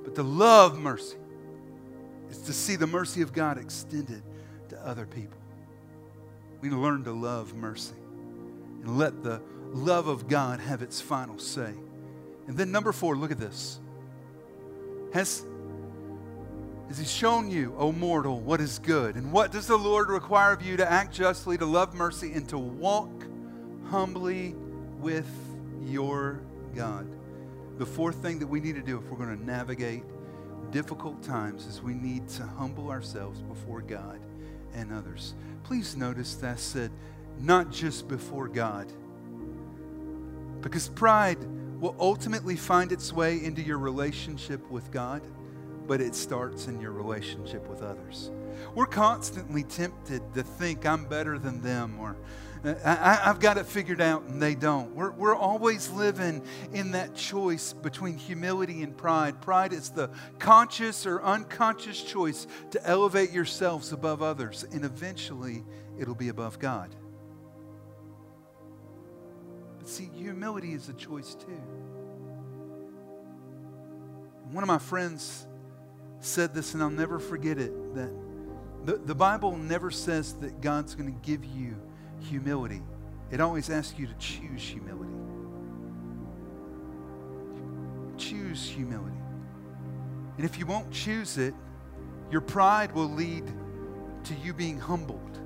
But 0.03 0.15
to 0.15 0.23
love 0.23 0.77
mercy 0.77 1.17
is 2.29 2.39
to 2.39 2.53
see 2.53 2.75
the 2.75 2.87
mercy 2.87 3.21
of 3.21 3.31
God 3.31 3.57
extended 3.57 4.21
to 4.69 4.85
other 4.85 5.05
people. 5.05 5.39
We 6.63 6.69
learn 6.69 7.03
to 7.03 7.11
love 7.11 7.53
mercy 7.55 7.93
and 8.83 8.97
let 8.97 9.21
the 9.21 9.41
love 9.73 10.07
of 10.07 10.29
God 10.29 10.61
have 10.61 10.81
its 10.81 11.01
final 11.01 11.37
say. 11.37 11.73
And 12.47 12.55
then, 12.55 12.71
number 12.71 12.93
four, 12.93 13.17
look 13.17 13.31
at 13.31 13.37
this. 13.37 13.81
Has, 15.13 15.43
has 16.87 16.97
He 16.97 17.03
shown 17.03 17.51
you, 17.51 17.75
O 17.77 17.91
mortal, 17.91 18.39
what 18.39 18.61
is 18.61 18.79
good? 18.79 19.15
And 19.15 19.33
what 19.33 19.51
does 19.51 19.67
the 19.67 19.75
Lord 19.75 20.07
require 20.07 20.53
of 20.53 20.61
you 20.61 20.77
to 20.77 20.89
act 20.89 21.13
justly, 21.13 21.57
to 21.57 21.65
love 21.65 21.95
mercy, 21.95 22.31
and 22.31 22.47
to 22.47 22.57
walk 22.57 23.11
humbly 23.89 24.55
with 25.01 25.27
your 25.81 26.39
God? 26.73 27.05
The 27.77 27.85
fourth 27.85 28.15
thing 28.15 28.39
that 28.39 28.47
we 28.47 28.61
need 28.61 28.75
to 28.75 28.81
do 28.81 28.99
if 28.99 29.03
we're 29.11 29.17
going 29.17 29.37
to 29.37 29.45
navigate 29.45 30.03
difficult 30.71 31.21
times 31.23 31.65
is 31.65 31.81
we 31.81 31.93
need 31.93 32.29
to 32.29 32.43
humble 32.43 32.89
ourselves 32.89 33.41
before 33.41 33.81
God 33.81 34.21
and 34.73 34.93
others. 34.93 35.33
Please 35.63 35.95
notice 35.95 36.35
that 36.35 36.53
I 36.53 36.55
said, 36.55 36.91
not 37.39 37.71
just 37.71 38.07
before 38.07 38.47
God. 38.47 38.91
Because 40.61 40.89
pride 40.89 41.39
will 41.79 41.95
ultimately 41.99 42.55
find 42.55 42.91
its 42.91 43.11
way 43.11 43.43
into 43.43 43.61
your 43.61 43.77
relationship 43.77 44.69
with 44.69 44.91
God, 44.91 45.21
but 45.87 45.99
it 45.99 46.15
starts 46.15 46.67
in 46.67 46.79
your 46.79 46.91
relationship 46.91 47.67
with 47.67 47.81
others. 47.81 48.31
We're 48.75 48.85
constantly 48.85 49.63
tempted 49.63 50.21
to 50.33 50.43
think 50.43 50.85
I'm 50.85 51.05
better 51.05 51.37
than 51.37 51.61
them 51.61 51.97
or 51.99 52.15
I, 52.65 53.15
have 53.23 53.41
got 53.41 53.57
it 53.57 53.65
figured 53.65 53.99
out 53.99 54.23
and 54.23 54.41
they 54.41 54.55
don't. 54.55 54.95
We're, 54.95 55.11
we're 55.11 55.35
always 55.35 55.89
living 55.89 56.41
in 56.71 56.91
that 56.91 57.13
choice 57.13 57.73
between 57.73 58.17
humility 58.17 58.83
and 58.83 58.95
pride. 58.95 59.41
Pride 59.41 59.73
is 59.73 59.89
the 59.89 60.09
conscious 60.39 61.05
or 61.05 61.21
unconscious 61.21 62.01
choice 62.01 62.47
to 62.71 62.85
elevate 62.87 63.31
yourselves 63.31 63.91
above 63.91 64.21
others, 64.21 64.65
and 64.71 64.85
eventually 64.85 65.65
it'll 65.99 66.15
be 66.15 66.29
above 66.29 66.57
God. 66.59 66.95
But 69.79 69.89
see, 69.89 70.09
humility 70.15 70.71
is 70.71 70.87
a 70.87 70.93
choice 70.93 71.35
too. 71.35 71.61
One 74.51 74.63
of 74.63 74.69
my 74.69 74.77
friends 74.77 75.45
said 76.21 76.53
this, 76.53 76.73
and 76.73 76.81
I'll 76.81 76.89
never 76.89 77.19
forget 77.19 77.57
it 77.57 77.95
that 77.95 78.11
the, 78.85 78.97
the 78.97 79.15
Bible 79.15 79.57
never 79.57 79.91
says 79.91 80.33
that 80.35 80.61
God's 80.61 80.95
going 80.95 81.13
to 81.13 81.19
give 81.21 81.43
you 81.43 81.75
humility. 82.23 82.81
It 83.31 83.41
always 83.41 83.69
asks 83.69 83.97
you 83.97 84.07
to 84.07 84.13
choose 84.15 84.61
humility. 84.61 85.13
Choose 88.17 88.67
humility. 88.67 89.17
And 90.37 90.45
if 90.45 90.57
you 90.57 90.65
won't 90.65 90.91
choose 90.91 91.37
it, 91.37 91.53
your 92.31 92.41
pride 92.41 92.93
will 92.93 93.09
lead 93.09 93.43
to 94.25 94.33
you 94.35 94.53
being 94.53 94.79
humbled. 94.79 95.39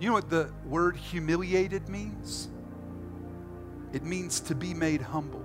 You 0.00 0.08
know 0.08 0.14
what 0.14 0.30
the 0.30 0.50
word 0.64 0.96
humiliated 0.96 1.88
means? 1.88 2.48
It 3.92 4.04
means 4.04 4.40
to 4.40 4.54
be 4.54 4.74
made 4.74 5.00
humble. 5.00 5.42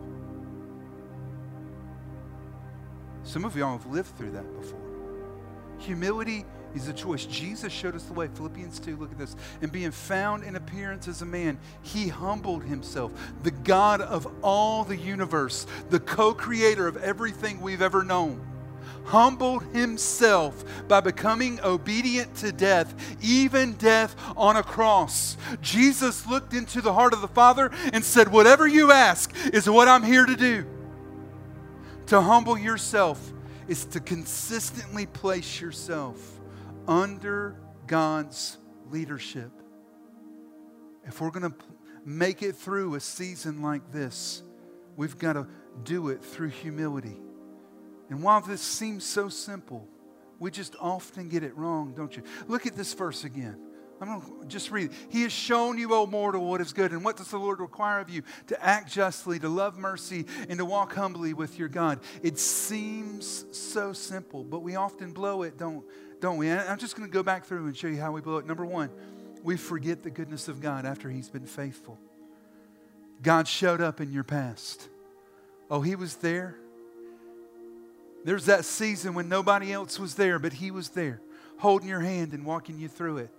Some 3.24 3.45
of 3.45 3.55
y'all 3.55 3.78
have 3.78 3.88
lived 3.88 4.15
through 4.17 4.32
that 4.32 4.53
before. 4.59 4.80
Humility 5.80 6.45
is 6.76 6.88
a 6.88 6.93
choice. 6.93 7.26
Jesus 7.26 7.71
showed 7.71 7.95
us 7.95 8.03
the 8.03 8.13
way. 8.13 8.28
Philippians 8.28 8.80
2, 8.80 8.95
look 8.97 9.11
at 9.11 9.17
this. 9.17 9.36
And 9.61 9.71
being 9.71 9.91
found 9.91 10.43
in 10.43 10.55
appearance 10.55 11.07
as 11.07 11.21
a 11.21 11.26
man, 11.26 11.59
he 11.82 12.07
humbled 12.07 12.63
himself. 12.63 13.11
The 13.43 13.51
God 13.51 14.01
of 14.01 14.28
all 14.41 14.84
the 14.84 14.97
universe, 14.97 15.65
the 15.89 15.99
co 15.99 16.34
creator 16.34 16.88
of 16.88 16.97
everything 16.97 17.61
we've 17.61 17.82
ever 17.82 18.03
known, 18.03 18.41
humbled 19.05 19.63
himself 19.74 20.63
by 20.88 21.01
becoming 21.01 21.59
obedient 21.61 22.36
to 22.36 22.51
death, 22.51 22.93
even 23.21 23.74
death 23.74 24.15
on 24.36 24.55
a 24.55 24.63
cross. 24.63 25.38
Jesus 25.61 26.26
looked 26.26 26.53
into 26.53 26.82
the 26.82 26.93
heart 26.93 27.13
of 27.13 27.21
the 27.21 27.28
Father 27.28 27.71
and 27.91 28.03
said, 28.03 28.32
Whatever 28.32 28.67
you 28.67 28.91
ask 28.91 29.34
is 29.53 29.69
what 29.69 29.88
I'm 29.88 30.03
here 30.03 30.26
to 30.26 30.36
do. 30.36 30.65
To 32.07 32.21
humble 32.21 32.57
yourself 32.57 33.32
is 33.67 33.86
to 33.86 33.99
consistently 33.99 35.05
place 35.05 35.61
yourself 35.61 36.32
under 36.88 37.57
God's 37.88 38.57
leadership. 38.89 39.51
If 41.05 41.21
we're 41.21 41.31
going 41.31 41.51
to 41.51 41.57
make 42.05 42.41
it 42.41 42.55
through 42.55 42.95
a 42.95 42.99
season 42.99 43.61
like 43.61 43.91
this, 43.91 44.43
we've 44.95 45.17
got 45.17 45.34
to 45.34 45.47
do 45.84 46.09
it 46.09 46.23
through 46.23 46.49
humility. 46.49 47.19
And 48.09 48.21
while 48.21 48.41
this 48.41 48.61
seems 48.61 49.03
so 49.03 49.29
simple, 49.29 49.88
we 50.39 50.51
just 50.51 50.75
often 50.79 51.29
get 51.29 51.43
it 51.43 51.55
wrong, 51.57 51.93
don't 51.95 52.15
you? 52.15 52.23
Look 52.47 52.67
at 52.67 52.75
this 52.75 52.93
verse 52.93 53.23
again. 53.23 53.57
I'm 54.01 54.19
going 54.19 54.41
to 54.41 54.47
just 54.47 54.71
read 54.71 54.91
it. 54.91 54.97
He 55.09 55.21
has 55.21 55.31
shown 55.31 55.77
you, 55.77 55.93
O 55.93 56.05
mortal, 56.05 56.45
what 56.45 56.59
is 56.59 56.73
good. 56.73 56.91
And 56.91 57.05
what 57.05 57.15
does 57.15 57.29
the 57.29 57.38
Lord 57.38 57.59
require 57.59 57.99
of 57.99 58.09
you? 58.09 58.23
To 58.47 58.63
act 58.63 58.91
justly, 58.91 59.39
to 59.39 59.47
love 59.47 59.77
mercy, 59.77 60.25
and 60.49 60.57
to 60.57 60.65
walk 60.65 60.93
humbly 60.93 61.34
with 61.34 61.57
your 61.57 61.69
God. 61.69 62.01
It 62.21 62.38
seems 62.38 63.45
so 63.51 63.93
simple, 63.93 64.43
but 64.43 64.59
we 64.59 64.75
often 64.75 65.13
blow 65.13 65.43
it, 65.43 65.57
don't, 65.57 65.86
don't 66.24 66.38
we? 66.38 66.49
I'm 66.49 66.78
just 66.78 66.95
going 66.95 67.05
to 67.05 67.13
go 67.13 67.21
back 67.21 67.43
through 67.43 67.65
and 67.65 67.76
show 67.76 67.88
you 67.88 67.99
how 67.99 68.13
we 68.13 68.21
blow 68.21 68.38
it. 68.38 68.47
Number 68.47 68.65
one, 68.65 68.89
we 69.43 69.57
forget 69.57 70.03
the 70.03 70.09
goodness 70.09 70.47
of 70.47 70.61
God 70.61 70.86
after 70.86 71.09
He's 71.09 71.28
been 71.28 71.45
faithful. 71.45 71.99
God 73.21 73.45
showed 73.45 73.82
up 73.82 73.99
in 73.99 74.09
your 74.13 74.24
past. 74.24 74.88
Oh, 75.69 75.82
He 75.82 75.95
was 75.95 76.15
there. 76.15 76.55
There's 78.24 78.45
that 78.45 78.63
season 78.63 79.15
when 79.15 79.28
nobody 79.28 79.74
else 79.74 79.99
was 79.99 80.15
there, 80.15 80.39
but 80.39 80.53
He 80.53 80.71
was 80.71 80.88
there, 80.91 81.19
holding 81.57 81.89
your 81.89 81.99
hand 81.99 82.32
and 82.32 82.45
walking 82.45 82.80
you 82.80 82.88
through 82.88 83.17
it. 83.17 83.30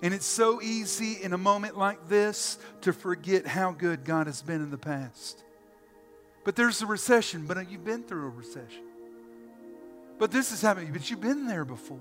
And 0.00 0.14
it's 0.14 0.24
so 0.24 0.62
easy 0.62 1.22
in 1.22 1.34
a 1.34 1.38
moment 1.38 1.76
like 1.76 2.08
this 2.08 2.56
to 2.80 2.94
forget 2.94 3.46
how 3.46 3.72
good 3.72 4.06
God 4.06 4.28
has 4.28 4.40
been 4.40 4.62
in 4.62 4.70
the 4.70 4.78
past. 4.78 5.44
But 6.42 6.56
there's 6.56 6.80
a 6.80 6.86
recession, 6.86 7.46
but 7.46 7.70
you've 7.70 7.84
been 7.84 8.02
through 8.02 8.28
a 8.28 8.30
recession. 8.30 8.87
But 10.18 10.30
this 10.32 10.52
is 10.52 10.60
happening, 10.60 10.92
but 10.92 11.08
you've 11.10 11.20
been 11.20 11.46
there 11.46 11.64
before. 11.64 11.98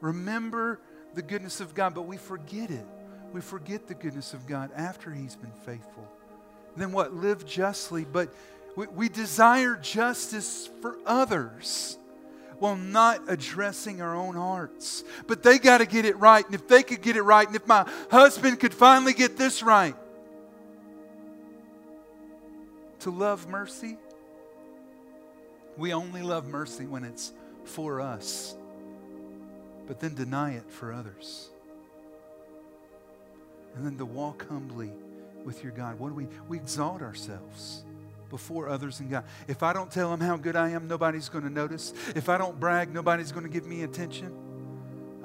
Remember 0.00 0.80
the 1.14 1.22
goodness 1.22 1.60
of 1.60 1.74
God, 1.74 1.94
but 1.94 2.02
we 2.02 2.16
forget 2.16 2.70
it. 2.70 2.86
We 3.32 3.40
forget 3.40 3.86
the 3.86 3.94
goodness 3.94 4.34
of 4.34 4.46
God 4.46 4.70
after 4.76 5.10
He's 5.10 5.36
been 5.36 5.52
faithful. 5.64 6.08
And 6.74 6.82
then 6.82 6.92
what? 6.92 7.14
Live 7.14 7.44
justly, 7.46 8.04
but 8.04 8.32
we, 8.76 8.86
we 8.86 9.08
desire 9.08 9.76
justice 9.76 10.70
for 10.80 10.96
others. 11.04 11.98
while 12.58 12.76
not 12.76 13.20
addressing 13.28 14.00
our 14.00 14.14
own 14.14 14.34
hearts. 14.34 15.04
But 15.26 15.42
they 15.42 15.58
got 15.58 15.78
to 15.78 15.86
get 15.86 16.04
it 16.04 16.16
right. 16.18 16.44
And 16.44 16.54
if 16.54 16.66
they 16.68 16.82
could 16.82 17.02
get 17.02 17.16
it 17.16 17.22
right, 17.22 17.46
and 17.46 17.56
if 17.56 17.66
my 17.66 17.88
husband 18.10 18.60
could 18.60 18.74
finally 18.74 19.12
get 19.12 19.36
this 19.36 19.62
right, 19.62 19.94
to 23.00 23.10
love 23.10 23.48
mercy, 23.48 23.98
we 25.76 25.92
only 25.92 26.22
love 26.22 26.46
mercy 26.46 26.86
when 26.86 27.04
it's 27.04 27.32
for 27.64 28.00
us, 28.00 28.54
but 29.86 30.00
then 30.00 30.14
deny 30.14 30.52
it 30.54 30.70
for 30.70 30.92
others. 30.92 31.50
And 33.74 33.84
then 33.84 33.96
to 33.98 34.06
walk 34.06 34.48
humbly 34.48 34.92
with 35.44 35.62
your 35.62 35.72
God. 35.72 35.98
What 35.98 36.08
do 36.08 36.14
we? 36.14 36.28
We 36.48 36.56
exalt 36.56 37.02
ourselves 37.02 37.84
before 38.30 38.68
others 38.68 39.00
and 39.00 39.10
God. 39.10 39.24
If 39.46 39.62
I 39.62 39.72
don't 39.72 39.90
tell 39.90 40.10
them 40.10 40.20
how 40.20 40.36
good 40.36 40.56
I 40.56 40.70
am, 40.70 40.88
nobody's 40.88 41.28
going 41.28 41.44
to 41.44 41.50
notice. 41.50 41.92
If 42.14 42.28
I 42.28 42.38
don't 42.38 42.58
brag, 42.58 42.92
nobody's 42.92 43.32
going 43.32 43.44
to 43.44 43.50
give 43.50 43.66
me 43.66 43.82
attention. 43.82 44.45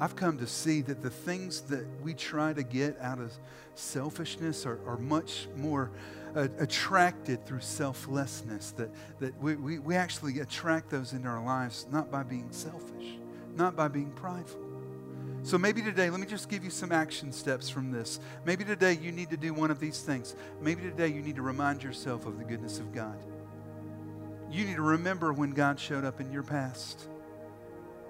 I've 0.02 0.16
come 0.16 0.40
to 0.40 0.48
see 0.48 0.82
that 0.82 1.04
the 1.04 1.12
things 1.12 1.62
that 1.62 1.86
we 2.02 2.16
try 2.16 2.54
to 2.54 2.64
get 2.64 3.00
out 3.02 3.20
of 3.20 3.32
selfishness 3.76 4.66
are, 4.66 4.80
are 4.88 4.98
much 4.98 5.48
more 5.56 5.92
uh, 6.36 6.48
attracted 6.58 7.46
through 7.46 7.60
selflessness, 7.60 8.72
that, 8.72 8.90
that 9.20 9.40
we, 9.40 9.56
we, 9.56 9.78
we 9.78 9.96
actually 9.96 10.40
attract 10.40 10.90
those 10.90 11.14
into 11.14 11.28
our 11.28 11.44
lives 11.44 11.86
not 11.92 12.10
by 12.10 12.24
being 12.24 12.52
selfish, 12.52 13.20
not 13.56 13.76
by 13.76 13.88
being 13.88 14.10
prideful. 14.14 14.60
So 15.44 15.60
maybe 15.60 15.84
today, 15.84 16.10
let 16.10 16.20
me 16.20 16.26
just 16.26 16.50
give 16.50 16.64
you 16.64 16.72
some 16.72 16.92
action 16.92 17.32
steps 17.32 17.70
from 17.70 17.92
this. 17.92 18.20
Maybe 18.44 18.64
today 18.64 18.98
you 19.00 19.12
need 19.12 19.30
to 19.30 19.38
do 19.38 19.54
one 19.54 19.70
of 19.70 19.80
these 19.80 20.02
things. 20.02 20.36
Maybe 20.62 20.82
today 20.82 21.10
you 21.10 21.22
need 21.22 21.36
to 21.36 21.44
remind 21.44 21.84
yourself 21.84 22.26
of 22.26 22.40
the 22.40 22.44
goodness 22.44 22.80
of 22.80 22.92
God. 22.92 23.20
You 24.50 24.66
need 24.66 24.78
to 24.78 24.82
remember 24.82 25.32
when 25.32 25.52
God 25.52 25.80
showed 25.80 26.06
up 26.06 26.20
in 26.20 26.32
your 26.32 26.44
past. 26.44 27.08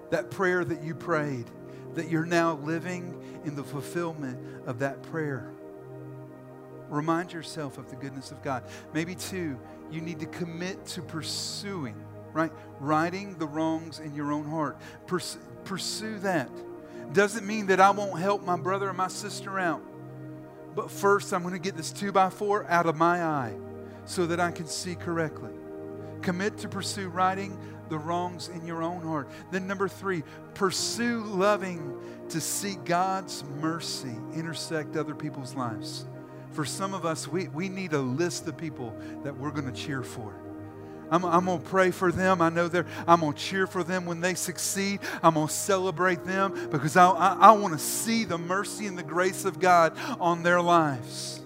That 0.08 0.30
prayer 0.30 0.64
that 0.64 0.82
you 0.82 0.94
prayed, 0.94 1.50
that 1.94 2.08
you're 2.08 2.26
now 2.26 2.54
living 2.54 3.42
in 3.44 3.54
the 3.54 3.64
fulfillment 3.64 4.38
of 4.66 4.78
that 4.80 5.02
prayer. 5.04 5.50
Remind 6.88 7.32
yourself 7.32 7.78
of 7.78 7.88
the 7.88 7.96
goodness 7.96 8.32
of 8.32 8.42
God. 8.42 8.64
Maybe, 8.92 9.14
two, 9.14 9.58
you 9.90 10.00
need 10.00 10.20
to 10.20 10.26
commit 10.26 10.84
to 10.88 11.02
pursuing, 11.02 11.96
right? 12.32 12.52
Righting 12.80 13.38
the 13.38 13.46
wrongs 13.46 13.98
in 13.98 14.14
your 14.14 14.32
own 14.32 14.44
heart. 14.44 14.78
Purs- 15.06 15.38
pursue 15.64 16.18
that. 16.20 16.50
Doesn't 17.12 17.46
mean 17.46 17.66
that 17.66 17.80
I 17.80 17.90
won't 17.90 18.18
help 18.18 18.44
my 18.44 18.56
brother 18.56 18.88
or 18.88 18.94
my 18.94 19.08
sister 19.08 19.58
out. 19.58 19.82
But 20.74 20.90
first, 20.90 21.32
I'm 21.32 21.42
going 21.42 21.54
to 21.54 21.60
get 21.60 21.76
this 21.76 21.92
two 21.92 22.12
by 22.12 22.30
four 22.30 22.66
out 22.70 22.86
of 22.86 22.96
my 22.96 23.22
eye 23.22 23.54
so 24.04 24.26
that 24.26 24.40
I 24.40 24.50
can 24.50 24.66
see 24.66 24.94
correctly. 24.94 25.50
Commit 26.22 26.58
to 26.58 26.68
pursue 26.68 27.08
righting 27.08 27.58
the 27.92 27.98
wrongs 27.98 28.48
in 28.48 28.66
your 28.66 28.82
own 28.82 29.02
heart. 29.02 29.28
Then, 29.50 29.66
number 29.66 29.86
three, 29.86 30.22
pursue 30.54 31.22
loving 31.24 31.94
to 32.30 32.40
see 32.40 32.76
God's 32.86 33.44
mercy 33.60 34.14
intersect 34.34 34.96
other 34.96 35.14
people's 35.14 35.54
lives. 35.54 36.06
For 36.52 36.64
some 36.64 36.94
of 36.94 37.04
us, 37.04 37.28
we, 37.28 37.48
we 37.48 37.68
need 37.68 37.92
a 37.92 38.00
list 38.00 38.48
of 38.48 38.56
people 38.56 38.96
that 39.24 39.36
we're 39.36 39.50
going 39.50 39.70
to 39.70 39.78
cheer 39.78 40.02
for. 40.02 40.34
I'm, 41.10 41.22
I'm 41.26 41.44
going 41.44 41.60
to 41.60 41.68
pray 41.68 41.90
for 41.90 42.10
them. 42.10 42.40
I 42.40 42.48
know 42.48 42.66
they're, 42.66 42.86
I'm 43.06 43.20
going 43.20 43.34
to 43.34 43.38
cheer 43.38 43.66
for 43.66 43.84
them 43.84 44.06
when 44.06 44.22
they 44.22 44.32
succeed. 44.32 45.00
I'm 45.22 45.34
going 45.34 45.48
to 45.48 45.52
celebrate 45.52 46.24
them 46.24 46.70
because 46.70 46.96
I, 46.96 47.10
I, 47.10 47.34
I 47.34 47.52
want 47.52 47.74
to 47.74 47.78
see 47.78 48.24
the 48.24 48.38
mercy 48.38 48.86
and 48.86 48.96
the 48.96 49.02
grace 49.02 49.44
of 49.44 49.60
God 49.60 49.98
on 50.18 50.42
their 50.42 50.62
lives. 50.62 51.42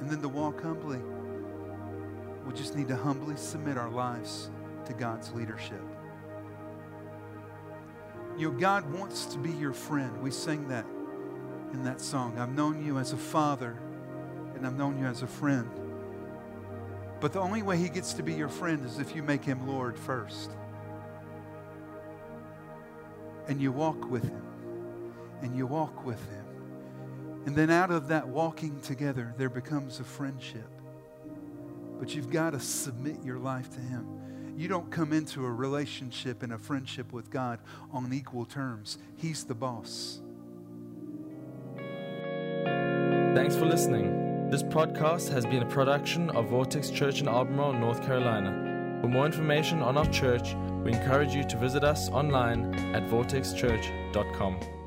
And 0.00 0.10
then 0.10 0.20
to 0.20 0.28
walk 0.28 0.62
humbly, 0.62 1.00
we 2.46 2.52
just 2.52 2.76
need 2.76 2.88
to 2.88 2.96
humbly 2.96 3.36
submit 3.36 3.76
our 3.76 3.90
lives 3.90 4.50
to 4.86 4.92
God's 4.92 5.32
leadership. 5.32 5.82
You 8.36 8.50
know, 8.50 8.58
God 8.58 8.90
wants 8.92 9.26
to 9.26 9.38
be 9.38 9.50
your 9.50 9.72
friend. 9.72 10.22
We 10.22 10.30
sing 10.30 10.68
that 10.68 10.86
in 11.72 11.84
that 11.84 12.00
song. 12.00 12.38
I've 12.38 12.54
known 12.54 12.84
you 12.84 12.98
as 12.98 13.12
a 13.12 13.16
father, 13.16 13.78
and 14.54 14.66
I've 14.66 14.76
known 14.76 14.98
you 14.98 15.06
as 15.06 15.22
a 15.22 15.26
friend. 15.26 15.70
But 17.20 17.32
the 17.32 17.40
only 17.40 17.62
way 17.62 17.76
he 17.76 17.88
gets 17.88 18.14
to 18.14 18.22
be 18.22 18.34
your 18.34 18.48
friend 18.48 18.84
is 18.84 18.98
if 18.98 19.14
you 19.14 19.22
make 19.22 19.44
him 19.44 19.68
Lord 19.68 19.98
first. 19.98 20.50
And 23.46 23.60
you 23.60 23.70
walk 23.70 24.10
with 24.10 24.24
him. 24.24 24.42
And 25.42 25.56
you 25.56 25.66
walk 25.66 26.04
with 26.04 26.20
him. 26.30 26.44
And 27.46 27.54
then 27.54 27.70
out 27.70 27.90
of 27.90 28.08
that 28.08 28.26
walking 28.26 28.80
together, 28.80 29.34
there 29.36 29.50
becomes 29.50 30.00
a 30.00 30.04
friendship. 30.04 30.68
But 32.02 32.16
you've 32.16 32.30
got 32.30 32.50
to 32.50 32.58
submit 32.58 33.22
your 33.22 33.38
life 33.38 33.70
to 33.74 33.80
him. 33.80 34.54
You 34.56 34.66
don't 34.66 34.90
come 34.90 35.12
into 35.12 35.44
a 35.44 35.52
relationship 35.52 36.42
and 36.42 36.52
a 36.52 36.58
friendship 36.58 37.12
with 37.12 37.30
God 37.30 37.60
on 37.92 38.12
equal 38.12 38.44
terms. 38.44 38.98
He's 39.14 39.44
the 39.44 39.54
boss. 39.54 40.20
Thanks 43.36 43.54
for 43.54 43.66
listening. 43.66 44.50
This 44.50 44.64
podcast 44.64 45.30
has 45.30 45.46
been 45.46 45.62
a 45.62 45.68
production 45.68 46.28
of 46.30 46.48
Vortex 46.48 46.90
Church 46.90 47.20
in 47.20 47.28
Albemarle, 47.28 47.74
North 47.74 48.02
Carolina. 48.02 48.98
For 49.00 49.06
more 49.06 49.24
information 49.24 49.80
on 49.80 49.96
our 49.96 50.10
church, 50.10 50.56
we 50.82 50.92
encourage 50.92 51.36
you 51.36 51.44
to 51.44 51.56
visit 51.56 51.84
us 51.84 52.08
online 52.08 52.74
at 52.96 53.04
vortexchurch.com. 53.04 54.81